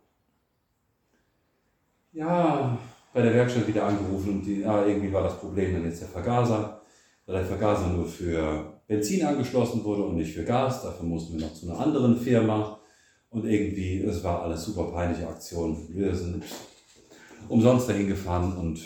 [2.13, 2.79] Ja,
[3.13, 6.09] bei der Werkstatt wieder angerufen und die, ah, irgendwie war das Problem dann jetzt der
[6.09, 6.83] Vergaser.
[7.27, 11.47] Da der Vergaser nur für Benzin angeschlossen wurde und nicht für Gas, dafür mussten wir
[11.47, 12.81] noch zu einer anderen Firma.
[13.31, 15.87] Und irgendwie, es war alles super peinliche Aktion.
[15.91, 16.43] Wir sind
[17.49, 18.81] umsonst dahin gefahren und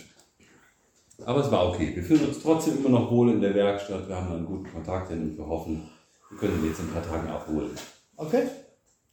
[1.25, 1.95] aber es war okay.
[1.95, 4.09] Wir fühlen uns trotzdem immer noch wohl in der Werkstatt.
[4.09, 5.89] Wir haben einen guten Kontakt hin und wir hoffen,
[6.33, 7.71] Die können den jetzt in ein paar Tagen abholen.
[8.17, 8.49] Okay.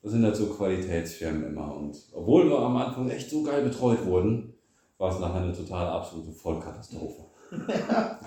[0.02, 1.76] Das sind halt so Qualitätsfirmen immer.
[1.76, 4.56] Und obwohl wir am Anfang echt so geil betreut wurden,
[4.98, 7.26] war es nachher eine totale absolute Vollkatastrophe.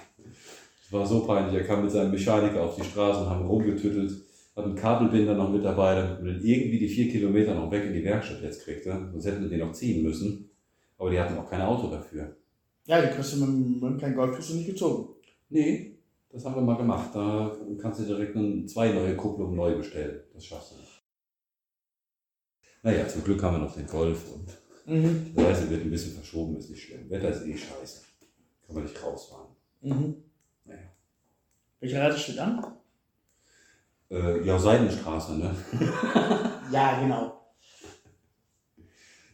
[0.93, 1.55] Es war so peinlich.
[1.55, 4.13] Er kam mit seinem Mechaniker auf die Straße und haben rumgetüttelt,
[4.55, 7.95] hat einen Kabelbinder noch mit dabei, damit man irgendwie die vier Kilometer noch weg in
[7.95, 9.09] die Werkstatt jetzt kriegte.
[9.11, 10.51] Sonst hätten wir den noch ziehen müssen.
[10.99, 12.37] Aber die hatten auch kein Auto dafür.
[12.85, 15.15] Ja, die kriegst du mit, dem- mit kleinen Golf nicht gezogen.
[15.49, 15.97] Nee,
[16.31, 17.09] das haben wir mal gemacht.
[17.15, 18.37] Da kannst du direkt
[18.69, 20.21] zwei neue Kupplungen neu bestellen.
[20.35, 21.03] Das schaffst du nicht.
[22.83, 24.59] Naja, zum Glück haben wir noch den Golf und
[24.95, 25.33] Mhm.
[25.37, 27.09] der Reise wird ein bisschen verschoben, ist nicht schlimm.
[27.09, 28.03] Wetter ist eh scheiße.
[28.67, 29.49] Kann man nicht rausfahren.
[29.81, 30.17] Mhm.
[30.65, 30.81] Naja.
[31.81, 32.65] Welche Reise steht an?
[34.11, 35.55] Äh, ja, Seidenstraße, ne?
[36.71, 37.39] Ja, genau.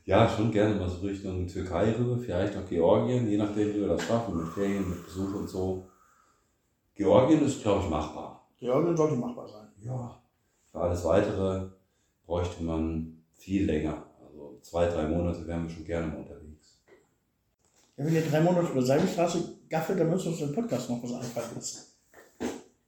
[0.04, 3.88] Ja, schon gerne mal so Richtung Türkei rüber, vielleicht auch Georgien, je nachdem, wie wir
[3.88, 5.88] das schaffen, mit Ferien, mit Besuch und so.
[6.94, 8.48] Georgien ist, glaube ich, machbar.
[8.58, 9.68] Georgien sollte machbar sein.
[9.80, 10.20] Ja.
[10.72, 11.68] Für alles Weitere
[12.26, 14.04] bräuchte man viel länger.
[14.20, 16.80] Also zwei, drei Monate wären wir schon gerne mal unterwegs.
[17.96, 21.02] Ja, wenn ihr drei Monate über Seidenstraße gaffelt, dann müssen wir uns den Podcast noch
[21.02, 21.88] was einfallen lassen.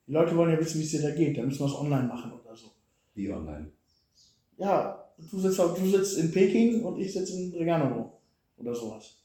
[0.07, 1.39] Die Leute wollen ja wissen, wie es dir da geht.
[1.39, 2.67] Dann müssen wir es online machen oder so.
[3.15, 3.71] Wie online?
[4.57, 8.21] Ja, du sitzt, du sitzt in Peking und ich sitze in Regano
[8.57, 9.21] oder sowas.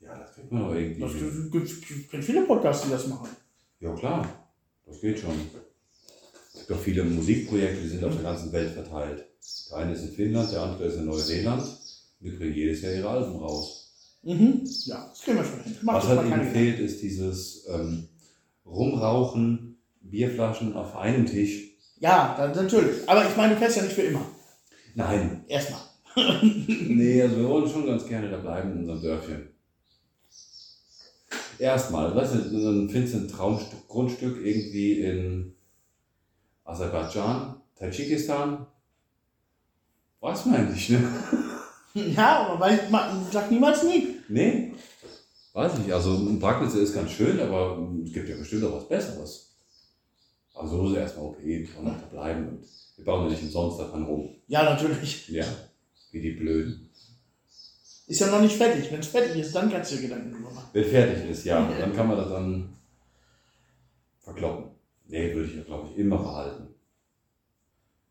[0.00, 1.00] Ja, das kriegt man doch irgendwie.
[1.00, 1.12] Das
[1.50, 3.28] gibt, gibt viele Podcasts, die das machen.
[3.80, 4.26] Ja, klar.
[4.86, 5.34] Das geht schon.
[6.54, 9.24] Es gibt auch viele Musikprojekte, die sind auf der ganzen Welt verteilt.
[9.70, 11.62] Der eine ist in Finnland, der andere ist in Neuseeland.
[12.20, 13.81] Wir kriegen jedes Jahr ihre Alben raus.
[14.22, 14.62] Mhm.
[14.84, 15.76] Ja, das kriegen wir schon hin.
[15.82, 18.08] Mach Was halt eben fehlt, ist dieses ähm,
[18.64, 21.72] Rumrauchen, Bierflaschen auf einem Tisch.
[21.98, 23.08] Ja, dann, natürlich.
[23.08, 24.24] Aber ich meine, du fährst ja nicht für immer.
[24.94, 25.44] Nein.
[25.48, 25.80] Erstmal.
[26.42, 29.48] Nee, also wir wollen schon ganz gerne da bleiben in unserem Dörfchen.
[31.58, 35.54] Erstmal, weißt du, dann findest du ein Traumstück, Grundstück irgendwie in
[36.64, 38.66] Aserbaidschan, Tadschikistan.
[40.20, 41.02] Weiß man eigentlich, ne?
[42.16, 44.16] Ja, aber weil, man sagt niemals nie.
[44.28, 44.72] Nee,
[45.52, 45.92] weiß ich.
[45.92, 49.54] Also Bragnitz ist ganz schön, aber es gibt ja bestimmt auch was Besseres.
[50.54, 52.64] Also so ist erstmal okay, wollen auch da bleiben und
[52.96, 54.36] wir bauen ja nicht umsonst davon rum.
[54.46, 55.28] Ja, natürlich.
[55.28, 55.44] Ja,
[56.10, 56.90] wie die Blöden.
[58.06, 58.90] Ist ja noch nicht fertig.
[58.90, 60.68] Wenn es fertig ist, dann kannst du dir Gedanken drüber machen.
[60.72, 62.76] Wenn fertig ist, ja, dann kann man das dann
[64.20, 64.70] verkloppen.
[65.06, 66.74] Nee, würde ich ja, glaube ich, immer behalten.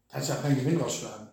[0.10, 1.28] Kannst ja keinen Gewinn rausschlagen.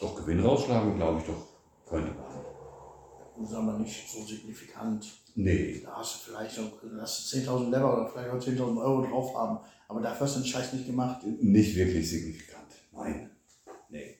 [0.00, 1.46] Doch Gewinn rausschlagen, glaube ich doch,
[1.88, 3.44] könnte man.
[3.44, 5.06] Ist aber nicht so signifikant.
[5.34, 9.34] Nee, Da hast du vielleicht noch, lass 10.000 Lever oder vielleicht auch 10.000 Euro drauf
[9.36, 9.58] haben.
[9.88, 11.22] Aber dafür hast du den Scheiß nicht gemacht.
[11.24, 12.72] nicht wirklich signifikant.
[12.92, 13.30] Nein.
[13.90, 14.16] Nee.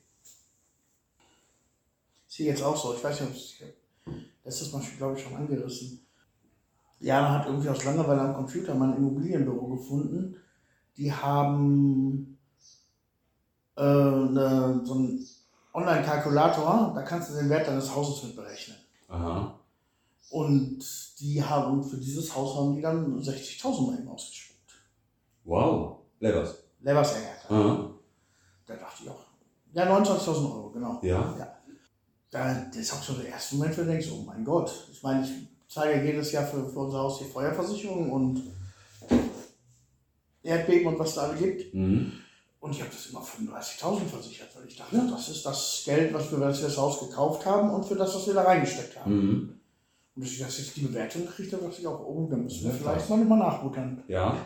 [2.28, 2.94] Ist hier jetzt auch so.
[2.94, 3.54] Ich weiß nicht, ob es
[4.44, 6.06] letztes Mal, glaube ich, schon angerissen.
[7.00, 10.36] Jana hat irgendwie aus Langeweile am Computer mal ein Immobilienbüro gefunden.
[10.96, 12.38] Die haben
[13.76, 15.26] äh, ne, so einen
[15.76, 18.78] Online-Kalkulator, da kannst du den Wert deines Hauses mit berechnen.
[19.08, 19.60] Aha.
[20.30, 20.78] Und
[21.20, 24.72] die haben für dieses Haus haben die dann 60.000 Mal eben ausgespuckt.
[25.44, 25.98] Wow.
[26.18, 26.56] Levers.
[26.80, 27.28] Leversäger.
[27.50, 27.90] Aha.
[28.66, 29.26] Da dachte ich auch.
[29.74, 30.98] Ja, 29.000 Euro, genau.
[31.02, 31.36] Ja.
[32.30, 34.88] Da, das ist auch so der erste Moment, wo du denkst, oh mein Gott.
[34.90, 35.30] Ich meine, ich
[35.72, 38.42] zahle ja jedes Jahr für, für unser Haus die Feuerversicherung und
[40.42, 41.74] Erdbeben und was da alle gibt.
[41.74, 42.12] Mhm.
[42.66, 46.32] Und ich habe das immer 35.000 versichert, weil ich dachte, das ist das Geld, was
[46.32, 49.14] wir, wir das Haus gekauft haben und für das, was wir da reingesteckt haben.
[49.14, 49.60] Mhm.
[50.16, 52.64] Und dass ich das jetzt die Bewertung kriege, da dachte ich auch, oh, da müssen
[52.64, 54.02] wir Ja, vielleicht mal nochmal nachbuttern.
[54.08, 54.36] Ja.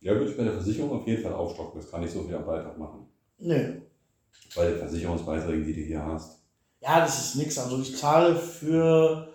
[0.00, 1.78] Ja, würde ich bei der Versicherung auf jeden Fall aufstocken.
[1.78, 3.06] Das kann ich so viel am Beitrag machen.
[3.36, 3.82] Nö.
[4.54, 6.40] Bei den Versicherungsbeiträgen, die du hier hast.
[6.80, 7.58] Ja, das ist nichts.
[7.58, 9.28] Also ich zahle für,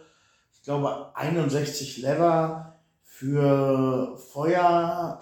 [0.54, 5.22] ich glaube, 61 Lever für Feuer,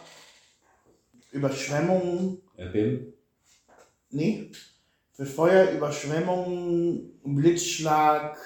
[1.31, 3.13] Überschwemmungen, Erdbeben?
[4.11, 4.51] nee,
[5.13, 8.37] für Feuer, Überschwemmungen, Blitzschlag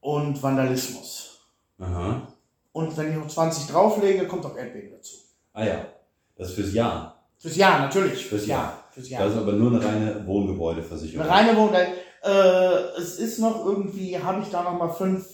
[0.00, 1.40] und Vandalismus.
[1.78, 2.32] Aha.
[2.72, 5.16] Und wenn ich noch 20 drauflege, kommt auch Erdbeben dazu.
[5.52, 5.86] Ah ja.
[6.36, 7.22] Das ist fürs Jahr.
[7.38, 8.26] Fürs Jahr, natürlich.
[8.26, 8.84] Fürs Jahr.
[8.92, 9.24] Fürs Jahr.
[9.24, 11.26] Das ist aber nur eine reine Wohngebäudeversicherung.
[11.26, 11.74] Eine reine Wohnung.
[11.74, 15.26] Äh, es ist noch irgendwie, habe ich da noch mal fünf,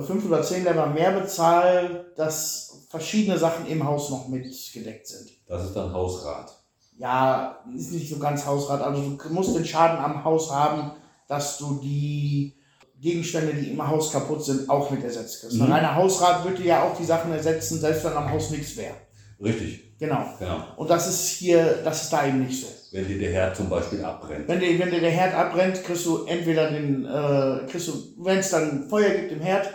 [0.00, 5.30] fünf oder zehn Lever mehr bezahlt, dass verschiedene Sachen im Haus noch mitgedeckt sind.
[5.46, 6.52] Das ist dann Hausrat.
[6.98, 8.80] Ja, ist nicht so ganz Hausrat.
[8.80, 10.92] Also du musst den Schaden am Haus haben,
[11.26, 12.54] dass du die
[13.00, 15.56] Gegenstände, die im Haus kaputt sind, auch mit ersetzt kriegst.
[15.56, 15.62] Mhm.
[15.62, 18.94] Ein reiner Hausrat würde ja auch die Sachen ersetzen, selbst wenn am Haus nichts wäre.
[19.42, 19.98] Richtig.
[19.98, 20.24] Genau.
[20.38, 20.64] Genau.
[20.76, 22.68] Und das ist hier, das ist da eben nicht so.
[22.92, 24.46] Wenn dir der Herd zum Beispiel abbrennt.
[24.46, 28.38] Wenn dir, wenn dir der Herd abbrennt, kriegst du entweder den, äh, kriegst du, wenn
[28.38, 29.68] es dann Feuer gibt im Herd,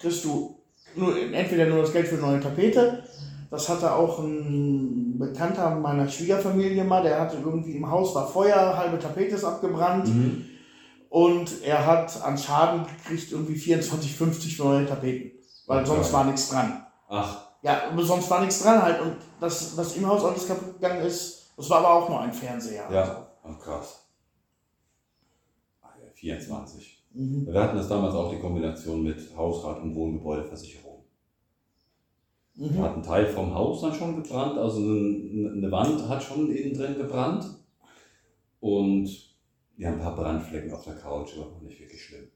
[0.00, 0.56] kriegst du
[0.96, 3.04] nur, entweder nur das Geld für eine neue Tapete.
[3.50, 8.76] Das hatte auch ein Bekannter meiner Schwiegerfamilie mal, der hatte irgendwie im Haus war Feuer,
[8.76, 10.46] halbe Tapete ist abgebrannt Mhm.
[11.10, 15.32] und er hat an Schaden gekriegt irgendwie 24,50 für neue Tapeten.
[15.66, 16.12] Weil sonst Okay.
[16.14, 16.86] war nichts dran.
[17.08, 19.00] Ach, Ja, sonst war nichts dran halt.
[19.02, 22.32] Und das, was im Haus alles kaputt gegangen ist, das war aber auch nur ein
[22.32, 22.84] Fernseher.
[22.90, 23.26] ja.
[23.44, 24.06] Oh, krass.
[25.82, 26.99] Ah, ja, 24.
[27.12, 27.46] Mhm.
[27.46, 31.04] Wir hatten das damals auch die Kombination mit Hausrat und Wohngebäudeversicherung.
[32.56, 32.82] Da Mhm.
[32.82, 36.96] hat ein Teil vom Haus dann schon gebrannt, also eine, Wand hat schon innen drin
[36.96, 37.44] gebrannt.
[38.60, 39.08] Und
[39.78, 42.28] ja, ein paar Brandflecken auf der Couch, aber noch nicht wirklich schlimm.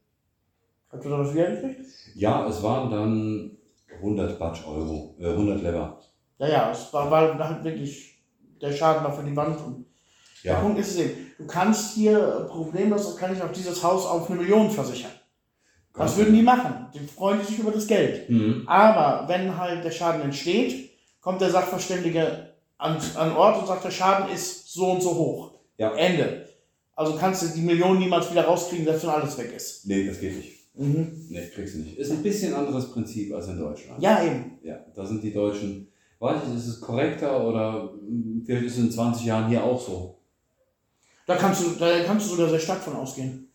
[0.89, 1.85] Habt ihr da was wieder gekriegt?
[2.15, 3.57] Ja, es waren dann
[4.01, 5.99] 100 Batsch Euro, äh, 100 Lever.
[6.39, 8.23] Ja, ja, es war, war halt wirklich,
[8.61, 9.59] der Schaden war für die Wand.
[9.63, 9.85] Und
[10.43, 13.83] Der Ja, Punkt ist es eben, du kannst hier äh, problemlos, kann ich auch dieses
[13.83, 15.11] Haus auf eine Million versichern.
[15.93, 16.87] Was würden die machen?
[16.93, 18.29] Die freuen sich über das Geld.
[18.29, 18.63] Mhm.
[18.67, 23.91] Aber wenn halt der Schaden entsteht, kommt der Sachverständige an, an Ort und sagt, der
[23.91, 25.51] Schaden ist so und so hoch.
[25.77, 25.95] Ja.
[25.95, 26.49] Ende.
[26.95, 29.85] Also kannst du die Million niemals wieder rauskriegen, selbst wenn alles weg ist.
[29.85, 30.55] Nee, das geht nicht.
[30.75, 31.27] Mhm.
[31.29, 31.97] Nee, kriegst du nicht.
[31.97, 34.01] Ist ein bisschen anderes Prinzip als in Deutschland.
[34.01, 34.59] Ja, eben.
[34.63, 35.87] Ja, da sind die Deutschen,
[36.19, 39.79] weiß ich, ist es korrekter oder mm, vielleicht ist es in 20 Jahren hier auch
[39.79, 40.14] so.
[41.25, 43.51] Da kannst du, da kannst du sogar sehr stark von ausgehen.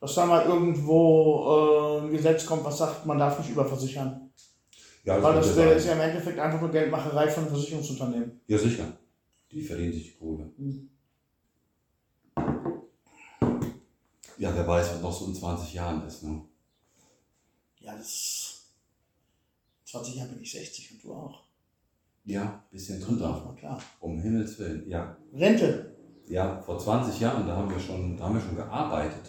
[0.00, 4.30] Dass da mal irgendwo äh, ein Gesetz kommt, was sagt, man darf nicht überversichern.
[5.04, 5.76] Ja, Weil könnte das sein.
[5.76, 8.40] ist ja im Endeffekt einfach nur Geldmacherei von Versicherungsunternehmen.
[8.46, 8.84] ja sicher.
[9.50, 10.50] Die verdienen sich die Kohle.
[10.56, 10.88] Mhm.
[14.38, 16.22] Ja, wer weiß, was noch so in 20 Jahren ist.
[16.22, 16.40] Ne?
[17.80, 18.62] Ja, das.
[19.84, 21.42] 20 Jahre bin ich 60 und du auch.
[22.24, 23.54] Ja, bisschen drunter.
[23.58, 23.82] klar.
[23.98, 24.88] Um Himmels Willen.
[24.88, 25.89] Ja, Rente.
[26.30, 29.26] Ja, vor 20 Jahren, da haben wir schon, da haben wir schon gearbeitet.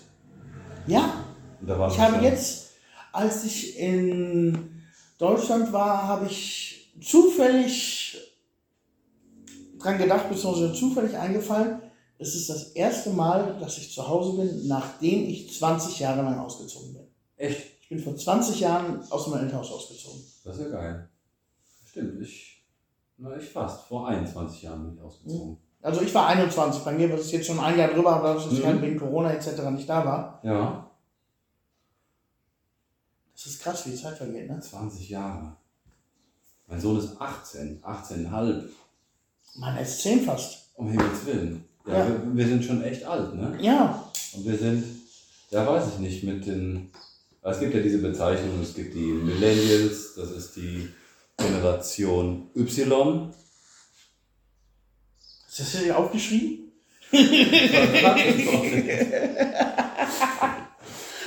[0.87, 1.25] Ja,
[1.89, 2.71] ich habe jetzt,
[3.11, 4.83] als ich in
[5.17, 8.17] Deutschland war, habe ich zufällig
[9.79, 11.81] dran gedacht, beziehungsweise zufällig eingefallen,
[12.19, 16.37] es ist das erste Mal, dass ich zu Hause bin, nachdem ich 20 Jahre lang
[16.37, 17.07] ausgezogen bin.
[17.35, 17.65] Echt?
[17.81, 20.21] Ich bin vor 20 Jahren aus meinem Elternhaus ausgezogen.
[20.43, 21.09] Das ist ja geil.
[21.85, 22.63] Stimmt, ich,
[23.17, 23.87] na, ich fast.
[23.87, 25.57] Vor 21 Jahren bin ich ausgezogen.
[25.82, 28.51] Also ich war 21, bei mir war es jetzt schon ein Jahr drüber, aber dass
[28.51, 28.65] ich Mhm.
[28.67, 29.61] halt wegen Corona etc.
[29.71, 30.39] nicht da war.
[30.43, 30.88] Ja,
[33.34, 34.59] Das ist krass, wie die Zeit vergeht, ne?
[34.59, 35.55] 20 Jahre.
[36.67, 38.69] Mein Sohn ist 18, 18,5.
[39.55, 40.69] Meiner ist 10 fast.
[40.75, 41.65] Um Himmels Willen.
[41.88, 42.07] Ja, Ja.
[42.07, 43.57] Wir, wir sind schon echt alt, ne?
[43.59, 44.84] Ja, Und wir sind,
[45.49, 46.91] ja weiß ich nicht, mit den,
[47.41, 50.88] es gibt ja diese Bezeichnung, es gibt die Millennials, das ist die
[51.38, 53.34] Generation Y.
[55.59, 56.71] hast du das hier aufgeschrieben?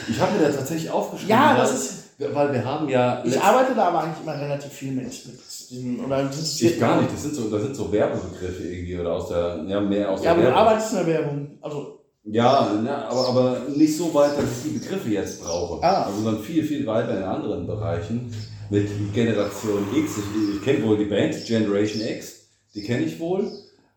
[0.08, 2.04] Ich habe mir da tatsächlich aufgeschrieben, Ja, weil, das ist.
[2.34, 5.06] weil wir haben ja Ich arbeite da aber eigentlich immer relativ viel mit.
[5.06, 9.12] mit oder das ich gar nicht, das sind so, das sind so Werbebegriffe irgendwie oder
[9.12, 11.58] aus der, ja mehr aus Ja, aber der du arbeitest in der Werbung.
[11.62, 15.82] Also, Ja, na, aber, aber nicht so weit, dass ich die Begriffe jetzt brauche.
[15.82, 16.04] Ah.
[16.04, 18.32] Also dann viel, viel weiter in anderen Bereichen.
[18.70, 23.50] Mit Generation X, ich, ich kenne wohl die Band Generation X, die kenne ich wohl.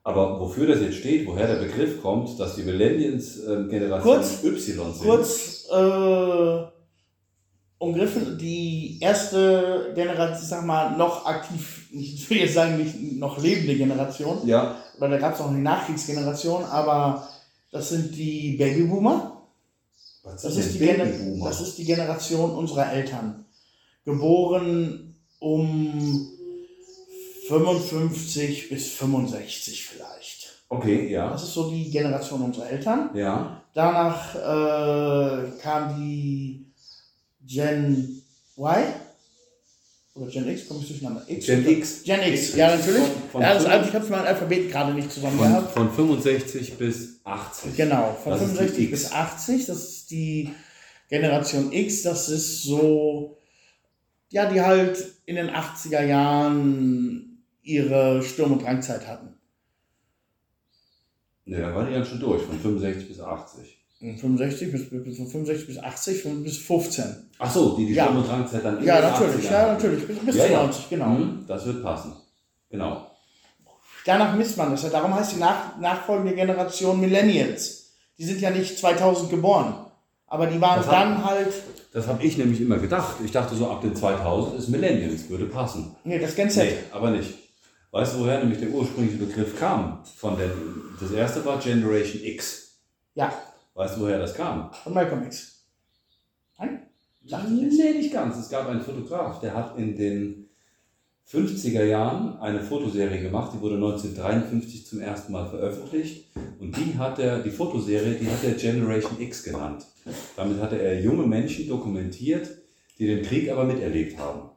[0.08, 4.42] Aber wofür das jetzt steht, woher der Begriff kommt, dass die Millennials ähm, Generation Kurz-
[4.44, 4.58] Y
[4.94, 5.06] sind.
[5.06, 6.62] kurz äh,
[7.80, 13.38] umgriffen, die erste Generation, ich sag mal, noch aktiv, ich will jetzt sagen, nicht noch
[13.42, 17.28] lebende Generation, Ja, weil da gab es noch eine Nachkriegsgeneration, aber
[17.72, 19.42] das sind die Babyboomer.
[20.24, 21.50] was Das ist, die Babyboomer?
[21.50, 23.44] das ist die Generation unserer Eltern.
[24.06, 26.30] Geboren um
[27.48, 30.64] 55 bis 65 vielleicht.
[30.70, 31.30] Okay, ja.
[31.30, 33.10] Das ist so die Generation unserer Eltern.
[33.14, 33.62] Ja.
[33.74, 36.66] Danach äh, kam die
[37.46, 38.22] Gen
[38.58, 38.84] Y
[40.16, 41.24] oder Gen X, komme ich durcheinander.
[41.28, 42.04] X Gen X.
[42.04, 43.04] Gen X, ja natürlich.
[43.04, 45.72] Von, von, ja, das, also ich habe mein Alphabet gerade nicht zusammen von, gehabt.
[45.74, 47.76] von 65 bis 80.
[47.78, 48.92] Genau, von Das ist die 65 X.
[48.92, 50.50] bis 80, das ist die
[51.10, 53.38] Generation X, das ist so,
[54.30, 57.27] ja, die halt in den 80er Jahren
[57.68, 59.34] ihre Sturm- und Drangzeit hatten.
[61.46, 63.78] Ne, da waren die ganz schön durch, von 65 bis 80.
[64.00, 64.84] Von 65 bis,
[65.18, 67.04] von 65 bis 80, von bis 15.
[67.40, 68.06] Ach so, die die Ja.
[68.06, 70.64] Sturm- und Drangzeit dann in Ja, natürlich, 80ern ja, natürlich, bis, bis Ja, zu ja.
[70.64, 71.06] 90, genau.
[71.10, 72.14] Mhm, das wird passen.
[72.70, 73.12] Genau.
[74.06, 74.90] Danach misst man das ja.
[74.90, 77.92] Darum heißt die nach, nachfolgende Generation Millennials.
[78.18, 79.74] Die sind ja nicht 2000 geboren.
[80.28, 81.54] Aber die waren Das dann halt,
[81.94, 83.16] Das habe ich nämlich immer gedacht.
[83.24, 85.96] Ich dachte so, ab den 2000 ist Millennials, würde passen.
[86.04, 86.66] nee, das Gen Z.
[86.66, 87.34] Nee, aber nicht.
[87.92, 90.04] Weißt du, woher nämlich der ursprüngliche Begriff kam?
[90.04, 90.52] Von der,
[91.00, 92.80] das erste war Generation X.
[93.16, 93.34] Ja,
[93.74, 94.72] Weißt du, woher das kam?
[94.74, 95.66] von Malcolm X.
[96.58, 96.82] Nein?
[97.22, 97.48] Jetzt.
[97.48, 98.38] Nee, nicht ganz.
[98.38, 100.50] Es gab einen Fotograf, der hat in den
[101.30, 106.26] 50er Jahren eine Fotoserie gemacht, die wurde 1953 zum ersten Mal veröffentlicht.
[106.60, 109.86] Und die hat er, die Fotoserie, die hat er Generation X genannt.
[110.36, 112.50] Damit hatte er junge Menschen dokumentiert,
[112.98, 114.50] die den Krieg aber miterlebt haben.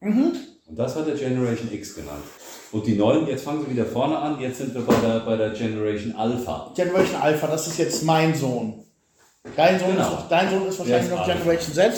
[0.00, 0.32] Mhm.
[0.66, 2.22] Und das hat er Generation X genannt.
[2.70, 5.36] Und die neuen, jetzt fangen sie wieder vorne an, jetzt sind wir bei der, bei
[5.36, 6.72] der Generation Alpha.
[6.74, 8.82] Generation Alpha, das ist jetzt mein Sohn.
[9.56, 10.08] Dein Sohn, Genau.
[10.08, 11.32] ist, dein Sohn ist wahrscheinlich noch Alpha.
[11.34, 11.92] Generation Z.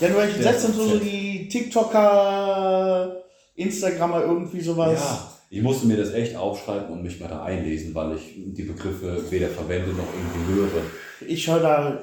[0.00, 3.16] Generation Z sind so, so die TikToker,
[3.54, 4.98] Instagrammer, irgendwie sowas.
[4.98, 8.62] Ja, ich musste mir das echt aufschreiben und mich mal da einlesen, weil ich die
[8.62, 10.82] Begriffe weder verwende noch irgendwie höre.
[11.28, 11.98] Ich höre da,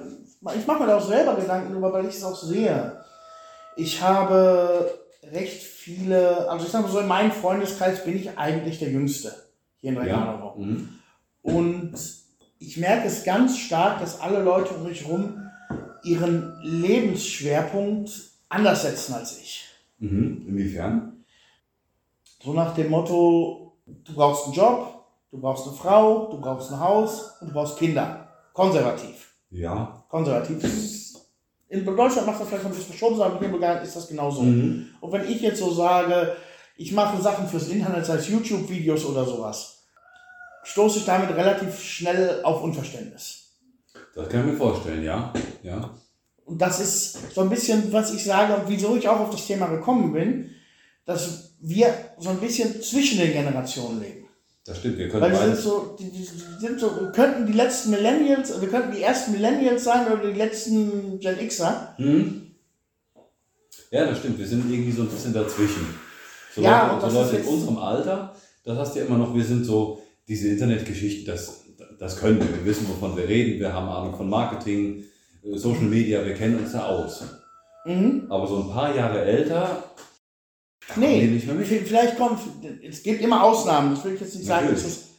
[0.56, 2.94] ich mache mir da auch selber Gedanken drüber, weil ich es auch sehe.
[3.76, 4.92] Ich habe
[5.24, 9.34] recht viele, also ich sage mal so, in meinem Freundeskreis bin ich eigentlich der Jüngste
[9.78, 10.02] hier in Ja.
[10.04, 10.56] Regnano.
[10.58, 10.90] Mhm.
[11.42, 11.94] Und
[12.60, 15.50] ich merke es ganz stark, dass alle Leute um mich herum
[16.04, 18.12] ihren Lebensschwerpunkt
[18.50, 19.66] anders setzen als ich.
[20.00, 20.46] Mhm.
[20.48, 21.24] Inwiefern?
[22.42, 26.80] So nach dem Motto, du brauchst einen Job, du brauchst eine Frau, du brauchst ein
[26.80, 28.30] Haus und du brauchst Kinder.
[28.54, 29.34] Konservativ.
[29.52, 30.04] Ja.
[30.10, 30.64] Konservativ.
[31.70, 34.08] In Deutschland macht das vielleicht noch ein bisschen verschoben, aber hier in Bulgarien ist das
[34.08, 34.42] genauso.
[34.42, 34.90] Mhm.
[35.00, 36.36] Und wenn ich jetzt so sage,
[36.78, 39.84] ich mache Sachen fürs Internet, sei es YouTube-Videos oder sowas,
[40.64, 43.52] stoße ich damit relativ schnell auf Unverständnis.
[44.16, 45.32] Das kann ich mir vorstellen, ja.
[45.62, 45.92] Ja.
[46.46, 49.46] Und das ist so ein bisschen, was ich sage und wieso ich auch auf das
[49.46, 50.50] Thema gekommen bin,
[51.06, 54.29] dass wir so ein bisschen zwischen den Generationen leben.
[54.70, 57.90] Das stimmt, wir können Weil sind so, die, die sind so, wir könnten die letzten
[57.90, 61.96] Millennials, wir könnten die ersten Millennials sein oder die letzten Gen Xer.
[61.98, 62.52] Mhm.
[63.90, 65.88] Ja, das stimmt, wir sind irgendwie so ein bisschen dazwischen.
[66.56, 69.44] So Ja, Leute, so Leute in unserem Alter, das hast du ja immer noch, wir
[69.44, 71.64] sind so, diese Internetgeschichten, das,
[71.98, 75.04] das können wir, wir wissen, wovon wir reden, wir haben Ahnung von Marketing,
[75.44, 77.24] äh, Social Media, wir kennen uns da aus.
[77.86, 78.28] Mhm.
[78.30, 79.84] Aber so ein paar Jahre älter,
[81.00, 81.68] Nee, die nicht mehr mit.
[81.68, 82.40] vielleicht kommt,
[82.84, 84.70] es gibt immer Ausnahmen, das will ich jetzt nicht sagen.
[84.74, 85.10] Ist-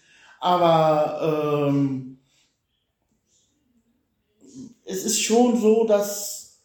[0.40, 2.18] Aber ähm,
[4.84, 6.58] es ist schon so, dass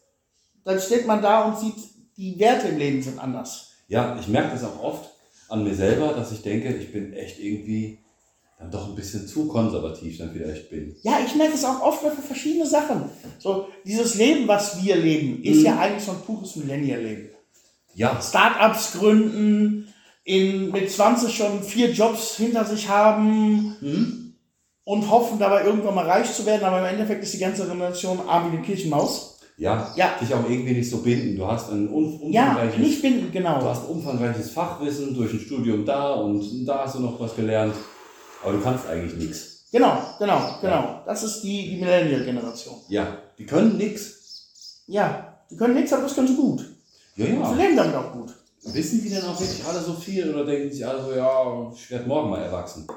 [0.63, 1.76] dann steht man da und sieht,
[2.18, 3.72] die Werte im Leben sind anders.
[3.88, 5.11] Ja, ich merke das auch oft
[5.47, 7.99] an mir selber, dass ich denke, ich bin echt irgendwie
[8.57, 10.95] dann doch ein bisschen zu konservativ dann vielleicht bin.
[11.03, 13.09] Ja, ich merke es auch oft für verschiedene Sachen.
[13.38, 15.66] So, dieses Leben, was wir leben, ist Mhm.
[15.66, 17.30] ja eigentlich so ein pures Millennial-Leben.
[17.96, 19.88] Ja, Startups gründen,
[20.24, 24.34] in, mit 20 schon vier Jobs hinter sich haben mhm.
[24.84, 28.20] und hoffen dabei irgendwann mal reich zu werden, aber im Endeffekt ist die ganze Generation
[28.28, 29.39] arm wie eine Kirchenmaus.
[29.58, 30.16] ja, Ja.
[30.20, 31.38] dich auch irgendwie nicht so binden.
[31.38, 31.88] Du hast ein
[32.32, 33.64] Ja, umfangreiches, nicht binden, du genau.
[33.64, 37.76] hast ein umfangreiches Fachwissen durch ein Studium da und da hast du noch was gelernt,
[38.43, 39.68] aber du kannst eigentlich nichts.
[39.72, 41.02] Genau, genau, genau.
[41.06, 42.76] Das ist die, die Millennial-Generation.
[42.89, 44.84] Ja, die können nichts.
[44.88, 46.75] Ja, die können nichts, aber das können sie gut.
[47.16, 47.53] Ja, Sie ja.
[47.53, 48.34] leben damit auch gut.
[48.63, 51.91] Wissen die denn auch wirklich alle so viel oder denken sich alle so, ja, ich
[51.91, 52.88] werde morgen mal erwachsen?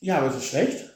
[0.00, 0.94] Ja, aber ist das schlecht?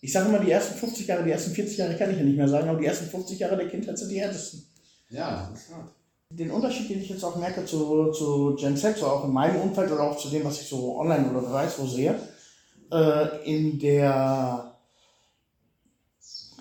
[0.00, 2.36] Ich sage immer, die ersten 50 Jahre, die ersten 40 Jahre kann ich ja nicht
[2.36, 4.66] mehr sagen, aber die ersten 50 Jahre der Kindheit sind die härtesten.
[5.10, 5.92] Ja, das ist hart.
[6.30, 9.60] Den Unterschied, den ich jetzt auch merke zu, zu Gen Z, so auch in meinem
[9.60, 12.18] Umfeld oder auch zu dem, was ich so online oder weiß wo sehe,
[12.90, 14.76] äh, in der,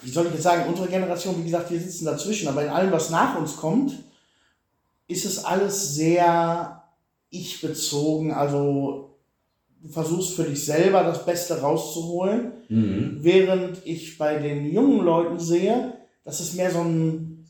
[0.03, 2.91] wie soll ich jetzt sagen, unsere Generation, wie gesagt, wir sitzen dazwischen, aber in allem,
[2.91, 4.04] was nach uns kommt,
[5.07, 6.83] ist es alles sehr
[7.29, 9.17] ich-bezogen, also
[9.81, 13.17] du versuchst für dich selber das Beste rauszuholen, Mhm.
[13.21, 15.93] während ich bei den jungen Leuten sehe,
[16.23, 17.45] das ist mehr so ein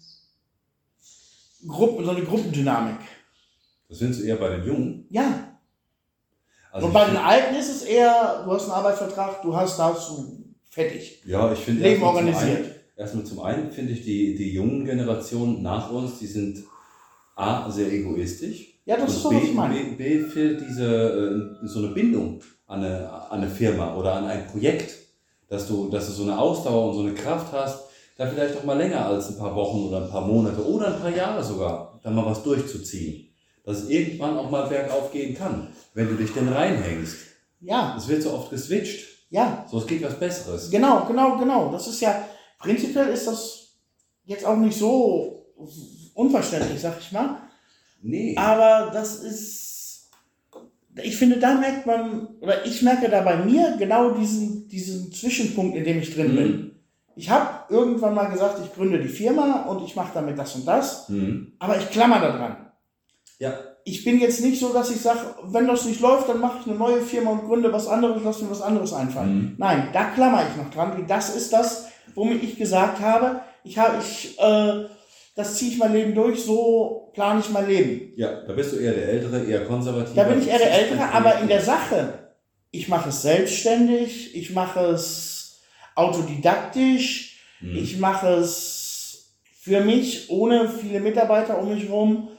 [1.67, 2.97] Gruppen, so eine Gruppendynamik.
[3.89, 5.05] Das findest du eher bei den Jungen.
[5.09, 5.57] Ja.
[6.71, 9.79] Also Und bei ich den Alten ist es eher, du hast einen Arbeitsvertrag, du hast
[9.79, 11.23] das, du fertig.
[11.25, 12.57] Ja, ich finde Leben erstmal zum organisiert.
[12.65, 16.63] einen- Erstmal zum einen finde ich die, die jungen Generationen nach uns, die sind
[17.35, 18.79] A, sehr egoistisch.
[18.85, 19.73] Ja, das ist so, und was B, ich meine.
[19.75, 20.85] B, B fehlt diese,
[21.63, 24.95] äh, so eine Bindung an eine, an eine Firma oder an ein Projekt,
[25.49, 27.83] dass du, dass du so eine Ausdauer und so eine Kraft hast,
[28.17, 30.99] da vielleicht auch mal länger als ein paar Wochen oder ein paar Monate oder ein
[31.01, 33.27] paar Jahre sogar, da mal was durchzuziehen.
[33.65, 37.17] Dass es irgendwann auch mal bergauf gehen kann, wenn du dich denn reinhängst.
[37.61, 39.25] Ja, Es wird so oft geswitcht.
[39.31, 40.69] ja, So, es geht was Besseres.
[40.69, 41.71] genau, genau, genau.
[41.71, 42.23] Das ist ja,
[42.59, 43.69] prinzipiell ist das
[44.25, 45.47] jetzt auch nicht so
[46.15, 47.37] unverständlich, sag ich mal.
[48.01, 48.35] Nee.
[48.37, 50.09] Aber das ist,
[51.03, 55.75] ich finde, da merkt man, oder ich merke da bei mir genau diesen, diesen Zwischenpunkt,
[55.77, 56.35] in dem ich drin Mhm.
[56.35, 56.71] bin.
[57.17, 60.65] Ich habe irgendwann mal gesagt, ich gründe die Firma und ich mache damit das und
[60.67, 61.53] das, Mhm.
[61.59, 62.57] aber ich klammer da dran.
[63.39, 63.53] Ja.
[63.87, 66.67] Ich bin jetzt nicht so, dass ich sage, wenn das nicht läuft, dann mache ich
[66.67, 69.35] eine neue Firma und gründe was anderes, lass mir was anderes einfallen.
[69.37, 69.55] Mhm.
[69.57, 71.05] Nein, da klammer ich noch dran.
[71.07, 71.85] Das ist das,
[72.15, 74.85] womit ich gesagt habe, ich habe, ich, äh,
[75.35, 78.13] das ziehe ich mein Leben durch, so plane ich mein Leben.
[78.15, 80.15] Ja, da bist du eher der Ältere, eher konservativ.
[80.15, 82.31] Da bin ich eher der Ältere, aber in der Sache,
[82.71, 85.61] ich mache es selbstständig, ich mache es
[85.95, 87.75] autodidaktisch, Hm.
[87.75, 92.29] ich mache es für mich, ohne viele Mitarbeiter um mich herum.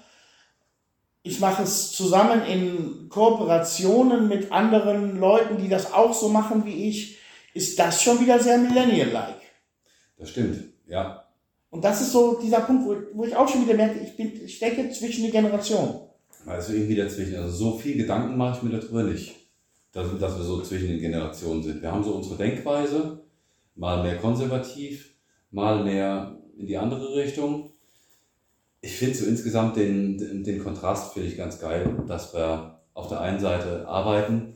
[1.22, 6.88] Ich mache es zusammen in Kooperationen mit anderen Leuten, die das auch so machen wie
[6.88, 7.18] ich.
[7.52, 9.40] Ist das schon wieder sehr Millennial-like?
[10.18, 11.25] Das stimmt, ja.
[11.70, 14.32] Und das ist so dieser Punkt, wo, wo ich auch schon wieder merke, ich, bin,
[14.44, 16.00] ich stecke zwischen die Generationen.
[16.46, 17.36] Also irgendwie dazwischen.
[17.36, 19.34] Also so viel Gedanken mache ich mir darüber nicht,
[19.92, 21.82] dass, dass wir so zwischen den Generationen sind.
[21.82, 23.24] Wir haben so unsere Denkweise,
[23.74, 25.16] mal mehr konservativ,
[25.50, 27.72] mal mehr in die andere Richtung.
[28.80, 33.08] Ich finde so insgesamt den, den, den Kontrast finde ich ganz geil, dass wir auf
[33.08, 34.55] der einen Seite arbeiten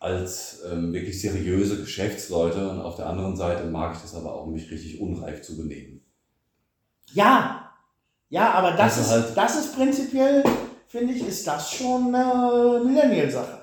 [0.00, 4.46] als ähm, wirklich seriöse Geschäftsleute und auf der anderen Seite mag ich das aber auch,
[4.46, 6.00] mich richtig unreif zu benehmen.
[7.12, 7.70] Ja,
[8.30, 10.42] ja, aber das, Also ist, halt- das ist prinzipiell,
[10.88, 13.58] finde ich, ist das schon eine Millennial-Sache.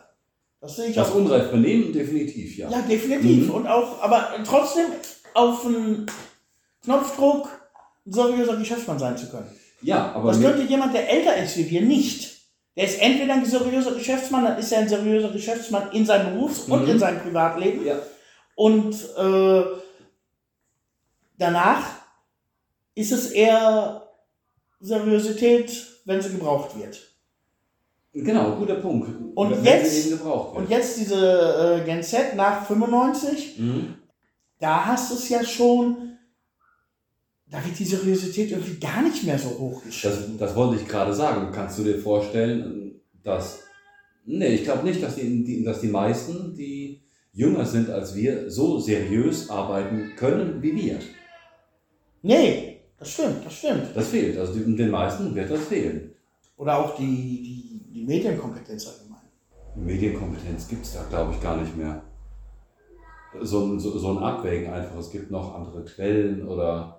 [0.61, 1.15] Das sehe ich Das auch.
[1.15, 2.69] unreif benehmen definitiv, ja.
[2.69, 3.45] Ja, definitiv.
[3.47, 3.51] Mhm.
[3.53, 4.85] Und auch, aber trotzdem
[5.33, 6.05] auf einen
[6.83, 7.49] Knopfdruck
[8.05, 9.49] seriöser Geschäftsmann sein zu können.
[9.81, 12.36] Ja, aber Das könnte jemand, der älter ist wie wir, nicht.
[12.77, 16.61] Der ist entweder ein seriöser Geschäftsmann, dann ist er ein seriöser Geschäftsmann in seinem Berufs-
[16.61, 16.89] und Mhm.
[16.91, 17.85] in seinem Privatleben.
[17.85, 17.97] ja.
[18.55, 19.63] Und äh,
[21.37, 21.83] danach
[22.95, 24.07] ist es eher
[24.79, 26.99] Seriosität, wenn sie gebraucht wird.
[28.13, 29.09] Genau, guter Punkt.
[29.35, 30.11] Und Wenn jetzt-.
[30.21, 33.95] Und jetzt diese äh, Gen Z nach 95, Mhm.
[34.59, 36.16] da hast du es ja schon,
[37.49, 41.13] da wird die Seriosität irgendwie gar nicht mehr so hoch Das, das wollte ich gerade
[41.13, 41.51] sagen.
[41.53, 43.63] Kannst du dir vorstellen, dass.
[44.25, 48.79] Nee, ich glaube nicht, dass die, dass die meisten, die jünger sind als wir, so
[48.79, 50.99] seriös arbeiten können wie wir.
[52.23, 53.95] Nee, das stimmt, das stimmt.
[53.95, 54.37] Das fehlt.
[54.37, 56.13] Also den meisten wird das fehlen.
[56.57, 59.21] Oder auch die, die, die Medienkompetenz allgemein.
[59.75, 62.03] Medienkompetenz gibt es da, glaube ich, gar nicht mehr.
[63.41, 64.97] So, so, so ein Abwägen einfach.
[64.97, 66.96] Es gibt noch andere Quellen oder.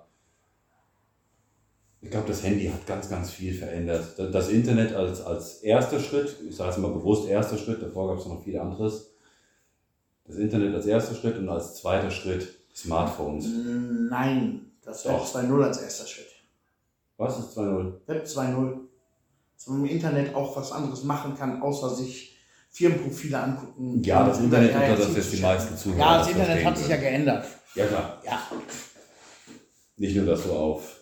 [2.01, 4.13] Ich glaube, das Handy hat ganz, ganz viel verändert.
[4.17, 8.07] Da- Das Internet als, als erster Schritt, ich sage es mal bewusst erster Schritt, davor
[8.09, 9.11] gab es noch viel anderes.
[10.25, 13.47] Das Internet als erster Schritt und als zweiter Schritt Smartphones.
[14.09, 15.35] Nein, das Web Doch.
[15.35, 16.27] 2.0 als erster Schritt.
[17.17, 17.93] Was ist 2.0?
[18.05, 18.77] Web 2.0.
[19.57, 22.37] Dass man im Internet auch was anderes machen kann, außer sich
[22.71, 24.01] Firmenprofile angucken.
[24.03, 26.95] Ja, das Internet, unter das jetzt die meisten Zuhörer Ja, das Internet hat sich ja
[26.95, 27.45] geändert.
[27.75, 28.21] Ja, klar.
[28.25, 28.39] Ja.
[29.97, 30.98] Nicht nur, dass du auf,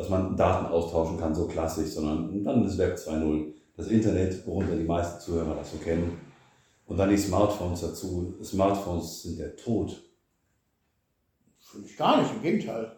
[0.00, 3.52] dass man Daten austauschen kann, so klassisch, sondern dann das Web 2.0.
[3.76, 6.18] Das Internet, worunter die meisten Zuhörer das so kennen.
[6.86, 8.34] Und dann die Smartphones dazu.
[8.42, 10.02] Smartphones sind der Tod.
[11.58, 12.92] Finde ich gar nicht, im Gegenteil.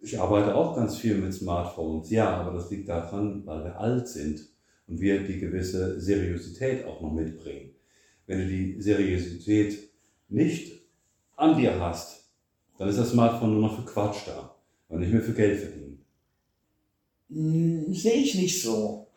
[0.00, 4.08] Ich arbeite auch ganz viel mit Smartphones, ja, aber das liegt daran, weil wir alt
[4.08, 4.40] sind
[4.88, 7.70] und wir die gewisse Seriosität auch noch mitbringen.
[8.26, 9.78] Wenn du die Seriosität
[10.28, 10.72] nicht
[11.36, 12.32] an dir hast,
[12.78, 14.56] dann ist das Smartphone nur noch für Quatsch da
[14.88, 15.83] und nicht mehr für Geld verdienen.
[17.34, 19.08] Sehe ich nicht so.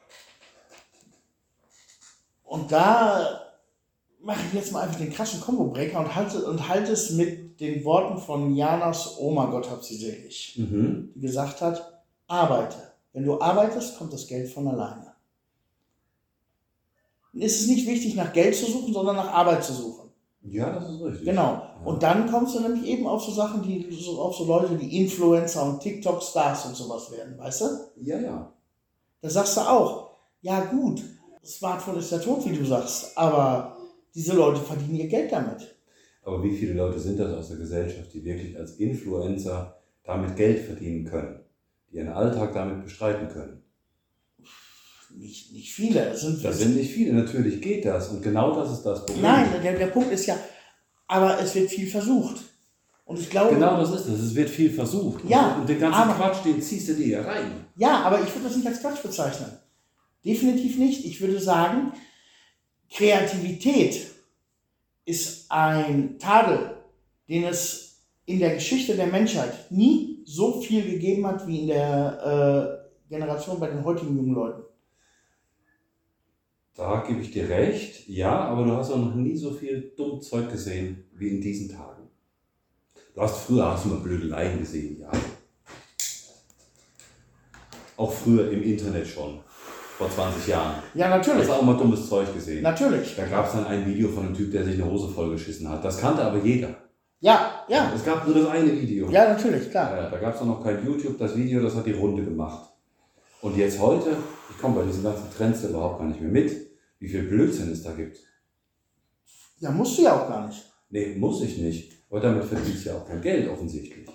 [2.43, 3.41] Und da
[4.21, 7.83] mache ich jetzt mal einfach den krassen Combo-Breaker und halte, und halte es mit den
[7.85, 11.11] Worten von Janas Oma, Gott hab sie selig, Mhm.
[11.13, 12.91] die gesagt hat, arbeite.
[13.13, 15.13] Wenn du arbeitest, kommt das Geld von alleine.
[17.33, 20.06] Dann ist es nicht wichtig, nach Geld zu suchen, sondern nach Arbeit zu suchen.
[20.49, 21.25] Ja, das ist richtig.
[21.25, 21.61] Genau.
[21.83, 25.01] Und dann kommst du nämlich eben auf so Sachen, die so, auf so Leute, die
[25.03, 27.65] Influencer und TikTok-Stars und sowas werden, weißt du?
[27.97, 28.53] Ja, ja.
[29.21, 31.03] Da sagst du auch, ja gut,
[31.43, 33.77] Smartphone ist ja tot, wie du sagst, aber
[34.13, 35.75] diese Leute verdienen ihr Geld damit.
[36.23, 40.65] Aber wie viele Leute sind das aus der Gesellschaft, die wirklich als Influencer damit Geld
[40.65, 41.39] verdienen können?
[41.89, 43.63] Die ihren Alltag damit bestreiten können?
[45.15, 46.09] Nicht, nicht viele.
[46.09, 48.09] Es sind, Das sind nicht viele, natürlich geht das.
[48.09, 49.23] Und genau das ist das Problem.
[49.23, 50.37] Nein, der, der Punkt ist ja,
[51.07, 52.37] aber es wird viel versucht.
[53.05, 54.19] Und ich glaube, Genau das ist es.
[54.19, 55.23] Es wird viel versucht.
[55.29, 57.65] Ja, Und den ganzen aber- Quatsch, den ziehst du dir ja rein.
[57.77, 59.49] ja, aber ich würde das nicht als Quatsch bezeichnen.
[60.25, 61.05] Definitiv nicht.
[61.05, 61.93] Ich würde sagen,
[62.91, 64.07] Kreativität
[65.05, 66.71] ist ein Tadel,
[67.29, 72.81] den es in der Geschichte der Menschheit nie so viel gegeben hat wie in der
[73.09, 74.63] äh, Generation bei den heutigen jungen Leuten.
[76.77, 78.07] Da gebe ich dir recht.
[78.07, 81.69] Ja, aber du hast auch noch nie so viel dumm Zeug gesehen wie in diesen
[81.69, 82.03] Tagen.
[83.15, 85.09] Du hast früher hast du mal Blödeleien gesehen, ja.
[87.97, 89.39] Auch früher im Internet schon.
[89.97, 90.75] Vor 20 Jahren.
[90.93, 91.47] Ja, Hast natürlich.
[91.47, 92.61] du auch mal dummes Zeug gesehen.
[92.61, 93.15] Natürlich.
[93.15, 95.83] Da gab es dann ein Video von einem Typ, der sich eine Hose vollgeschissen hat.
[95.83, 96.69] Das kannte aber jeder.
[97.19, 97.91] Ja, ja.
[97.95, 99.09] Es gab nur das eine Video.
[99.09, 99.97] Ja, natürlich, klar.
[99.97, 101.17] Ja, da gab es noch kein YouTube.
[101.17, 102.69] Das Video, das hat die Runde gemacht.
[103.41, 104.15] Und jetzt heute,
[104.51, 106.66] ich komme bei diesen ganzen Trends überhaupt gar nicht mehr mit,
[106.99, 108.17] wie viel Blödsinn es da gibt.
[109.59, 110.63] Ja, musst du ja auch gar nicht.
[110.89, 111.93] Nee, muss ich nicht.
[112.09, 114.07] Aber damit verdienst du ja auch kein Geld offensichtlich.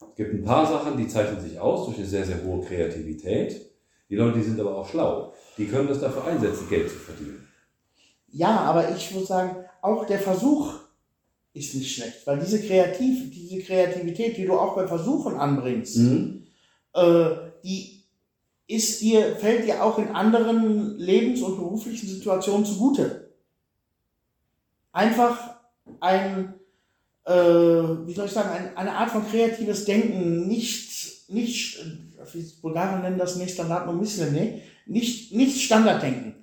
[0.00, 3.70] Es gibt ein paar Sachen, die zeichnen sich aus durch eine sehr, sehr hohe Kreativität.
[4.08, 5.32] Die Leute, die sind aber auch schlau.
[5.56, 7.46] Die können das dafür einsetzen, Geld zu verdienen.
[8.28, 10.74] Ja, aber ich würde sagen, auch der Versuch
[11.52, 16.46] ist nicht schlecht, weil diese, Kreativ, diese Kreativität, die du auch bei Versuchen anbringst, Mhm.
[16.94, 17.30] äh,
[17.64, 17.99] die
[18.70, 23.30] ist dir, fällt dir auch in anderen lebens- und beruflichen Situationen zugute.
[24.92, 25.56] Einfach
[26.00, 26.54] ein,
[27.26, 31.78] äh, wie soll ich sagen, ein, eine Art von kreatives Denken, nicht, nicht,
[32.32, 36.34] wie Bulgaren nennen das nicht Standard und Misslene, nicht, nicht Standarddenken.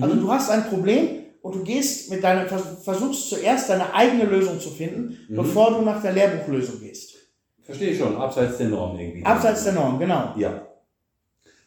[0.00, 0.20] Also Mhm.
[0.20, 1.08] du hast ein Problem
[1.42, 5.36] und du gehst mit deiner, vers- versuchst zuerst deine eigene Lösung zu finden, Mhm.
[5.36, 7.14] bevor du nach der Lehrbuchlösung gehst.
[7.62, 9.24] Verstehe ich schon, abseits der Norm irgendwie.
[9.24, 10.34] Abseits der Norm, genau.
[10.36, 10.66] Ja.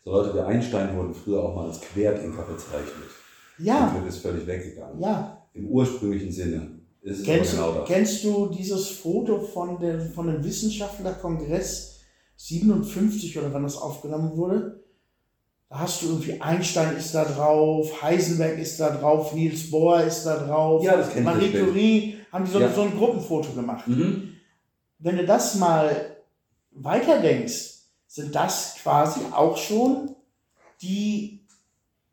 [0.09, 3.09] So Leute wie Einstein wurden früher auch mal als Querdenker bezeichnet.
[3.59, 4.99] Ja, Und ist völlig weggegangen.
[4.99, 5.35] ja.
[5.53, 7.87] Im ursprünglichen Sinne ist Kennst, genau das.
[7.87, 11.99] kennst du dieses Foto von, der, von dem Wissenschaftlerkongress
[12.37, 14.83] 57 oder wann das aufgenommen wurde?
[15.69, 20.23] Da hast du irgendwie Einstein ist da drauf, Heisenberg ist da drauf, Niels Bohr ist
[20.23, 21.51] da drauf, Ja, das kennt Marie.
[21.51, 22.71] Curie, haben die so, Ja.
[22.73, 23.87] so ein Gruppenfoto gemacht.
[23.87, 24.33] Mhm.
[24.99, 26.15] Wenn du das mal
[26.71, 27.78] weiterdenkst,
[28.09, 30.15] sind das quasi auch schon
[30.81, 31.45] die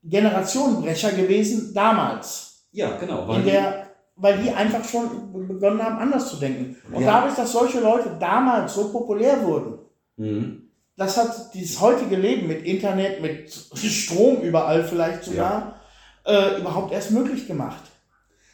[0.05, 2.67] Generationenbrecher gewesen damals.
[2.71, 3.27] Ja, genau.
[3.27, 6.77] Weil In der, weil die einfach schon begonnen haben, anders zu denken.
[6.93, 7.13] Und Ja.
[7.13, 9.79] dadurch, dass solche Leute damals so populär wurden,
[10.17, 10.69] mhm.
[10.97, 15.81] das hat dieses heutige Leben mit Internet, mit Strom überall vielleicht sogar,
[16.27, 17.85] äh, überhaupt erst möglich gemacht.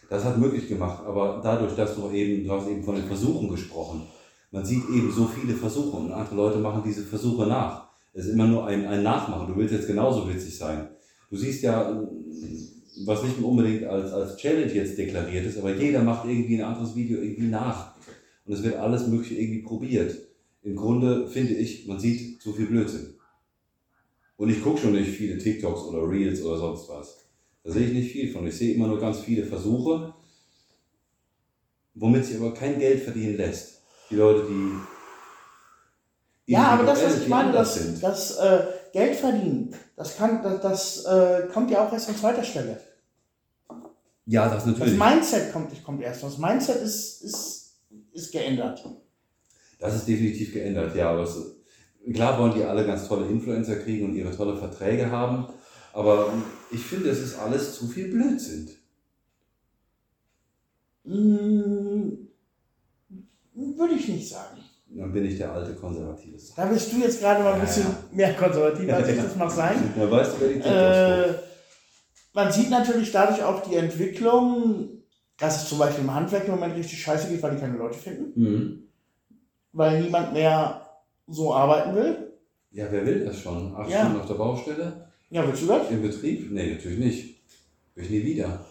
[0.09, 3.49] Das hat möglich gemacht, aber dadurch, dass du eben, du hast eben von den Versuchen
[3.49, 4.07] gesprochen.
[4.53, 7.88] Man sieht eben so viele Versuche und andere Leute machen diese Versuche nach.
[8.12, 9.48] Es ist immer nur ein, ein Nachmachen.
[9.48, 10.88] Du willst jetzt genauso witzig sein.
[11.30, 12.07] Du siehst ja,
[13.07, 16.94] was nicht unbedingt als, als Challenge jetzt deklariert ist, aber jeder macht irgendwie ein anderes
[16.94, 17.94] Video irgendwie nach.
[18.44, 20.14] Und es wird alles Mögliche irgendwie probiert.
[20.62, 23.14] Im Grunde finde ich, man sieht zu viel Blödsinn.
[24.36, 27.24] Und ich gucke schon nicht viele TikToks oder Reels oder sonst was.
[27.64, 28.46] Da sehe ich nicht viel von.
[28.46, 30.12] Ich sehe immer nur ganz viele Versuche,
[31.94, 33.81] womit sich aber kein Geld verdienen lässt.
[34.12, 36.52] Die Leute, die.
[36.52, 38.02] Ja, aber das, was ich meine, das, sind.
[38.02, 42.44] das äh, Geld verdienen, das, kann, das, das äh, kommt ja auch erst an zweiter
[42.44, 42.78] Stelle.
[44.26, 44.98] Ja, das Das natürlich.
[44.98, 46.22] Mindset kommt, kommt erst.
[46.22, 47.74] Das Mindset ist, ist,
[48.12, 48.86] ist geändert.
[49.78, 51.10] Das ist definitiv geändert, ja.
[51.10, 51.34] Aber es,
[52.12, 55.46] klar wollen die alle ganz tolle Influencer kriegen und ihre tolle Verträge haben.
[55.94, 56.32] Aber
[56.70, 58.70] ich finde, es ist alles zu viel Blödsinn.
[61.04, 62.28] Hm,
[63.55, 64.59] würde ich nicht sagen.
[64.94, 66.36] Dann bin ich der alte Konservative.
[66.57, 67.96] Da bist du jetzt gerade mal ein Ja, bisschen ja.
[68.12, 69.76] mehr konservativ, als ich das mag sein.
[69.96, 71.34] Man weißt du, wer die Äh,
[72.34, 74.88] man sieht natürlich dadurch auch die Entwicklung,
[75.38, 77.98] dass es zum Beispiel im Handwerk im Moment richtig scheiße geht, weil die keine Leute
[77.98, 78.82] finden, Mhm.
[79.72, 80.80] weil niemand mehr
[81.26, 82.32] so arbeiten will.
[82.70, 83.74] Ja, wer will das schon?
[83.76, 84.00] Acht Ja.
[84.00, 85.09] Stunden auf der Baustelle?
[85.30, 85.90] Ja, willst du das?
[85.90, 86.50] Im Betrieb?
[86.50, 87.36] Nee, natürlich nicht.
[87.94, 88.64] Will ich nie wieder.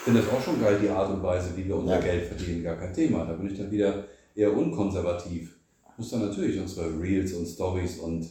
[0.00, 2.00] Ich finde das auch schon geil, die Art und Weise, wie wir unser Ja.
[2.00, 2.62] Geld verdienen.
[2.64, 3.24] Gar kein Thema.
[3.26, 5.56] Da bin ich dann wieder eher unkonservativ.
[5.98, 8.26] Muss dann natürlich unsere Reels und Stories und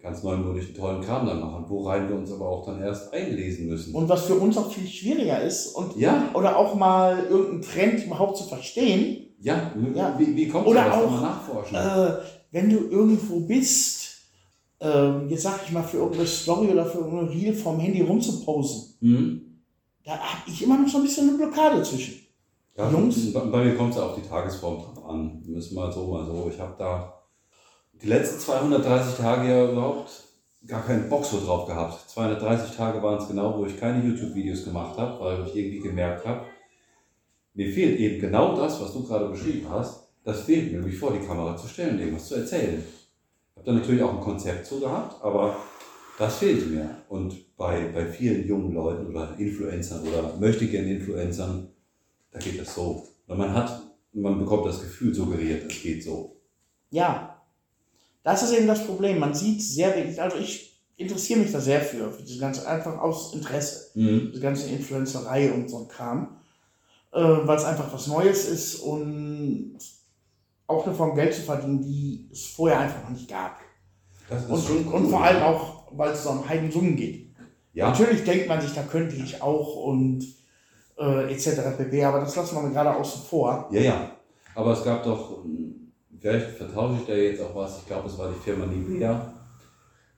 [0.00, 3.94] ganz neumodischen tollen Kram dann machen, worein wir uns aber auch dann erst einlesen müssen.
[3.94, 8.06] Und was für uns auch viel schwieriger ist und ja, oder auch mal irgendeinen Trend
[8.06, 10.14] überhaupt zu verstehen, ja, Ja.
[10.18, 10.94] Wie, wie kommt Oder das?
[10.94, 11.76] Auch, nachforschen.
[11.76, 12.12] äh,
[12.52, 14.18] wenn du irgendwo bist,
[14.80, 18.94] ähm, jetzt sag ich mal, für irgendeine Story oder für irgendein Reel vom Handy rumzuposen,
[19.00, 19.40] Mhm.
[20.04, 22.20] Da habe ich immer noch so ein bisschen eine Blockade zwischen.
[22.76, 23.32] Ja, Jungs?
[23.32, 25.40] Bei, bei mir kommt es auf die Tagesform drauf an.
[25.44, 26.50] Wir müssen mal so, mal so.
[26.52, 27.22] Ich habe da
[27.92, 30.10] die letzten 230 Tage ja überhaupt
[30.66, 32.08] gar keinen Bock so drauf gehabt.
[32.10, 36.26] 230 Tage waren es genau, wo ich keine YouTube-Videos gemacht habe, weil ich irgendwie gemerkt
[36.26, 36.46] habe,
[37.54, 40.08] mir fehlt eben genau das, was du gerade beschrieben hast.
[40.24, 42.82] Das fehlt mir, mich vor die Kamera zu stellen, irgendwas zu erzählen.
[42.82, 45.56] Ich habe da natürlich auch ein Konzept zu gehabt, aber
[46.18, 46.88] das fehlt mir.
[47.08, 51.68] Und bei, bei vielen jungen Leuten oder Influencern oder möchtegern Influencern,
[52.32, 53.06] da geht das so.
[53.28, 53.80] Und man hat,
[54.12, 56.40] man bekommt das Gefühl suggeriert, es geht so.
[56.90, 57.40] Ja,
[58.24, 59.20] das ist eben das Problem.
[59.20, 62.98] Man sieht sehr wenig, also ich interessiere mich da sehr für, für diese ganze, einfach
[62.98, 66.38] aus Interesse, diese ganze Influencerei und so ein Kram,
[67.12, 69.78] äh, weil es einfach was Neues ist und
[70.66, 73.60] auch eine Form Geld zu verdienen, die es vorher einfach noch nicht gab.
[74.48, 77.31] Und, schon und vor allem auch, weil es so um Heidensummen geht.
[77.74, 80.24] Ja, Natürlich denkt man sich, da könnte ich auch und
[80.98, 81.76] äh, etc.
[81.78, 82.04] pp.
[82.04, 83.68] Aber das lassen wir mal gerade außen vor.
[83.72, 84.10] ja, ja.
[84.54, 85.38] Aber es gab doch,
[86.20, 89.32] vielleicht vertausche ich da jetzt auch was, ich glaube, es war die Firma Nivea,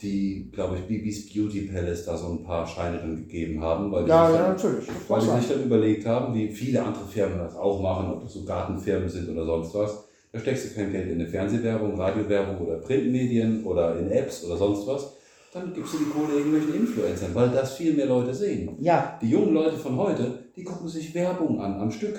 [0.02, 4.02] die, glaube ich, Bibis Beauty Palace da so ein paar Scheine dann gegeben haben, weil
[4.04, 4.88] die, Ja, sich, ja, dann, natürlich.
[5.06, 5.40] Weil die sein.
[5.40, 9.08] sich dann überlegt haben, wie viele andere Firmen das auch machen, ob das so Gartenfirmen
[9.08, 10.04] sind oder sonst was.
[10.32, 14.56] Da steckst du kein Geld in eine Fernsehwerbung, Radiowerbung oder Printmedien oder in Apps oder
[14.56, 15.14] sonst was.
[15.54, 18.76] Dann gibst du die Kohle irgendwelchen Influencern, weil das viel mehr Leute sehen.
[18.80, 22.18] Ja, Die jungen Leute von heute, die gucken sich Werbung an am Stück.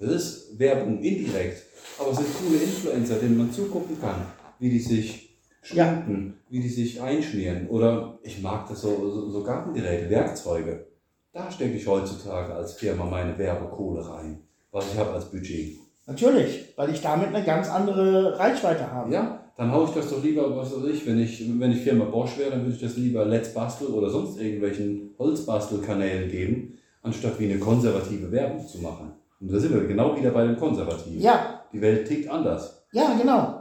[0.00, 1.62] Das ist Werbung indirekt.
[1.98, 4.16] Aber es sind coole Influencer, denen man zugucken kann,
[4.58, 5.38] wie die sich
[5.72, 5.84] Ja.
[5.86, 7.68] schminken, wie die sich einschmieren.
[7.68, 10.86] Oder ich mag das so, so, so Gartengeräte, Werkzeuge.
[11.32, 14.40] Da stecke ich heutzutage als Firma meine Werbekohle rein,
[14.72, 15.76] was ich habe als Budget.
[16.06, 19.12] natürlich, weil ich damit eine ganz andere Reichweite habe.
[19.12, 22.04] Ja, dann haue ich das doch lieber, was weiß ich, wenn ich, wenn ich Firma
[22.06, 27.38] Bosch wäre, dann würde ich das lieber Let's Bastel oder sonst irgendwelchen Holzbastelkanälen geben, anstatt
[27.38, 29.12] wie eine konservative Werbung zu machen.
[29.40, 31.20] Und da sind wir genau wieder bei den Konservativen.
[31.20, 32.84] Ja, Die Welt tickt anders.
[32.92, 33.58] ja, genau.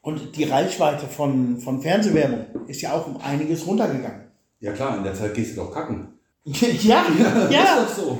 [0.00, 4.28] Und die Reichweite von, von Fernsehwerbung ist ja auch um einiges runtergegangen.
[4.60, 6.08] Ja klar, in der Zeit gehst du doch kacken.
[6.44, 7.04] ja,
[7.50, 7.82] ja.
[7.82, 8.18] Ist doch so.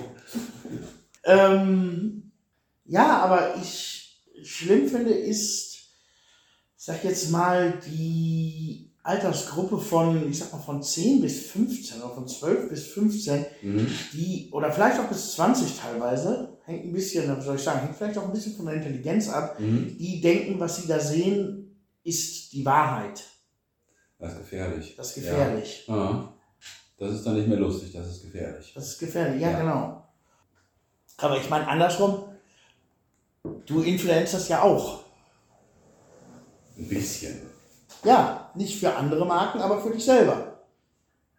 [1.24, 2.30] Ähm,
[2.84, 3.97] ja, aber ich
[4.44, 5.74] schlimm finde, ist,
[6.76, 12.14] ich sag jetzt mal, die Altersgruppe von, ich sag mal, von 10 bis 15 oder
[12.14, 13.86] von 12 bis 15, Mhm.
[14.12, 18.18] die, oder vielleicht auch bis 20 teilweise, hängt ein bisschen, soll ich sagen, hängt vielleicht
[18.18, 19.96] auch ein bisschen von der Intelligenz ab, Mhm.
[19.98, 23.24] die denken, was sie da sehen, ist die Wahrheit.
[24.18, 24.94] Das ist gefährlich.
[24.96, 25.84] Das ist gefährlich.
[25.86, 25.94] Ja.
[25.94, 26.34] Ah.
[26.98, 28.72] Das ist dann nicht mehr lustig, das ist gefährlich.
[28.74, 29.58] Das ist gefährlich, ja, Ja.
[29.60, 30.04] genau.
[31.18, 32.24] Aber ich meine, andersrum,
[33.68, 35.00] du influenzerst ja auch.
[36.76, 37.40] Ein bisschen.
[38.04, 40.58] Ja, nicht für andere Marken, aber für dich selber.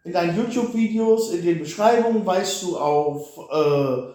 [0.04, 4.12] In deinen YouTube-Videos, in den Beschreibungen weist du auf, äh,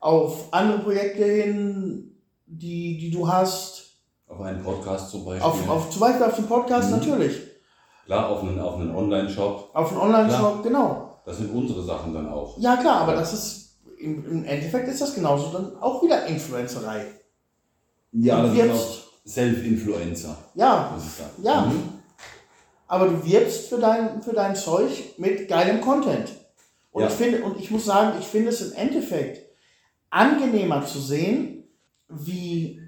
[0.00, 3.84] auf andere Projekte hin, die, die du hast.
[4.28, 5.42] Auf einen Podcast zum Beispiel.
[5.44, 6.96] Auf, auf, zum Beispiel auf den Podcast Mhm.
[6.98, 7.40] natürlich.
[8.04, 9.70] Klar, auf einen, auf einen Online-Shop.
[9.72, 11.20] Auf den Online-Shop, genau.
[11.24, 12.56] Das sind unsere Sachen dann auch.
[12.58, 17.04] Ja, klar, aber das ist, im, im Endeffekt ist das genauso dann auch wieder Influencerei.
[18.12, 20.36] Ja, Und das sind auch Self-Influencer.
[20.54, 20.96] Ja.
[21.42, 21.60] Ja.
[21.66, 21.82] Mhm.
[22.88, 26.30] aber du wirbst für dein, für dein Zeug mit geilem Content.
[26.92, 27.08] Und Ja.
[27.08, 29.44] ich finde, und ich muss sagen, ich finde es im Endeffekt
[30.10, 31.64] angenehmer zu sehen,
[32.08, 32.80] wie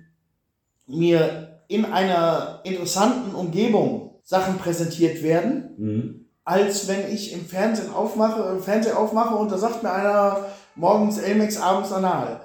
[0.86, 6.26] mir in einer interessanten Umgebung Sachen präsentiert werden, Mhm.
[6.44, 10.46] als wenn ich im Fernsehen aufmache, im Fernsehen aufmache und da sagt mir einer
[10.76, 12.40] morgens Elmex, abends Anal.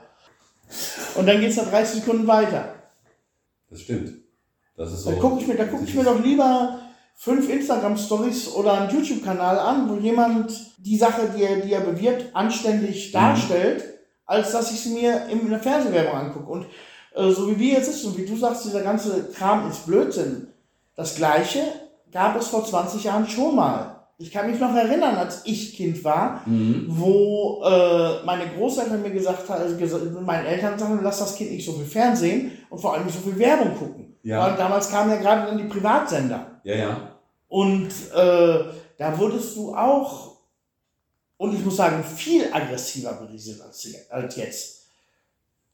[1.16, 2.76] Und dann geht es nach 30 Sekunden weiter.
[3.70, 4.14] Das stimmt.
[4.76, 5.12] Das ist so.
[5.12, 6.80] Da gucke ich, mir- da guck ich mir doch lieber
[7.16, 12.36] fünf Instagram-Stories oder einen YouTube-Kanal an, wo jemand die Sache, die er, die er bewirbt,
[12.36, 13.84] anständig darstellt,
[14.26, 16.52] als dass ich sie mir in der Fernsehwerbung angucke.
[16.52, 16.66] Und
[17.16, 20.48] äh, so wie wir jetzt sitzen und wie du sagst, dieser ganze Kram ist Blödsinn.
[20.96, 21.62] Das Gleiche
[22.12, 23.93] gab es vor 20 Jahren schon mal.
[24.20, 26.86] Ich kann mich noch erinnern, als ich Kind war, Mhm.
[26.88, 31.66] wo äh, meine Großeltern mir gesagt haben, gesa- meinen Eltern sagen, lass das Kind nicht
[31.66, 34.16] so viel Fernsehen und vor allem nicht so viel Werbung gucken.
[34.24, 34.46] Ja.
[34.48, 36.62] Weil damals kamen ja gerade dann die Privatsender.
[36.64, 36.98] Ja, ja.
[37.50, 38.60] Und äh,
[38.98, 40.38] da wurdest du auch,
[41.38, 44.86] und ich muss sagen, viel aggressiver berieselt als, als jetzt.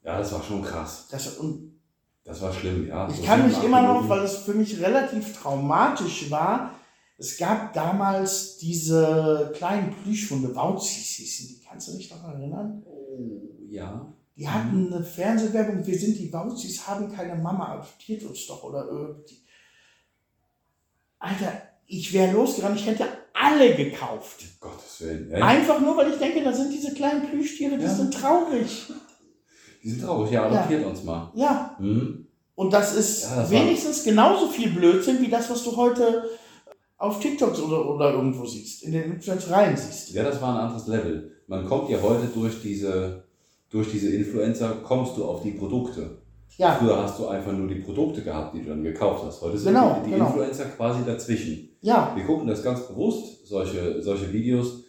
[0.04, 1.08] Ja, das war schon krass.
[1.12, 1.78] Das, und
[2.24, 3.08] Das war schlimm, ja.
[3.10, 6.72] ich So kann mich immer noch, weil es für mich relativ traumatisch war,
[7.20, 11.60] es gab damals diese kleinen Plüschhunde, Wauzis hießen die.
[11.68, 12.82] Kannst du dich noch erinnern?
[12.86, 13.20] Oh,
[13.70, 14.12] ja.
[14.36, 18.86] Die hatten eine Fernsehwerbung, wir sind die Wauzis, haben keine Mama, adoptiert uns doch oder
[18.88, 19.38] irgendwie.
[21.20, 21.52] Alter,
[21.88, 24.42] ich wäre losgerannt, ich hätte alle gekauft.
[24.62, 25.30] Um Gottes Willen.
[25.32, 27.94] Ja, Einfach nur, weil ich denke, da sind diese kleinen Plüschtiere, die Ja.
[27.94, 28.88] sind traurig.
[29.84, 31.32] Die sind traurig, ja, adoptiert uns mal.
[31.36, 32.28] Ja, Mhm.
[32.56, 36.30] und das ist Ja, das war- wenigstens genauso viel Blödsinn wie das, was du heute
[37.00, 40.12] auf TikToks oder, oder irgendwo siehst, in den Influencereien siehst.
[40.12, 41.32] Ja, das war ein anderes Level.
[41.48, 43.24] Man kommt ja heute durch diese,
[43.70, 46.18] durch diese Influencer, kommst du auf die Produkte.
[46.58, 49.42] Ja, Früher hast du einfach nur die Produkte gehabt, die du dann gekauft hast.
[49.42, 50.28] Heute sind Genau, die, die genau.
[50.28, 51.70] Influencer quasi dazwischen.
[51.82, 54.84] ja, Wir gucken das ganz bewusst, solche, solche Videos,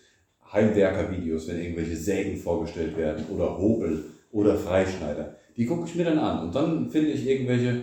[0.52, 5.36] Heimwerker-Videos, wenn irgendwelche Sägen vorgestellt werden oder Hobel oder Freischneider.
[5.56, 7.82] Die gucke ich mir dann an und dann finde ich irgendwelche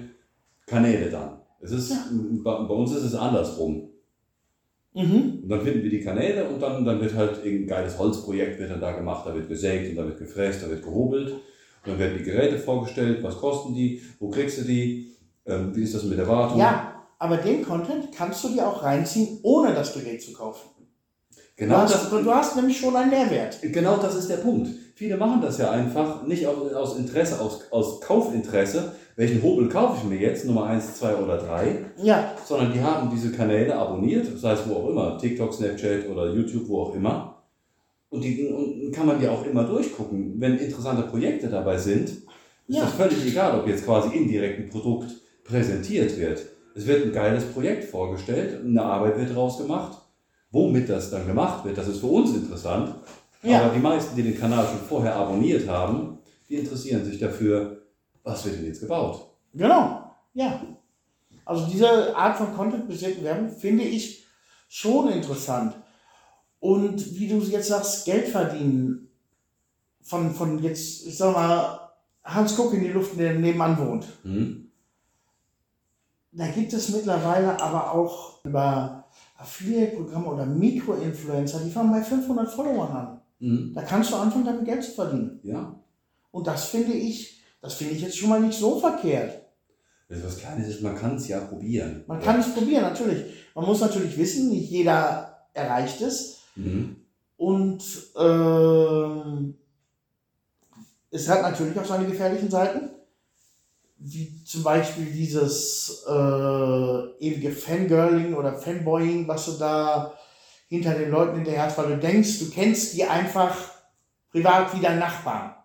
[0.65, 1.39] Kanäle dann.
[1.61, 1.93] Es ist,
[2.43, 3.89] bei, bei uns ist es andersrum.
[4.97, 5.39] Mhm.
[5.43, 8.71] Und dann finden wir die Kanäle und dann, dann wird halt irgendein geiles Holzprojekt wird
[8.71, 11.31] dann da gemacht, da wird gesägt und da wird gefräst, da wird gehobelt.
[11.31, 11.41] Und
[11.85, 15.95] dann werden die Geräte vorgestellt, was kosten die, wo kriegst du die, ähm, wie ist
[15.95, 16.59] das mit der Wartung.
[16.59, 20.69] ja, aber den Content kannst du dir auch reinziehen, ohne das Gerät zu kaufen.
[21.57, 23.59] Genau das, du hast nämlich schon einen Mehrwert.
[23.63, 24.69] Genau das ist der Punkt.
[24.93, 28.93] Viele machen das ja einfach nicht aus, aus Interesse, aus, aus Kaufinteresse.
[29.15, 30.45] Welchen Hobel kaufe ich mir jetzt?
[30.45, 31.85] Nummer 1, 2 oder 3?
[31.97, 36.31] Ja, Sondern die haben diese Kanäle abonniert, sei es wo auch immer, TikTok, Snapchat oder
[36.31, 37.43] YouTube, wo auch immer.
[38.09, 40.35] Und die und kann man ja auch immer durchgucken.
[40.39, 42.23] Wenn interessante Projekte dabei sind, ist
[42.67, 42.81] Ja.
[42.81, 45.09] das völlig egal, ob jetzt quasi indirekt ein Produkt
[45.43, 46.39] präsentiert wird.
[46.75, 49.97] Es wird ein geiles Projekt vorgestellt, eine Arbeit wird draus gemacht.
[50.51, 52.95] Womit das dann gemacht wird, das ist für uns interessant.
[53.43, 53.61] Ja.
[53.61, 56.19] Aber die meisten, die den Kanal schon vorher abonniert haben,
[56.49, 57.81] die interessieren sich dafür,
[58.23, 59.27] was wird denn jetzt gebaut.
[59.53, 60.03] genau.
[60.33, 60.61] Ja.
[61.45, 64.25] Also diese Art von Content-basierten Werbung finde ich
[64.67, 65.75] schon interessant.
[66.59, 69.09] Und wie du jetzt sagst, Geld verdienen
[70.01, 71.79] von, von jetzt, ich sag mal,
[72.23, 74.05] Hans Kuck in die Luft, der nebenan wohnt.
[74.23, 74.69] Hm?
[76.33, 79.05] Da gibt es mittlerweile aber auch über
[79.37, 83.21] Affiliate-Programme oder Mikroinfluencer, die fangen bei 500 Followern an.
[83.39, 83.71] Hm?
[83.75, 85.39] Da kannst du anfangen, damit Geld zu verdienen.
[85.43, 85.75] Ja,
[86.31, 89.41] Und das finde ich, das finde ich jetzt schon mal nicht so verkehrt.
[90.07, 92.03] wenn es was Kleines ist, man kann es ja probieren.
[92.07, 93.25] Man kann es probieren, natürlich.
[93.53, 96.39] Man muss natürlich wissen, nicht jeder erreicht es.
[96.55, 96.95] Mhm.
[97.35, 97.83] Und
[98.17, 99.55] ähm,
[101.11, 102.89] es hat natürlich auch seine gefährlichen Seiten.
[103.99, 106.11] Wie zum Beispiel dieses äh,
[107.19, 110.13] ewige Fangirling oder Fanboying, was du da
[110.67, 113.55] hinter den Leuten hinterher hast, weil du denkst, du kennst die einfach
[114.31, 115.55] privat wie dein Nachbarn.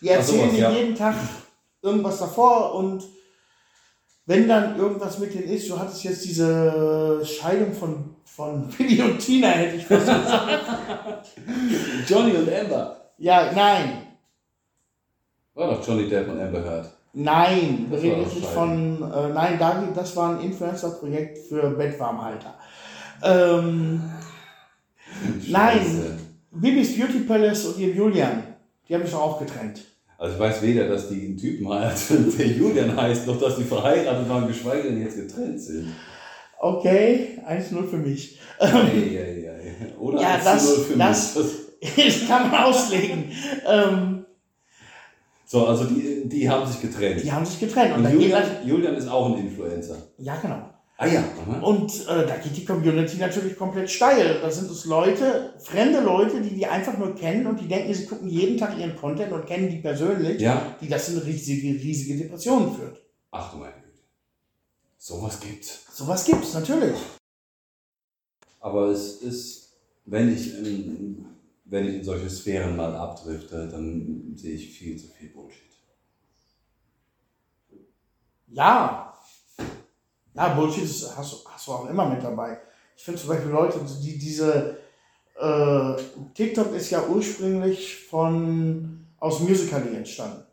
[0.00, 0.70] Die erzählen sowas, dir ja.
[0.70, 1.14] jeden Tag
[1.82, 3.04] irgendwas davor und
[4.26, 9.18] wenn dann irgendwas mit denen ist, du hattest jetzt diese Scheidung von, von Billy und
[9.18, 11.28] Tina, hätte ich fast gesagt.
[12.06, 13.10] Johnny und Amber.
[13.18, 14.06] Ja, nein.
[15.54, 16.99] War doch Johnny Depp und Amber Heard.
[17.12, 21.70] Nein, wir Das reden nicht das von, äh, nein, da, das war ein Influencer-Projekt für
[21.70, 22.54] Bettwarmhalter.
[23.22, 24.00] Ähm,
[25.48, 26.18] Nein.
[26.52, 28.42] Bibis Beauty Palace und ihr Julian,
[28.88, 29.82] die haben sich doch auch getrennt.
[30.18, 33.64] Also ich weiß weder, dass die einen Typen heiraten, der Julian heißt, noch dass die
[33.64, 35.88] verheiratet waren, geschweige denn jetzt getrennt sind.
[36.58, 38.38] Okay, 1-0 für mich.
[38.58, 39.98] Ei, ei, ei.
[39.98, 41.44] Oder Ja, 1 das- zu 0 für das- mich.
[41.96, 43.24] Das kann man auslegen.
[43.66, 44.19] ähm,
[45.52, 47.24] So, also die, die haben sich getrennt.
[47.24, 47.96] die haben sich getrennt.
[47.96, 49.96] Und Und Julian, das, Julian ist auch ein Influencer.
[50.18, 50.70] ja, genau.
[50.96, 51.24] Ah ja.
[51.44, 51.60] Aha.
[51.60, 54.38] Und äh, da geht die Community natürlich komplett steil.
[54.42, 58.06] Da sind es Leute, fremde Leute, die die einfach nur kennen und die denken, sie
[58.06, 60.76] gucken jeden Tag ihren Content und kennen die persönlich, Ja.
[60.80, 63.00] die das in riesige, riesige Depressionen führt.
[63.32, 63.98] Ach du meine Güte.
[64.98, 65.84] Sowas gibt's.
[65.92, 66.96] Sowas gibt's natürlich.
[68.60, 69.72] Aber es ist,
[70.04, 71.24] wenn ich, in,
[71.70, 75.70] wenn ich in solche Sphären mal abdrifte, dann sehe ich viel zu viel Bullshit.
[78.48, 79.14] Ja.
[80.34, 82.60] Ja, Bullshit ist, hast, du- hast du auch immer mit dabei.
[82.96, 84.78] Ich finde zum Beispiel Leute, die diese
[85.40, 85.96] äh,
[86.34, 90.44] TikTok ist ja ursprünglich von aus Musical.ly entstanden.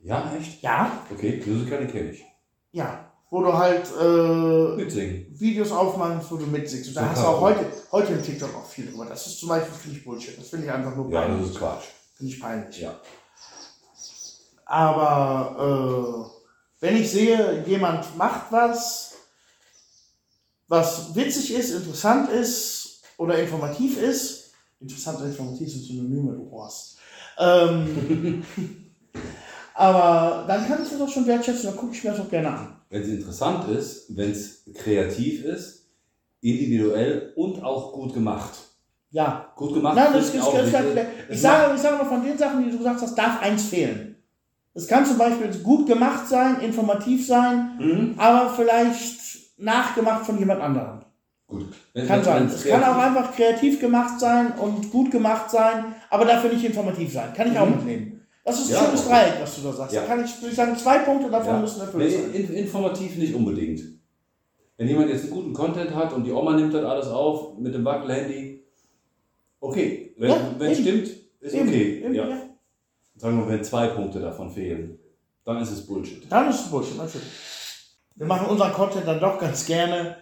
[0.00, 0.62] Ja, echt?
[0.62, 2.24] Ja, Okay, Musical kenne ich.
[2.72, 3.05] ja.
[3.28, 5.26] Wo du halt äh, Mitsingen.
[5.38, 6.88] Videos aufmachst, wo du mitsingst.
[6.88, 9.04] Und da hast du auch heute, heute im TikTok auch viel drüber.
[9.06, 10.38] Das ist zum Beispiel, finde ich, Bullshit.
[10.38, 11.40] Das finde ich einfach nur Ja, peinlich.
[11.42, 11.84] das ist Quatsch.
[12.16, 12.80] Finde ich peinlich.
[12.80, 12.94] Ja.
[14.64, 19.14] Aber äh, wenn ich sehe, jemand macht was,
[20.68, 26.98] was witzig ist, interessant ist oder informativ ist, interessant und informativ sind Synonyme, du Horst.
[27.38, 28.44] Ähm,
[29.74, 32.48] aber dann kann ich das auch schon wertschätzen, dann gucke ich mir das auch gerne
[32.50, 32.75] an.
[32.88, 35.88] Wenn es interessant ist, wenn es kreativ ist,
[36.40, 38.52] individuell und auch gut gemacht.
[39.10, 39.52] Ja.
[39.56, 39.96] Gut gemacht.
[39.96, 42.70] Nein, das ist, ich auch das ich, sage, ich sage mal, von den Sachen, die
[42.70, 44.16] du gesagt hast, darf eins fehlen.
[44.74, 48.14] Es kann zum Beispiel gut gemacht sein, informativ sein, Mhm.
[48.18, 49.18] aber vielleicht
[49.56, 51.00] nachgemacht von jemand anderem.
[51.46, 51.66] Gut.
[51.94, 52.46] Wenn, Kann sein.
[52.46, 57.12] Es kann auch einfach kreativ gemacht sein und gut gemacht sein, aber dafür nicht informativ
[57.12, 57.32] sein.
[57.34, 57.76] Kann ich auch Mhm.
[57.76, 58.15] mitnehmen.
[58.46, 59.04] Das ist ein Ja, schönes.
[59.08, 59.94] Dreieck, was du da sagst.
[59.94, 60.00] Ja.
[60.02, 61.60] Da kann ich, würde ich sagen, zwei Punkte davon Ja.
[61.60, 62.32] müssen erfüllt sein.
[62.32, 63.80] in, informativ nicht unbedingt.
[64.76, 67.74] Wenn jemand jetzt einen guten Content hat und die Oma nimmt das alles auf mit
[67.74, 68.62] dem Wackelhandy,
[69.60, 70.14] okay.
[70.16, 70.30] Wenn
[70.70, 71.08] es stimmt,
[71.40, 72.02] ist Eben, okay.
[72.04, 72.24] eben, ja.
[73.16, 74.98] Sagen wir, wenn zwei Punkte davon fehlen,
[75.44, 76.22] dann ist es Bullshit.
[76.30, 77.26] Dann ist es Bullshit, natürlich.
[78.14, 80.16] Wir machen unseren Content dann doch ganz gerne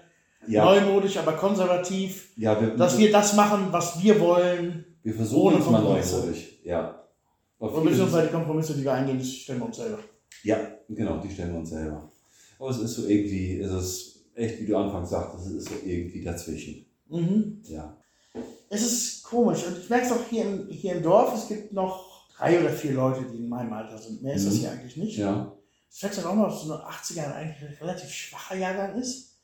[0.47, 4.85] Ja, neumodisch, aber konservativ, ja wir, dass wir das machen, was wir wollen.
[5.03, 6.59] wir versuchen uns mal neumodisch.
[6.65, 7.04] Ja.
[7.69, 9.99] Aber Und beziehungsweise die Kompromisse, die wir eingehen, die stellen wir uns selber.
[10.43, 10.59] Ja,
[10.89, 12.11] genau, die stellen wir uns selber.
[12.59, 15.75] Aber es ist so irgendwie, es ist echt, wie du anfangs sagtest, es ist so
[15.85, 16.85] irgendwie dazwischen.
[17.09, 17.63] Mhm.
[17.65, 17.97] Ja.
[18.69, 19.65] Es ist komisch.
[19.67, 22.71] Und ich merke es auch hier im, hier im Dorf, es gibt noch drei oder
[22.71, 24.23] vier Leute, die in meinem Alter sind.
[24.23, 24.59] Mehr ist das Mhm.
[24.59, 25.19] hier eigentlich nicht.
[25.19, 25.53] Ja.
[25.91, 29.39] Es fällt dann auch mal, dass so eine 80er eigentlich ein relativ schwacher Jahrgang ist.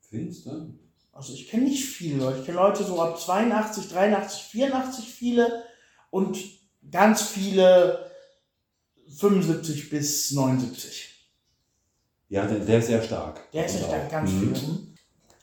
[0.00, 0.74] Findest du?
[1.12, 2.40] Also ich kenne nicht viele Leute.
[2.40, 5.62] Ich kenne Leute so ab 82, 83, 84 viele
[6.10, 6.36] und
[6.90, 8.10] ganz viele
[9.08, 11.12] 75 bis 79.
[12.28, 13.40] Ja, der, der ist sehr stark.
[13.52, 14.54] Der ist echt da auch- ganz Mhm.
[14.54, 14.76] viele.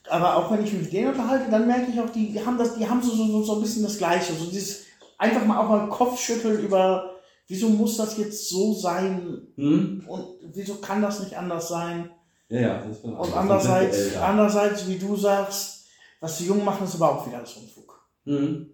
[0.10, 2.76] Aber auch wenn ich mich mit denen unterhalte, dann merke ich auch, die, haben das,
[2.76, 4.34] die haben so, so, so ein bisschen das Gleiche.
[4.34, 4.82] So dieses
[5.18, 7.16] einfach mal auch mal Kopfschütteln über,
[7.48, 10.04] wieso muss das jetzt so sein Mhm.
[10.08, 12.10] und wieso kann das nicht anders sein?
[12.50, 14.26] Ja, ja, das Und andererseits, älter.
[14.28, 15.86] andererseits, wie du sagst,
[16.20, 18.06] was die Jungen machen, ist aber auch wieder alles Unfug.
[18.26, 18.72] Mhm.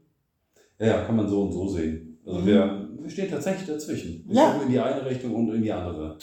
[0.79, 2.08] Ja, kann man so und so sehen.
[2.25, 4.23] Also wir, wir stehen tatsächlich dazwischen.
[4.27, 4.51] Wir Ja.
[4.51, 6.17] gucken in die eine Richtung und in die andere.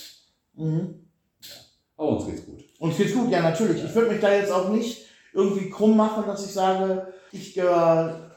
[0.54, 0.94] Mhm.
[1.96, 2.62] Aber uns geht's gut.
[2.78, 3.82] Und geht's gut, ja natürlich.
[3.84, 8.30] Ich würde mich da jetzt auch nicht irgendwie krumm machen, dass ich sage, ich gehöre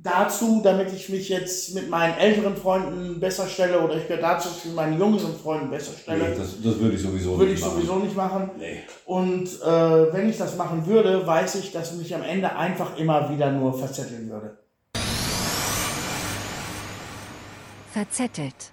[0.00, 4.48] dazu, damit ich mich jetzt mit meinen älteren Freunden besser stelle oder ich gehöre dazu,
[4.48, 6.34] dass ich mit meinen jüngeren Freunden besser Nee, stelle.
[6.36, 7.76] das, das würde ich sowieso würde nicht ich machen.
[7.76, 8.50] sowieso nicht machen.
[8.58, 8.78] Nee.
[9.06, 13.28] Und äh, wenn ich das machen würde, weiß ich, dass mich am Ende einfach immer
[13.34, 14.56] wieder nur verzetteln würde.
[17.92, 18.72] Verzettelt.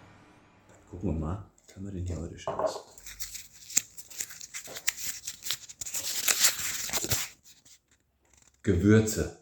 [0.90, 1.46] Gucken wir mal.
[1.76, 2.80] Haben wir denn hier heute Schönes?
[8.64, 9.38] Gewürze.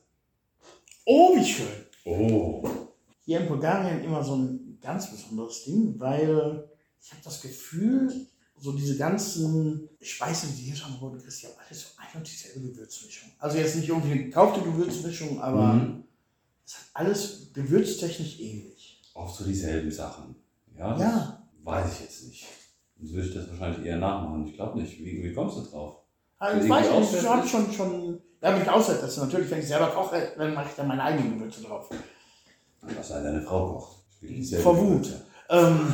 [1.05, 1.67] Oh, wie schön.
[2.05, 2.67] Oh.
[3.25, 6.69] Hier in Bulgarien immer so ein ganz besonderes Ding, weil
[7.01, 8.27] ich habe das Gefühl,
[8.59, 12.27] so diese ganzen Speisen, die hier schon wurden, kriegst du ja alles so ein und
[12.27, 13.31] dieselbe Gewürzmischung.
[13.39, 16.03] Also jetzt nicht irgendwie eine gekaufte Gewürzmischung, aber Mhm.
[16.65, 18.72] es hat alles gewürztechnisch ähnlich.
[19.13, 20.35] Auch so dieselben Sachen.
[20.77, 21.43] Ja, Ja.
[21.63, 22.47] weiß ich jetzt nicht.
[22.97, 24.45] Sonst würde ich das wahrscheinlich eher nachmachen.
[24.47, 24.97] Ich glaube nicht.
[24.99, 25.97] Wie, wie kommst du drauf?
[26.39, 29.17] Also ich weiß nicht, ich habe schon, schon, da bin ich auswärts.
[29.17, 31.89] Natürlich, wenn ich selber koche, dann mache ich da meine eigenen Gewürze drauf.
[32.81, 33.97] Was sei deine Frau kocht.
[34.61, 35.09] Vor Wut.
[35.49, 35.93] Ähm,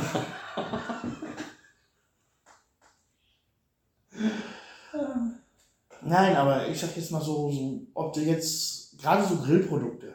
[6.02, 10.14] Nein, aber ich sag jetzt mal so, so ob du jetzt gerade so Grillprodukte,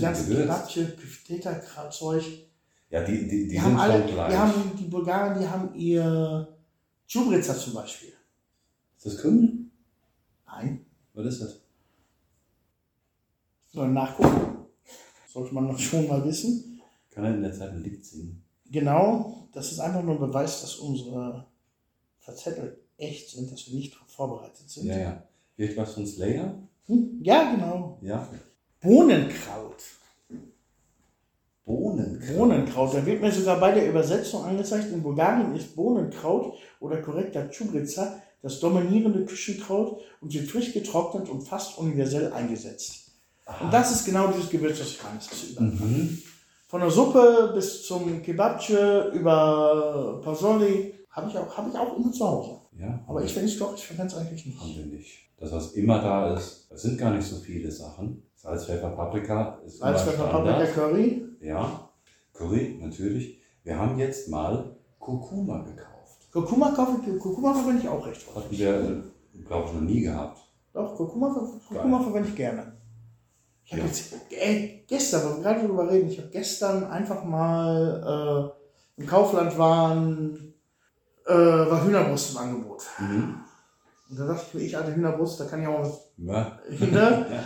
[0.00, 0.40] Ganzen Gewürz?
[0.42, 2.24] Kebabche, Pifteter-Zeug,
[2.90, 4.36] Ja, die, die, die, die, sind haben alle, schon die gleich.
[4.36, 6.48] haben die Bulgaren, die haben ihr
[7.06, 8.12] Chubritza zum Beispiel.
[8.96, 9.52] ist das Kümmel?
[10.46, 10.84] Nein,
[11.14, 11.60] Was ist das?
[13.72, 14.64] soll nachgucken.
[15.32, 16.80] Sollte man noch schon mal wissen.
[17.10, 18.42] Kann er in der Zeit ein Lied singen?
[18.70, 21.46] Genau, das ist einfach nur ein Beweis, dass unsere
[22.18, 24.86] Verzettel echt sind, dass wir nicht vorbereitet sind.
[24.86, 25.22] Ja, ja.
[25.56, 26.54] Wird was von Slayer?
[26.86, 27.20] Hm?
[27.22, 27.98] Ja, genau.
[28.02, 28.26] Ja.
[28.80, 29.82] Bohnenkraut.
[31.64, 32.22] Bohnen.
[32.34, 32.94] Bohnenkraut.
[32.94, 38.22] Da wird mir sogar bei der Übersetzung angezeigt, in Bulgarien ist Bohnenkraut oder korrekter Chubritza
[38.42, 43.10] das dominierende Küchenkraut und wird frisch getrocknet und fast universell eingesetzt.
[43.60, 45.18] Und das ist genau dieses Gewürz, das ich kann.
[45.18, 45.58] Das.
[45.58, 46.22] Mhm.
[46.68, 52.12] Von der Suppe bis zum Kebabche über Pasoli habe ich, auch, hab ich auch immer
[52.12, 52.60] zu Hause.
[52.78, 53.02] Ja.
[53.08, 54.78] Aber ich finde es doch, ich verwende es eigentlich Haben nicht.
[54.78, 55.18] wir nicht.
[55.38, 58.22] Das, was immer da ist, das sind gar nicht so viele Sachen.
[58.40, 60.28] Salz, Pfeffer, Paprika ist Salz, Pfeffer.
[60.28, 61.26] Paprika, Curry.
[61.40, 61.90] Ja.
[62.32, 63.40] Curry, natürlich.
[63.64, 66.30] Wir haben jetzt mal Kurkuma gekauft.
[66.32, 68.58] Kurkuma kaufe ich, Kurkuma verwende ich auch recht Hatten häufig.
[68.60, 69.02] wir,
[69.44, 70.38] glaube ich, noch nie gehabt.
[70.72, 71.34] Doch, Kurkuma,
[71.68, 72.76] Kurkuma verwende ich gerne.
[73.64, 73.88] Ich habe Ja.
[73.88, 78.54] jetzt, äh, gestern, wo wir gerade darüber reden, ich habe gestern einfach mal
[78.96, 80.54] äh, im Kaufland waren,
[81.26, 82.84] äh, war Hühnerbrust im Angebot.
[83.00, 83.34] Mhm.
[84.10, 86.12] Und da dachte ich mir, ich alte Hühnerbrust, da kann ich auch was
[86.70, 87.26] hinter.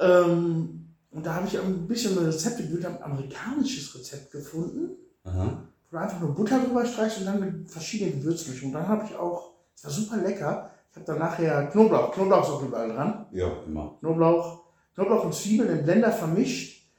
[0.00, 5.62] Ähm, und da habe ich ein bisschen ein Rezept gewählt, ein amerikanisches Rezept gefunden, Aha.
[5.90, 8.74] wo du einfach nur Butter drüber streichst und dann mit verschiedenen Gewürzmischungen.
[8.74, 12.42] Und dann habe ich auch, es war super lecker, ich habe dann nachher Knoblauch, Knoblauch
[12.42, 13.26] ist auch überall dran.
[13.32, 13.96] Ja, immer.
[14.00, 14.64] Knoblauch,
[14.94, 16.90] Knoblauch und Zwiebeln im Blender vermischt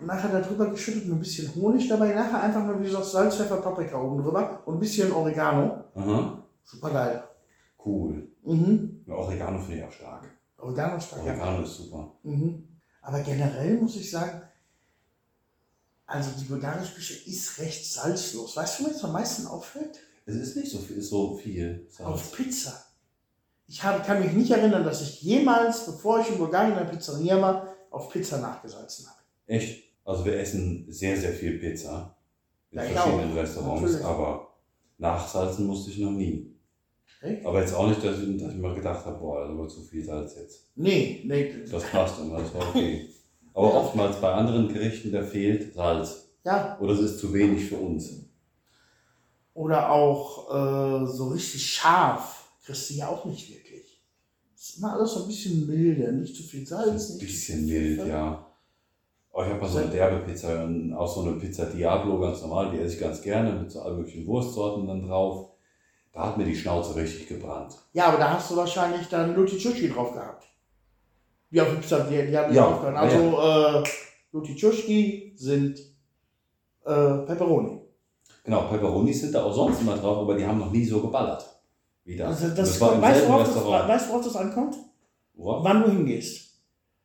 [0.00, 2.14] und nachher darüber geschüttet und ein bisschen Honig dabei.
[2.14, 5.84] Nachher einfach nur wie gesagt Salz, Pfeffer, Paprika oben drüber und ein bisschen Oregano.
[5.94, 6.42] Aha.
[6.62, 7.24] Super geil.
[7.84, 8.28] Cool.
[8.44, 9.02] Mhm.
[9.06, 10.37] Ja, Oregano finde ich auch stark.
[10.58, 11.32] Oregano stark, ja.
[11.32, 12.12] Oregano ist super.
[12.22, 12.68] Mhm.
[13.02, 14.42] Aber generell muss ich sagen,
[16.06, 18.56] also die bulgarische Küche ist recht salzlos.
[18.56, 19.98] Weißt du, was mir am meisten auffällt?
[20.26, 21.00] Es ist nicht so viel.
[21.00, 22.32] So viel Auf Salz.
[22.32, 22.84] Pizza.
[23.66, 26.84] Ich habe, kann mich nicht erinnern, dass ich jemals, bevor ich in Bulgarien in der
[26.86, 29.18] Pizzeria war, auf Pizza nachgesalzen habe.
[29.46, 29.84] Echt?
[30.04, 32.16] Also wir essen sehr, sehr viel Pizza.
[32.70, 33.32] In Ja, verschiedenen.
[33.36, 33.82] Restaurants.
[33.82, 34.04] Natürlich.
[34.06, 34.54] Aber
[34.96, 36.57] nachsalzen musste ich noch nie.
[37.20, 37.44] Echt?
[37.44, 39.80] Aber jetzt auch nicht, dass ich, dass ich mal gedacht habe, boah, das war zu
[39.82, 40.70] viel Salz jetzt.
[40.76, 41.52] Nee, nee.
[41.70, 43.08] Das passt immer, das war okay.
[43.54, 43.74] Aber Ja.
[43.74, 46.28] oftmals bei anderen Gerichten, da fehlt Salz.
[46.44, 48.24] Ja, Oder es ist zu wenig für uns.
[49.54, 54.00] oder auch äh, so richtig scharf kriegst du ja auch nicht wirklich.
[54.54, 57.10] Es ist immer alles so ein bisschen milde, nicht zu viel Salz.
[57.10, 58.46] Ein bisschen mild, ja.
[59.32, 62.40] Oh, ich habe mal so eine derbe Pizza, und auch so eine Pizza Diablo, ganz
[62.42, 65.50] normal, die esse ich ganz gerne, mit so all möglichen Wurstsorten dann drauf.
[66.18, 67.76] Da hat mir die Schnauze richtig gebrannt.
[67.92, 70.48] Ja, aber da hast du wahrscheinlich dann Lutichushi drauf gehabt.
[71.56, 72.96] Auf Pizza, die, die haben Ja, drauf gehabt.
[72.96, 73.88] Also, äh,
[74.32, 75.78] Lutichushi sind
[76.84, 77.82] äh, Pepperoni.
[78.42, 81.46] Genau, Peperonis sind da auch sonst immer drauf, aber die haben noch nie so geballert.
[82.04, 82.42] Wie das.
[82.42, 84.76] Also das, das war im weißt, du, worauf das, weißt du, worauf das ankommt?
[85.34, 85.62] Worauf?
[85.62, 86.50] Wann du hingehst.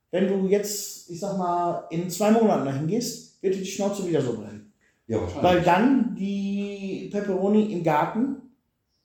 [0.10, 4.08] Wenn du jetzt, ich sag mal, in zwei Monaten dahin gehst, wird dir die Schnauze
[4.08, 4.74] wieder so brennen.
[5.06, 5.44] Ja, wahrscheinlich.
[5.44, 8.38] Weil dann die Pepperoni im Garten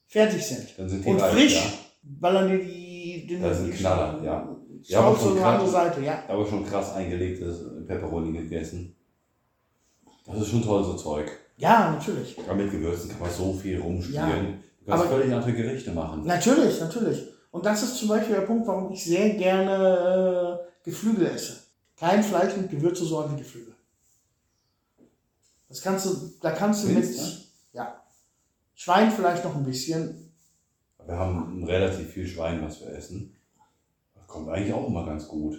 [0.09, 0.77] fertig sind.
[0.77, 1.63] Dann sind die Und reif, frisch Ja.
[2.03, 4.57] ballern dir die, den, Das sind die Knaller, ja.
[4.83, 5.55] Ja, aber Schnauze schon die krass.
[5.55, 6.23] andere Seite, ja.
[6.29, 8.95] Habe schon krass eingelegtes Pepperoni gegessen.
[10.27, 11.31] Das ist schon toll, so Zeug.
[11.57, 12.37] Ja, natürlich.
[12.39, 14.15] Aber mit Gewürzen kann man so viel rumspielen.
[14.17, 16.25] Ja, du kannst aber- völlig andere Gerichte machen.
[16.25, 17.25] Natürlich, natürlich.
[17.51, 21.57] Und das ist zum Beispiel der Punkt, warum ich sehr gerne äh, Geflügel esse.
[21.97, 23.75] Kein Fleisch mit Gewürze, sondern wie Geflügel.
[25.69, 26.11] Das kannst du,
[26.41, 27.48] da kannst du mit, Findest
[28.81, 30.31] Schwein vielleicht noch ein bisschen.
[31.05, 33.35] Wir haben relativ viel Schwein, was wir essen.
[34.15, 35.57] Das kommt eigentlich auch immer ganz gut.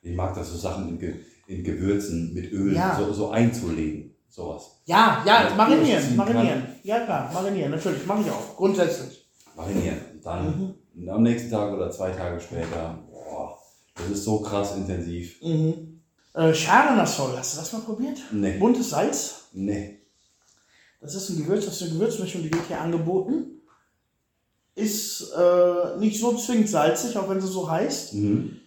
[0.00, 1.14] Ich mag das so Sachen in, Ge
[1.48, 2.96] in Gewürzen mit Öl Ja.
[2.96, 4.14] so, so einzulegen.
[4.28, 4.80] Sowas.
[4.84, 6.62] Ja, ja, Ja, marinieren, marinieren.
[6.84, 9.28] Ja, klar, marinieren, natürlich, mache ich auch, grundsätzlich.
[9.56, 9.98] Marinieren.
[10.14, 11.08] Und dann Mhm.
[11.08, 13.58] am nächsten Tag oder zwei Tage später, boah,
[13.96, 15.42] das ist so krass intensiv.
[15.42, 16.00] Mhm.
[16.34, 18.18] Äh, Charanasol, hast du das mal probiert?
[18.30, 19.48] Nee, Buntes Salz?
[19.52, 19.98] nee.
[21.02, 23.60] Das ist ein Gewürz, das ist eine Gewürzmischung, die wird hier angeboten.
[24.76, 28.14] Ist äh, nicht so zwingend salzig, auch wenn sie so heißt.
[28.14, 28.60] Mhm.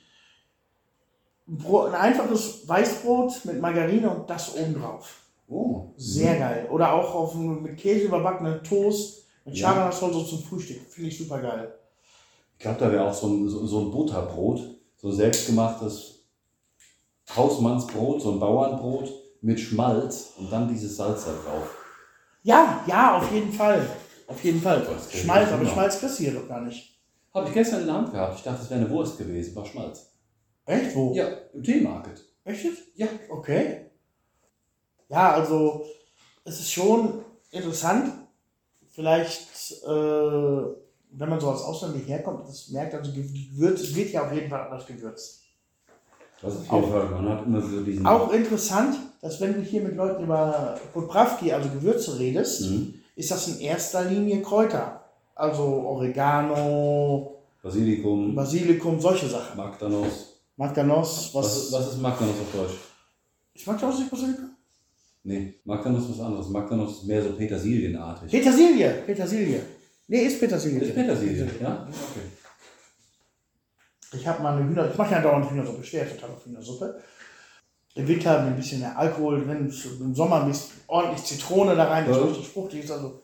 [1.47, 5.21] Brot, ein einfaches Weißbrot mit Margarine und das obendrauf.
[5.47, 5.85] Oh.
[5.95, 6.67] Sehr geil.
[6.71, 9.89] Oder auch auf mit Käse überbackenen Toast mit Ja.
[9.91, 10.81] So zum Frühstück.
[10.89, 11.73] Finde ich super geil.
[12.57, 14.61] Ich glaube, da wäre auch so ein, so, so ein Butterbrot,
[14.97, 16.25] so selbstgemachtes
[17.35, 19.09] Hausmannsbrot, so ein Bauernbrot
[19.41, 21.84] mit Schmalz und dann dieses Salz da drauf.
[22.45, 23.89] Ja, ja, auf jeden Fall.
[24.27, 24.85] Auf jeden Fall.
[25.11, 25.69] Schmalz, aber ja.
[25.71, 26.95] Schmalz kriegst du hier doch gar nicht.
[27.33, 28.37] Habe ich gestern in der Hand gehabt.
[28.37, 30.11] Ich dachte, es wäre eine Wurst gewesen, war Schmalz.
[30.67, 30.95] Echt?
[30.95, 31.11] Wo?
[31.15, 32.23] Ja, im Teemarket.
[32.43, 32.83] Echt jetzt?
[32.93, 33.07] Ja.
[33.31, 33.89] Okay.
[35.09, 35.87] Ja, also
[36.43, 38.13] es ist schon interessant.
[38.91, 44.23] Vielleicht, äh, wenn man so als Ausländer herkommt, das merkt, also Gewürz, es wird ja
[44.23, 45.44] auf jeden Fall anders gewürzt.
[46.45, 48.05] Das Auch- auf jeden Fall, man hat immer so diesen...
[48.05, 52.93] Auch interessant, dass wenn du hier mit Leuten über Podpravki, also Gewürze redest, Mhm.
[53.15, 55.01] ist das in erster Linie Kräuter.
[55.33, 59.57] Also Oregano, Basilikum, Basilikum, solche Sachen.
[59.57, 60.37] Magdanos.
[60.57, 62.75] Magdanos, was, Was, ist- was ist Magdanos auf Deutsch?
[63.53, 64.49] Ist Magdanos nicht Basilikum?
[65.23, 66.49] Nee, Magdanos ist was anderes.
[66.49, 68.29] Magdanos ist mehr so Petersilienartig.
[68.29, 69.61] Petersilie, Petersilie.
[70.07, 70.81] Nee, ist Petersilie.
[70.81, 71.87] Ist Petersilie, ja?
[71.89, 72.21] Okay.
[74.13, 76.45] Ich habe mal eine Hühner, ich mache ja dauernd Hühnersuppe, ich stehe ja total auf
[76.45, 77.01] Hühnersuppe.
[77.95, 79.71] Im Winter wir ein bisschen mehr Alkohol drin,
[80.01, 82.23] im Sommer ein bisschen ordentlich Zitrone da rein, das Ja.
[82.23, 82.91] richtig fruchtig ist.
[82.91, 83.21] Also,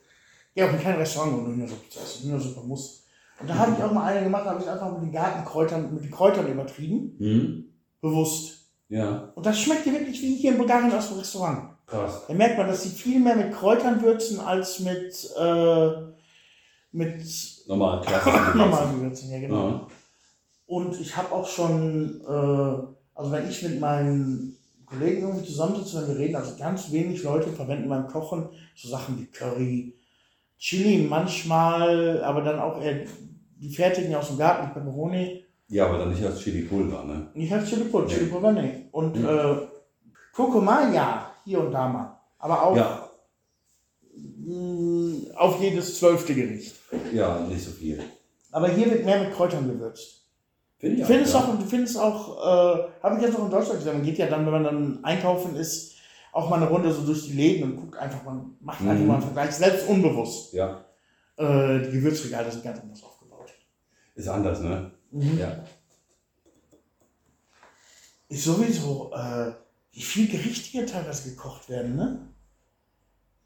[0.55, 2.23] gehe auch in kein Restaurant, um Hühnersuppe zu essen.
[2.29, 3.03] Hühnersuppe muss.
[3.39, 5.93] Und da habe ich auch mal eine gemacht, da habe ich einfach mit den Gartenkräutern,
[5.93, 7.65] mit den Kräutern übertrieben, Mhm.
[8.01, 8.59] bewusst.
[8.89, 11.69] Ja, Und das schmeckt dir wirklich wie hier in Bulgarien aus dem Restaurant.
[11.87, 12.23] krass.
[12.27, 15.89] Da merkt man, dass sie viel mehr mit Kräutern würzen als mit, äh,
[16.93, 17.23] mit
[17.67, 18.55] Normal, klassisch.
[18.55, 19.31] normalen Gewürzen.
[19.31, 19.67] Ja, genau.
[19.69, 19.87] Ja.
[20.71, 26.07] Und ich habe auch schon, äh, also wenn ich mit meinen Kollegen irgendwie zusammensitze, wenn
[26.15, 29.93] wir reden, also ganz wenig Leute verwenden beim Kochen so Sachen wie Curry,
[30.57, 33.05] Chili manchmal, aber dann auch eher
[33.59, 35.43] die fertigen aus dem Garten, die Pepperoni.
[35.67, 37.27] ja, aber dann nicht als Chili-Pulver, ne?
[37.33, 38.13] Nicht als Chili Pulver, Nee.
[38.13, 38.85] Chili Pulver, nee.
[38.93, 39.25] Und Mhm.
[39.27, 39.55] äh,
[40.33, 42.17] Kurkuma, ja, hier und da mal.
[42.39, 43.09] Aber auch Ja,
[44.15, 46.75] mh, auf jedes zwölfte Gericht.
[47.13, 47.99] ja, nicht so viel.
[48.53, 50.20] Aber hier wird mehr mit Kräutern gewürzt.
[50.81, 53.77] Finde ich Du findest auch, du findest auch, äh, habe ich jetzt auch in Deutschland
[53.79, 55.95] gesehen, man geht ja dann, wenn man dann einkaufen ist,
[56.33, 59.07] auch mal eine Runde so durch die Läden und guckt einfach, man macht einfach Mhm.
[59.07, 60.53] mal einen Vergleich, selbst unbewusst.
[60.53, 60.83] Ja,
[61.37, 63.51] Äh, die Gewürzregale sind ganz anders aufgebaut.
[64.15, 64.91] ist anders, ne?
[65.11, 65.37] Mhm.
[65.39, 65.63] Ja.
[68.29, 69.51] Ist sowieso, äh,
[69.91, 72.27] wie viel Gerichte hier teilweise gekocht werden, ne?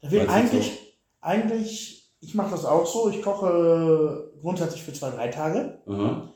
[0.00, 4.92] Da wird Meinst du eigentlich, eigentlich, ich mache das auch so, ich koche grundsätzlich für
[4.92, 5.78] zwei, drei Tage.
[5.86, 6.28] Aha.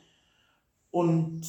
[0.91, 1.43] Und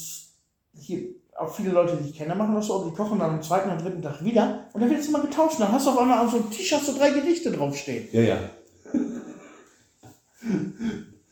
[0.73, 3.69] hier, auch viele Leute, die ich kenne, machen das so, die kochen dann am zweiten
[3.69, 5.59] und dritten Tag wieder und dann wird es immer getauscht.
[5.59, 8.07] Dann hast du auf einmal auf so einem Tisch hast du drei Gerichte draufstehen.
[8.11, 8.37] Ja, ja.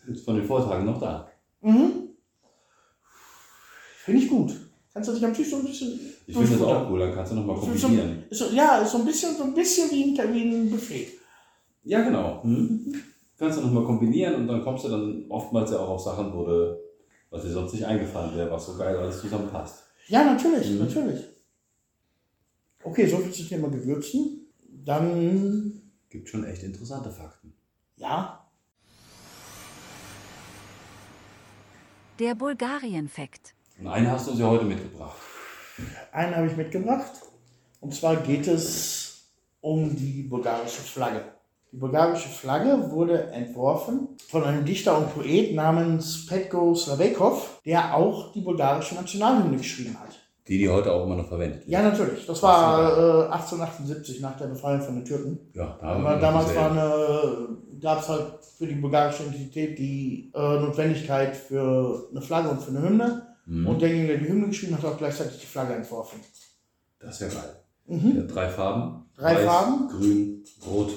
[0.08, 1.30] Ist von den Vortagen noch da.
[1.62, 2.10] Mhm.
[4.06, 4.54] Finde ich gut.
[4.94, 6.00] Kannst du dich am Tisch so ein bisschen.
[6.26, 8.24] Ich finde das auch cool, dann kannst du nochmal Ist so, kombinieren.
[8.30, 11.08] ist so, ja, ist so ein bisschen, so ein bisschen wie ein, wie ein Buffet.
[11.84, 12.42] Ja, genau.
[12.44, 12.96] Mhm.
[13.38, 16.44] Kannst du nochmal kombinieren und dann kommst du dann oftmals ja auch auf Sachen, wo
[16.44, 16.78] du,
[17.30, 19.84] was dir sonst nicht eingefallen wäre, was so geil alles zusammenpasst.
[20.08, 20.80] Ja, natürlich, mhm.
[20.80, 21.26] natürlich.
[22.84, 24.48] Okay, so viel zum Thema Gewürzen.
[24.68, 25.82] Dann.
[26.10, 27.54] Gibt schon echt interessante Fakten.
[27.98, 28.50] Ja.
[32.18, 33.54] Der Bulgarien-Fakt.
[33.78, 35.18] Und einen hast du uns ja heute mitgebracht.
[36.12, 37.12] Einen habe ich mitgebracht.
[37.80, 39.30] Und zwar geht es
[39.62, 41.24] um die bulgarische Flagge.
[41.72, 48.32] Die bulgarische Flagge wurde entworfen von einem Dichter und Poet namens Petko Slavekov, der auch
[48.34, 50.10] die bulgarische Nationalhymne geschrieben hat.
[50.48, 51.70] Die, die heute auch immer noch verwendet wird.
[51.70, 52.26] Ja, natürlich.
[52.26, 55.38] Das war äh, 1878 nach der Befreiung von den Türken.
[55.54, 56.76] Ja, da haben wir Aber damals dieselbe.
[56.76, 57.48] war eine,
[57.80, 58.26] gab es halt
[58.58, 63.28] für die bulgarische Identität die äh, Notwendigkeit für eine Flagge und für eine Hymne.
[63.46, 63.68] Mhm.
[63.68, 66.20] Und derjenige, der die Hymne geschrieben hat, hat auch gleichzeitig die Flagge entworfen.
[67.00, 67.56] Das ist ja geil.
[67.86, 68.28] Mhm.
[68.28, 69.06] Drei Farben.
[69.16, 69.88] Drei Weiß, Farben.
[69.90, 70.90] Grün, Rot.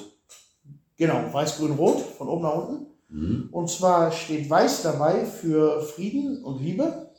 [0.97, 2.85] Genau, weiß, grün, rot, von oben nach unten.
[3.09, 3.49] Mhm.
[3.51, 7.11] Und zwar steht weiß dabei für Frieden und Liebe.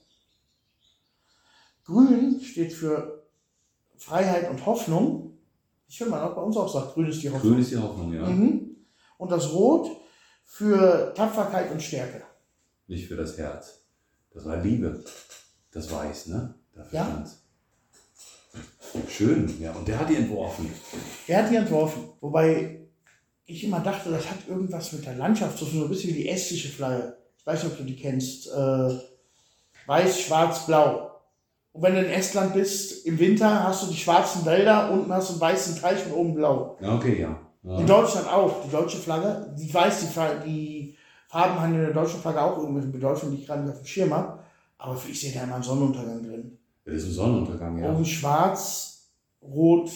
[1.85, 3.27] Grün steht für
[3.97, 5.39] Freiheit und Hoffnung.
[5.87, 7.53] Ich will mal auch bei uns auch sagt, grün ist die Hoffnung.
[7.53, 8.27] Grün ist die Hoffnung, ja.
[8.27, 8.77] Mhm.
[9.19, 9.89] Und das Rot
[10.45, 12.23] für Tapferkeit und Stärke.
[12.87, 13.85] Nicht für das Herz.
[14.33, 15.05] Das war Liebe.
[15.73, 16.55] Das Weiß, ne?
[16.75, 17.05] Dafür Ja.
[17.07, 17.41] stand's.
[19.09, 19.73] Schön, ja.
[19.73, 20.71] Und der hat die entworfen.
[21.27, 22.11] Er hat die entworfen.
[22.21, 22.84] Wobei
[23.47, 26.23] ich immer dachte, das hat irgendwas mit der Landschaft zu tun, so ein bisschen wie
[26.23, 27.17] die estische Flagge.
[27.39, 28.49] Ich weiß nicht, ob du die kennst.
[28.49, 28.99] Äh,
[29.87, 31.11] weiß, schwarz, blau.
[31.73, 35.29] Und wenn du in Estland bist, im Winter hast du die schwarzen Wälder, unten hast
[35.29, 36.79] du einen weißen Teich und oben blau.
[36.81, 37.39] Ja, okay, ja.
[37.65, 37.79] ja.
[37.79, 39.55] In Deutschland auch, die deutsche Flagge.
[39.59, 40.97] Ich weiß, die, die
[41.29, 43.87] Farben haben in der deutschen Flagge auch irgendwelche Bedeutung, die ich gerade nicht auf dem
[43.87, 44.39] Schirm habe.
[44.79, 46.59] Aber ich sehe da immer einen Sonnenuntergang drin.
[46.85, 47.91] Das ist ein Sonnenuntergang, ja.
[47.91, 49.11] Oben schwarz,
[49.43, 49.91] rot,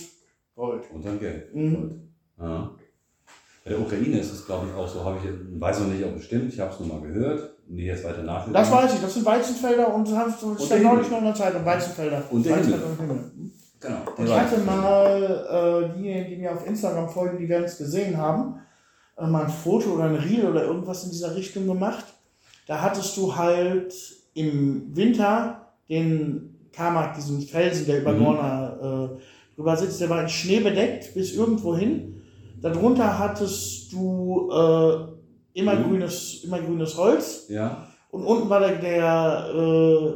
[0.55, 0.91] gold.
[0.93, 1.55] Und dann gelb.
[1.55, 1.77] Mhm.
[1.77, 1.93] Gut.
[2.41, 2.71] Ja.
[3.65, 6.17] Bei der Ukraine ist es, glaube ich, auch so, habe ich, weiß noch nicht, ob
[6.17, 8.65] es stimmt, ich habe es nur mal gehört, nie jetzt weiter nachgedacht.
[8.65, 11.35] Das weiß ich, das sind Weizenfelder und haben- das stand der neulich noch in der
[11.35, 12.23] Zeitung, Weizenfelder.
[12.31, 13.01] Und der Weizenfelder Himmel.
[13.01, 13.51] und Himmel.
[13.81, 13.99] Genau.
[14.25, 18.55] Ich hatte mal, äh, diejenigen, die mir auf Instagram folgen, die werden es gesehen haben,
[19.17, 22.05] äh, mal ein Foto oder ein Reel oder irgendwas in dieser Richtung gemacht.
[22.67, 23.95] Da hattest du halt
[24.35, 28.25] im Winter den Kamak, diesen Felsen, der über Mhm.
[28.25, 32.18] Gorna äh, drüber sitzt, der war in Schnee bedeckt bis irgendwo hin.
[32.61, 35.85] Darunter hattest du äh, immer, Mhm.
[35.85, 37.47] grünes, immer grünes Holz.
[37.49, 40.15] Ja, Und unten war der, der äh,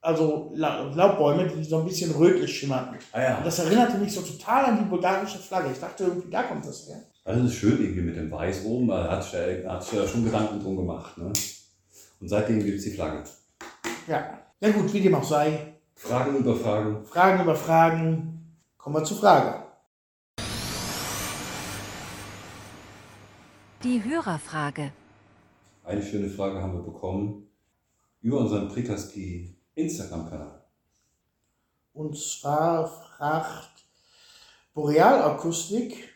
[0.00, 2.96] also La Laubbäume, die so ein bisschen rötlich schimmerten.
[3.12, 3.38] ah ja.
[3.38, 5.70] Und das erinnerte mich so total an die bulgarische Flagge.
[5.72, 6.96] Ich dachte irgendwie, da kommt das her.
[7.24, 10.62] Also das ist schön irgendwie mit dem Weiß oben, da hat sich da schon Gedanken
[10.62, 11.18] drum gemacht.
[11.18, 11.32] Ne?
[12.20, 13.24] Und seitdem gibt es die Flagge.
[14.06, 14.38] Ja.
[14.60, 15.74] Ja gut, wie dem auch sei.
[15.94, 17.04] Fragen über Fragen.
[17.04, 18.54] Fragen über Fragen.
[18.78, 19.65] Kommen wir zur Frage.
[23.82, 24.90] Die Hörerfrage.
[25.84, 27.46] Eine schöne Frage haben wir bekommen
[28.22, 30.64] über unseren Prikaski Instagram-Kanal.
[31.92, 33.84] Und zwar fragt
[34.72, 36.08] Borealakustik,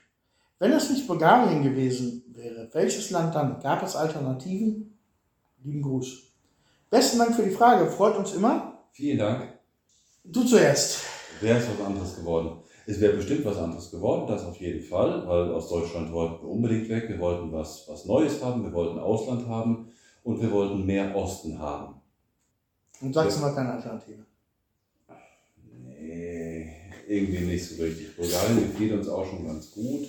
[0.58, 3.60] wenn es nicht Bulgarien gewesen wäre, welches Land dann?
[3.60, 4.98] Gab es Alternativen?
[5.62, 6.32] Lieben Gruß.
[6.88, 8.86] Besten Dank für die Frage, freut uns immer.
[8.92, 9.58] Vielen Dank.
[10.24, 11.00] Du zuerst.
[11.42, 12.62] Wäre es was anderes geworden.
[12.90, 16.50] Es wäre bestimmt was anderes geworden, das auf jeden Fall, weil aus Deutschland wollten wir
[16.50, 17.08] unbedingt weg.
[17.08, 19.92] Wir wollten was, was Neues haben, wir wollten Ausland haben
[20.24, 22.00] und wir wollten mehr Osten haben.
[23.00, 24.24] Und sagst du mal keine Alternative.
[25.84, 26.68] Nee,
[27.06, 28.16] irgendwie nicht so richtig.
[28.16, 30.08] Bulgarien gefiel uns auch schon ganz gut,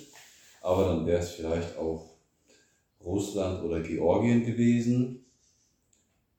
[0.60, 2.16] aber dann wäre es vielleicht auch
[3.04, 5.24] Russland oder Georgien gewesen.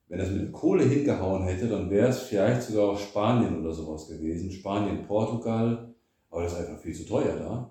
[0.09, 4.09] Wenn es mit Kohle hingehauen hätte, dann wäre es vielleicht sogar auch Spanien oder sowas
[4.09, 4.51] gewesen.
[4.51, 5.92] Spanien, Portugal,
[6.33, 7.69] aber das ist einfach viel zu teuer da.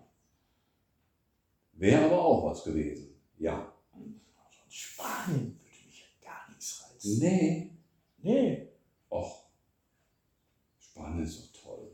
[1.72, 3.14] Wäre aber auch was gewesen.
[3.38, 3.72] Ja.
[4.68, 7.18] Spanien würde mich ja gar nichts reizen.
[7.18, 7.70] Nee.
[8.18, 8.68] Nee.
[9.10, 9.46] Och.
[10.78, 11.90] Spanien ist doch toll.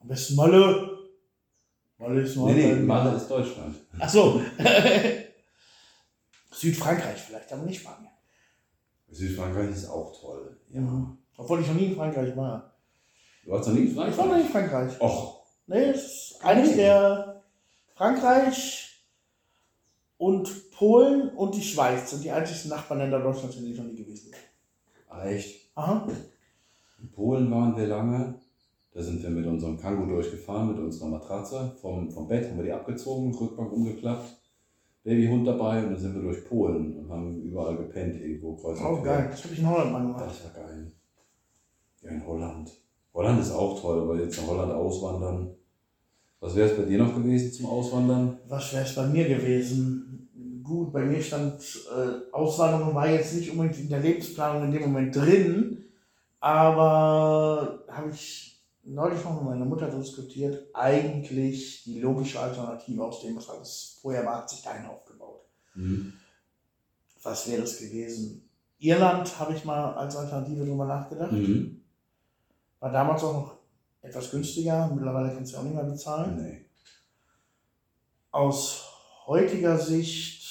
[0.00, 0.90] Am besten Malle.
[1.98, 3.76] Malle ist Nee, nee, Nordrhein- Malle ist Deutschland.
[3.98, 4.42] Ach so.
[6.50, 8.10] Südfrankreich vielleicht, aber nicht Spanien.
[9.10, 10.58] Südfrankreich ist auch toll.
[10.70, 10.80] Ja.
[10.80, 11.18] Mhm.
[11.36, 12.74] Obwohl ich noch nie in Frankreich war.
[13.44, 14.38] Du warst noch nie in Ich war noch Frankreich?
[14.40, 15.00] nie in Frankreich.
[15.00, 17.42] Och, Nee, es ist eines der
[17.94, 19.02] Frankreich
[20.18, 23.96] und Polen und die Schweiz sind die einzigsten Nachbarländer Deutschlands, in denen ich noch nie
[23.96, 24.40] gewesen bin.
[25.08, 25.70] ah, echt?
[25.74, 26.06] Aha.
[27.00, 28.34] In Polen waren wir lange.
[28.92, 31.74] Da sind wir mit unserem Kangoo durchgefahren, mit unserer Matratze.
[31.80, 34.36] Vom, vom Bett haben wir die abgezogen, Rückbank umgeklappt,
[35.02, 39.02] Babyhund dabei und dann sind wir durch Polen und haben überall gepennt, irgendwo kreuz Oh,
[39.02, 39.26] geil.
[39.30, 40.24] Das habe ich in Holland mal gemacht.
[40.26, 40.92] Das war geil.
[42.02, 42.70] Ja, in Holland.
[43.14, 45.54] Holland ist auch toll, aber jetzt nach Holland auswandern.
[46.40, 48.38] Was wäre es bei dir noch gewesen zum Auswandern?
[48.48, 50.28] Was wäre es bei mir gewesen?
[50.62, 51.60] Gut, bei mir stand
[51.94, 55.84] äh, Auswanderung war jetzt nicht unbedingt in der Lebensplanung in dem Moment drin,
[56.40, 63.36] aber habe ich neulich noch mit meiner Mutter diskutiert, eigentlich die logische Alternative aus dem,
[63.36, 65.44] was alles vorher war, hat sich dahin aufgebaut.
[65.74, 66.12] Hm.
[67.22, 68.48] Was wäre es gewesen?
[68.78, 71.32] Irland habe ich mal als Alternative drüber nachgedacht.
[71.32, 71.83] Mhm.
[72.84, 73.56] War damals auch noch
[74.02, 74.90] etwas günstiger.
[74.94, 76.36] Mittlerweile kannst du auch nicht mehr bezahlen.
[76.36, 76.66] Nee.
[78.30, 78.84] Aus
[79.24, 80.44] heutiger Sicht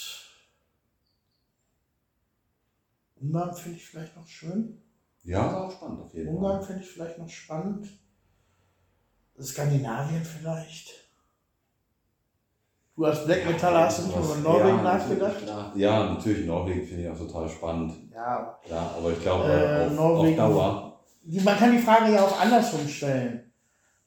[3.22, 4.82] Ungarn finde ich vielleicht noch schön.
[5.22, 7.88] Ja, war auch spannend auf jeden Ungarn finde ich vielleicht noch spannend.
[9.40, 10.90] Skandinavien vielleicht.
[12.96, 15.20] Du als Black Metaller hast du nicht über Norwegen ja, nachgedacht?
[15.20, 15.72] natürlich, klar.
[15.76, 17.94] Ja, natürlich, Norwegen finde ich auch total spannend.
[18.12, 18.60] Ja.
[18.68, 20.40] Ja, aber ich glaube, Äh, auf, Norwegen.
[20.40, 20.93] auf Dauer.
[21.26, 23.52] Man kann die Frage ja auch andersrum stellen.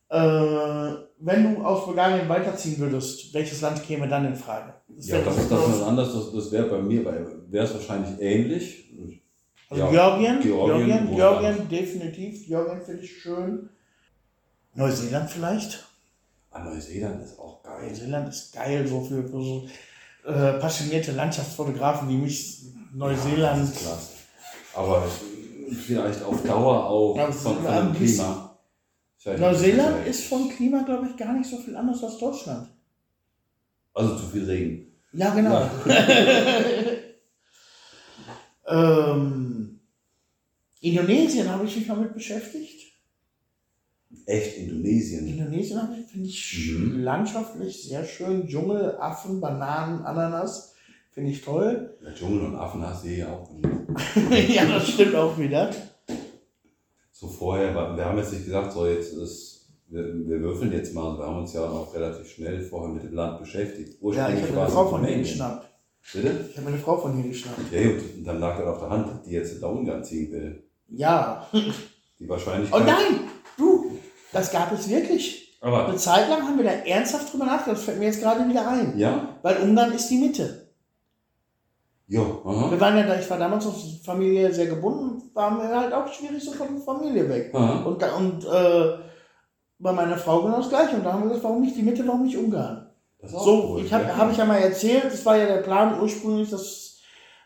[0.08, 4.74] Äh, wenn du aus Bulgarien weiterziehen würdest, welches Land käme dann in Frage?
[4.98, 6.12] Ja, das ist das was anderes.
[6.12, 8.90] Das, das wäre bei mir, wäre es wahrscheinlich ähnlich.
[9.68, 11.16] Also Ja, Georgien, Georgien, Georgien.
[11.16, 12.46] Georgien, definitiv.
[12.46, 13.68] Georgien finde ich schön.
[14.74, 15.86] Neuseeland vielleicht?
[16.50, 17.88] Ah, Neuseeland ist auch geil.
[17.88, 19.68] Neuseeland ist geil, so für, für so
[20.24, 22.62] äh, passionierte Landschaftsfotografen wie mich.
[22.94, 23.62] Neuseeland.
[23.62, 24.12] Das ist klasse.
[24.74, 25.02] Aber
[25.72, 27.94] vielleicht auf Dauer auch Ja, von, von dem.
[27.94, 28.58] Klima.
[29.18, 32.68] Vielleicht Neuseeland ist vom Klima, glaube ich, gar nicht so viel anders als Deutschland.
[33.94, 34.86] Also zu viel Regen.
[35.12, 35.52] Ja, genau.
[35.52, 35.70] Ja.
[38.68, 39.80] ähm,
[40.80, 42.92] Indonesien habe ich mich mal mit beschäftigt.
[44.26, 45.26] Echt Indonesien.
[45.26, 45.80] Indonesien
[46.10, 47.00] finde ich Mhm.
[47.00, 48.46] landschaftlich sehr schön.
[48.46, 50.74] Dschungel, Affen, Bananen, Ananas.
[51.16, 51.96] Finde ich toll.
[52.04, 53.48] Der Dschungel und Affen hast du hier auch
[54.48, 55.70] ja, das stimmt auch wieder.
[57.10, 61.16] So vorher, wir haben jetzt nicht gesagt, so jetzt ist, wir, wir würfeln jetzt mal.
[61.16, 63.96] Wir haben uns ja auch relativ schnell vorher mit dem Land beschäftigt.
[64.02, 65.66] Ja, ich habe war eine es Frau von hier geschnappt.
[66.12, 66.48] Bitte?
[66.50, 67.72] Ich habe eine Frau von hier geschnappt.
[67.72, 70.64] Ja gut, und dann lag er auf der Hand, die jetzt da Ungarn ziehen will.
[70.88, 71.48] Ja.
[72.20, 72.70] Die wahrscheinlich.
[72.74, 73.20] Oh nein!
[73.56, 73.98] Du!
[74.34, 75.56] Das gab es wirklich.
[75.62, 77.78] Aber, Eine Zeit lang haben wir da ernsthaft drüber nachgedacht.
[77.78, 78.98] Das fällt mir jetzt gerade wieder ein.
[78.98, 79.38] ja?
[79.40, 80.65] Weil Ungarn ist die Mitte.
[82.08, 82.70] Ja, aha.
[82.70, 85.92] Wir waren ja da, ich war damals auf die Familie sehr gebunden, war mir halt
[85.92, 87.52] auch schwierig so von der Familie weg.
[87.54, 87.82] aha.
[87.84, 88.98] Und, da, und äh,
[89.78, 90.96] bei meiner Frau genau das gleiche.
[90.96, 92.86] Und da haben wir gesagt, warum nicht die Mitte, warum nicht Ungarn?
[93.18, 93.84] Das ist auch So, cool.
[93.84, 94.16] ich habe ja.
[94.16, 97.00] hab ich ja mal erzählt, das war ja der Plan ursprünglich, dass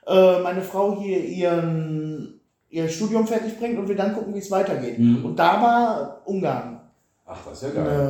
[0.06, 4.50] äh, meine Frau hier ihren, ihr Studium fertig bringt und wir dann gucken, wie es
[4.50, 4.98] weitergeht.
[4.98, 5.24] Mhm.
[5.24, 6.80] Und da war Ungarn
[7.24, 8.00] Ach, das ist ja eine, geil.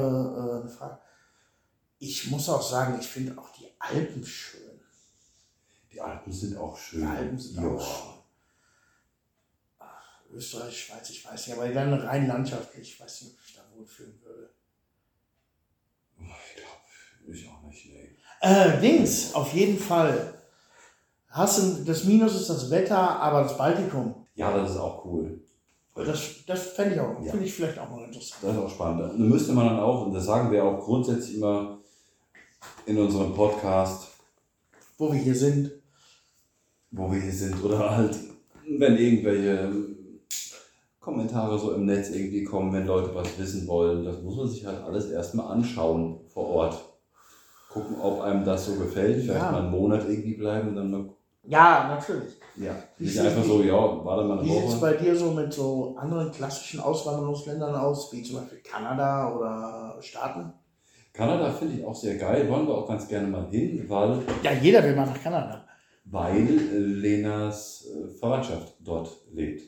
[0.48, 0.98] äh, eine Frage.
[1.98, 4.59] Ich muss auch sagen, ich finde auch die Alpen schön.
[5.92, 7.00] Die Alpen sind auch schön.
[7.00, 7.68] Die Alpen sind ja.
[7.68, 8.12] auch schön.
[9.78, 13.54] Ach, Österreich, Schweiz, ich weiß nicht, aber dann rein landschaftlich, ich weiß nicht, ob ich
[13.56, 14.50] da wohlfühlen würde.
[16.18, 18.16] Ich glaube, ich auch nicht, nee.
[18.40, 20.34] Äh, Dings, auf jeden Fall.
[21.28, 24.26] Hast du, das Minus ist das Wetter, aber das Baltikum.
[24.34, 25.40] Ja, das ist auch cool.
[25.94, 27.30] Das, das fände ich auch, Ja.
[27.30, 28.42] finde ich vielleicht auch mal interessant.
[28.42, 29.00] Das ist auch spannend.
[29.02, 31.78] Da müsste man dann auch, und das sagen wir auch grundsätzlich immer
[32.86, 34.08] in unserem Podcast,
[34.96, 35.72] Wo wir hier sind.
[36.90, 38.16] Wo wir hier sind, oder halt,
[38.78, 39.70] wenn irgendwelche
[41.00, 44.66] Kommentare so im Netz irgendwie kommen, wenn Leute was wissen wollen, das muss man sich
[44.66, 46.84] halt alles erstmal anschauen vor Ort.
[47.68, 49.52] Gucken, ob einem das so gefällt, vielleicht Ja.
[49.52, 51.04] mal einen Monat irgendwie bleiben und dann mal,
[51.44, 52.34] Ja, natürlich.
[52.56, 53.72] ja, Wie nicht sieht- einfach so, ja,
[54.04, 58.12] warte mal eine Wie sieht es bei dir so mit so anderen klassischen Auswanderungsländern aus,
[58.12, 60.52] wie zum Beispiel Kanada oder Staaten?
[61.12, 64.52] Kanada finde ich auch sehr geil, wollen wir auch ganz gerne mal hin, weil Ja,
[64.52, 65.64] jeder will mal nach Kanada.
[66.10, 69.62] Weil äh, Lenas äh, Verwandtschaft dort lebt.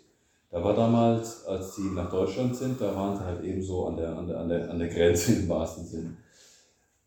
[0.50, 3.96] Da war damals, als sie nach Deutschland sind, da waren sie halt eben so an
[3.96, 6.16] der, an der, an der, an der Grenze im wahrsten Sinn.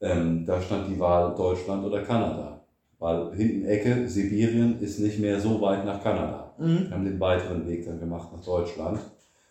[0.01, 2.61] Ähm, da stand die Wahl Deutschland oder Kanada.
[2.97, 6.53] Weil hinten Ecke, Sibirien ist nicht mehr so weit nach Kanada.
[6.57, 6.87] Mhm.
[6.87, 8.99] Wir haben den weiteren Weg dann gemacht nach Deutschland.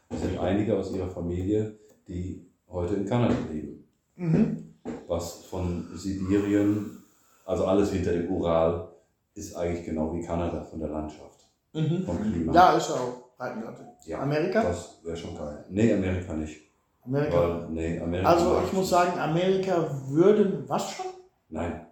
[0.09, 1.77] Es sind einige aus ihrer Familie,
[2.09, 3.85] die heute in Kanada leben
[4.17, 4.75] Mhm.
[5.09, 7.03] was von Sibirien,
[7.45, 8.89] also alles hinter dem Ural,
[9.35, 11.41] ist eigentlich genau wie Kanada von der Landschaft,
[11.73, 12.05] Mhm.
[12.05, 12.53] vom Klima.
[12.53, 13.87] Ja, ist auch Breitengrade.
[14.07, 14.63] Ja, Amerika?
[14.63, 15.65] Das wäre schon geil.
[15.71, 16.61] Nee, Amerika nicht.
[17.05, 17.37] Amerika.
[17.37, 21.07] Weil, nee, Amerika Also ich muss sagen, Amerika würde, was schon?
[21.49, 21.87] Nein.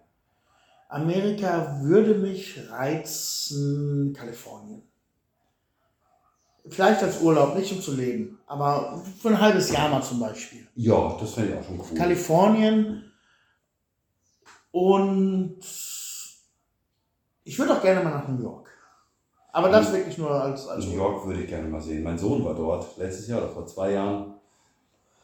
[0.89, 4.83] Amerika würde mich reizen, Kalifornien.
[6.69, 10.65] Vielleicht als Urlaub, nicht um zu leben, aber für ein halbes Jahr mal zum Beispiel.
[10.75, 11.97] Ja, das fände ich auch schon cool.
[11.97, 13.11] Kalifornien
[14.71, 15.57] und
[17.43, 18.69] ich würde auch gerne mal nach New York.
[19.51, 22.03] Aber das wirklich nur als, als New York würde ich gerne mal sehen.
[22.03, 24.33] Mein Sohn war dort letztes Jahr oder vor zwei Jahren.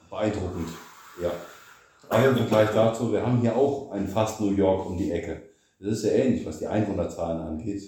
[0.09, 0.69] Beeindruckend.
[1.21, 1.31] Ja.
[2.09, 5.49] Aber im Vergleich dazu, wir haben hier auch ein fast New York um die Ecke.
[5.79, 7.81] Das ist ja ähnlich, was die Einwohnerzahlen angeht.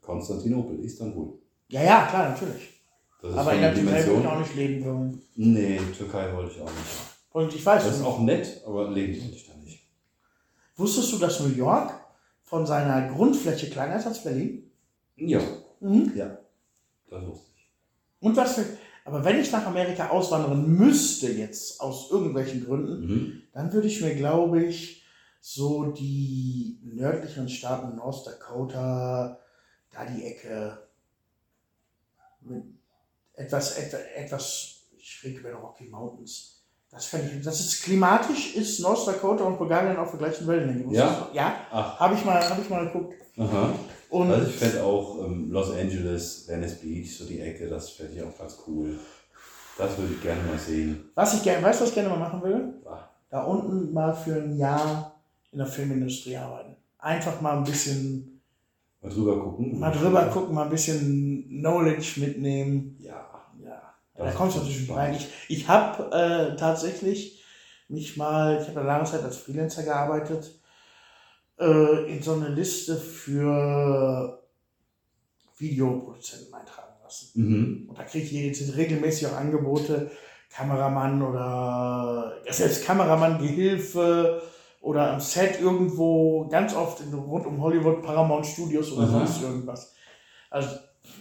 [0.00, 1.38] Konstantinopel, Istanbul.
[1.68, 2.82] Ja, ja, klar, natürlich.
[3.22, 5.22] Aber in der Türkei würde ich auch nicht leben wollen.
[5.36, 6.96] Nee, Türkei wollte ich auch nicht.
[7.32, 9.86] Und ich weiß, Das ist auch nett, aber leben wollte ich da nicht.
[10.76, 11.92] wusstest du, dass New York
[12.48, 14.70] von seiner Grundfläche kleiner ist als Berlin?
[15.16, 15.40] Ja,
[15.80, 16.12] Mhm.
[16.16, 16.38] ja.
[17.10, 17.70] Das wusste ich.
[18.20, 18.64] Und was für,
[19.04, 23.42] aber wenn ich nach Amerika auswandern müsste jetzt, aus irgendwelchen Gründen, Mhm.
[23.52, 25.04] dann würde ich mir, glaube ich,
[25.40, 29.38] so die nördlichen Staaten, North Dakota,
[29.90, 30.88] da die Ecke,
[33.34, 36.57] etwas, etwas, etwas schräg über den Rocky Mountains.
[36.90, 40.94] Das fände ich, das ist klimatisch, ist North Dakota und Bulgarien auf der gleichen Wellenlänge.
[40.94, 41.28] Ja?
[41.32, 43.14] Ja, habe ich mal, habe ich mal geguckt.
[43.38, 43.72] aha.
[44.10, 48.14] Und Also ich fände auch ähm, Los Angeles, Venice Beach, so die Ecke, das fände
[48.14, 48.98] ich auch ganz cool.
[49.76, 51.10] Das würde ich gerne mal sehen.
[51.14, 52.74] was ich gerne, weißt du, was ich gerne mal machen will?
[53.30, 55.14] Da unten mal für ein Jahr
[55.52, 56.74] in der Filmindustrie arbeiten.
[56.98, 58.40] Einfach mal ein bisschen
[59.02, 59.78] Mal drüber gucken.
[59.78, 62.96] mal drüber gucken, mal ein bisschen Knowledge mitnehmen.
[63.00, 63.27] Ja.
[64.18, 65.14] Da kommst du natürlich rein.
[65.14, 67.42] Ich, ich habe äh, tatsächlich
[67.88, 70.58] mich mal, ich habe eine lange Zeit als Freelancer gearbeitet,
[71.58, 74.42] äh, in so eine Liste für
[75.56, 77.30] Videoproduzenten eintragen lassen.
[77.34, 77.88] Mhm.
[77.88, 80.10] Und da kriege ich jetzt regelmäßig auch Angebote,
[80.50, 84.42] Kameramann oder selbst Kameramann, Gehilfe
[84.80, 89.92] oder am Set irgendwo, ganz oft in, rund um Hollywood, Paramount Studios oder sonst irgendwas.
[90.50, 90.70] Also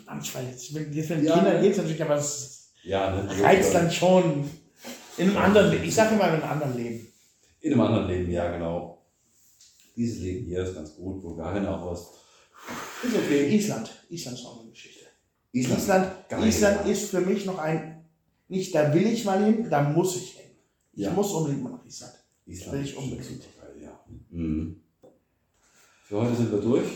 [0.05, 1.35] manchmal jetzt, jetzt mit Ja.
[1.35, 3.43] Kindern geht es natürlich, aber es Ja, ne?
[3.43, 4.49] reizt dann schon
[5.18, 5.84] in einem anderen Leben.
[5.84, 7.07] Ich sage immer in einem anderen Leben.
[7.59, 9.05] In einem anderen Leben, ja, genau.
[9.95, 12.01] Dieses Leben hier ist ganz gut, Bulgarien auch was.
[13.03, 13.53] Ist okay.
[13.55, 13.89] Island.
[14.09, 15.05] Island ist auch eine Geschichte.
[15.51, 15.81] Island.
[15.81, 16.45] Island.
[16.45, 18.05] Island ist für mich noch ein,
[18.47, 20.51] nicht da will ich mal hin, da muss ich hin.
[20.93, 21.11] Ich Ja.
[21.11, 22.14] muss unbedingt mal nach Island.
[22.45, 23.27] Island will ich unbedingt.
[23.59, 23.99] geil, ja.
[24.30, 24.81] Mhm.
[26.05, 26.88] Für heute sind wir durch.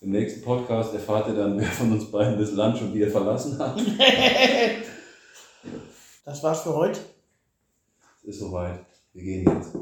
[0.00, 3.58] Im nächsten Podcast erfahrt ihr dann, wer von uns beiden das Land schon wieder verlassen
[3.58, 3.80] hat.
[6.24, 7.00] Das war's für heute.
[8.22, 8.80] Es ist soweit.
[9.12, 9.74] Wir gehen jetzt.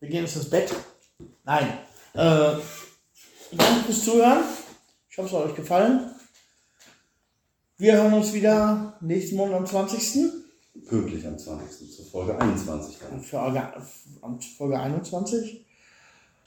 [0.00, 0.72] Wir gehen jetzt ins Bett.
[1.44, 1.78] Nein.
[2.14, 2.56] Äh,
[3.52, 4.44] danke fürs Zuhören.
[5.10, 6.10] Ich hoffe, es hat euch gefallen.
[7.78, 10.32] Wir hören uns wieder nächsten Monat am 20.
[10.88, 11.94] Pünktlich am 20.
[11.94, 13.20] zur Folge 21 dann.
[13.20, 13.72] Für Folge,
[14.56, 15.66] Folge 21.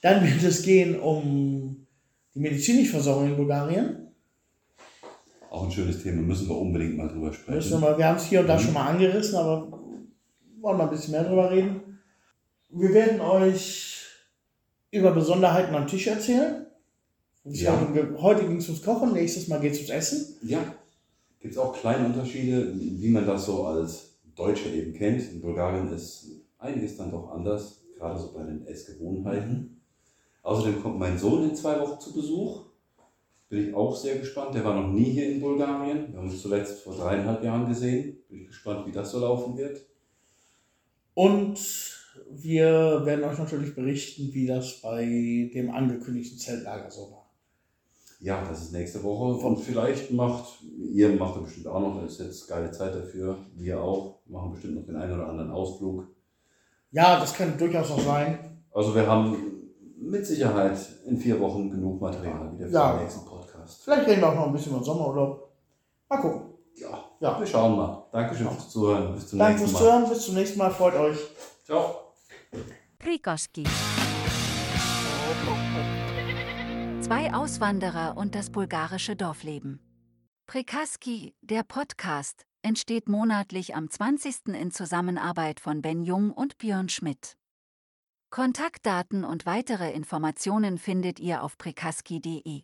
[0.01, 1.85] Dann wird es gehen um
[2.33, 4.08] die medizinische Versorgung in Bulgarien.
[5.49, 7.79] Auch ein schönes Thema, müssen wir unbedingt mal drüber Müssen wir sprechen.
[7.81, 8.59] mal- wir haben es hier und da Mhm.
[8.61, 9.67] schon mal angerissen, aber
[10.61, 11.99] wollen wir ein bisschen mehr drüber reden.
[12.69, 13.97] Wir werden euch
[14.91, 16.65] über Besonderheiten am Tisch erzählen.
[17.45, 17.79] Ja.
[17.81, 20.35] Heute, heute ging es ums Kochen, nächstes Mal geht es ums Essen.
[20.43, 20.59] Ja.
[21.39, 25.21] Gibt es auch kleine Unterschiede, wie man das so als Deutscher eben kennt.
[25.31, 26.27] In Bulgarien ist
[26.59, 29.81] einiges dann doch anders, gerade so bei den Essgewohnheiten.
[30.43, 32.65] Außerdem kommt mein Sohn in zwei Wochen zu Besuch.
[33.49, 34.53] Bin ich auch sehr gespannt.
[34.53, 36.11] Der war noch nie hier in Bulgarien.
[36.11, 38.17] Wir haben uns zuletzt vor dreieinhalb Jahren gesehen.
[38.29, 39.81] Bin ich gespannt, wie das so laufen wird.
[41.15, 41.57] Und
[42.29, 47.29] wir werden euch natürlich berichten, wie das bei dem angekündigten Zeltlager so war.
[48.19, 49.45] Ja, das ist nächste Woche.
[49.45, 53.37] Und vielleicht macht, ihr macht bestimmt auch noch, ist jetzt geile Zeit dafür.
[53.55, 54.19] Wir auch.
[54.27, 56.05] Machen bestimmt noch den einen oder anderen Ausflug.
[56.91, 58.37] Ja, das kann durchaus noch sein.
[58.71, 59.35] Also wir haben
[59.97, 60.77] mit Sicherheit
[61.07, 62.93] in vier Wochen genug Material wieder für Ja.
[62.93, 63.25] den nächsten
[63.69, 63.83] Podcast.
[63.83, 65.51] Vielleicht reden wir auch noch ein bisschen über den Sommerurlaub.
[66.09, 66.41] Mal gucken.
[66.75, 67.39] Ja, Ja.
[67.39, 68.07] wir schauen mal.
[68.11, 69.13] Dankeschön fürs Zuhören.
[69.15, 69.89] Bis zum Danke nächsten fürs Mal.
[69.89, 70.09] Zuhören.
[70.09, 70.71] Bis zum nächsten Mal.
[70.71, 71.17] Freut euch.
[71.65, 71.95] Ciao.
[72.99, 73.63] Krikoski.
[77.01, 79.79] Zwei Auswanderer und das bulgarische Dorfleben.
[80.47, 84.47] Prikaski, der Podcast, entsteht monatlich am 20.
[84.55, 87.35] in Zusammenarbeit von Ben Jung und Björn Schmidt.
[88.31, 92.63] Kontaktdaten und weitere Informationen findet ihr auf prikaski.de.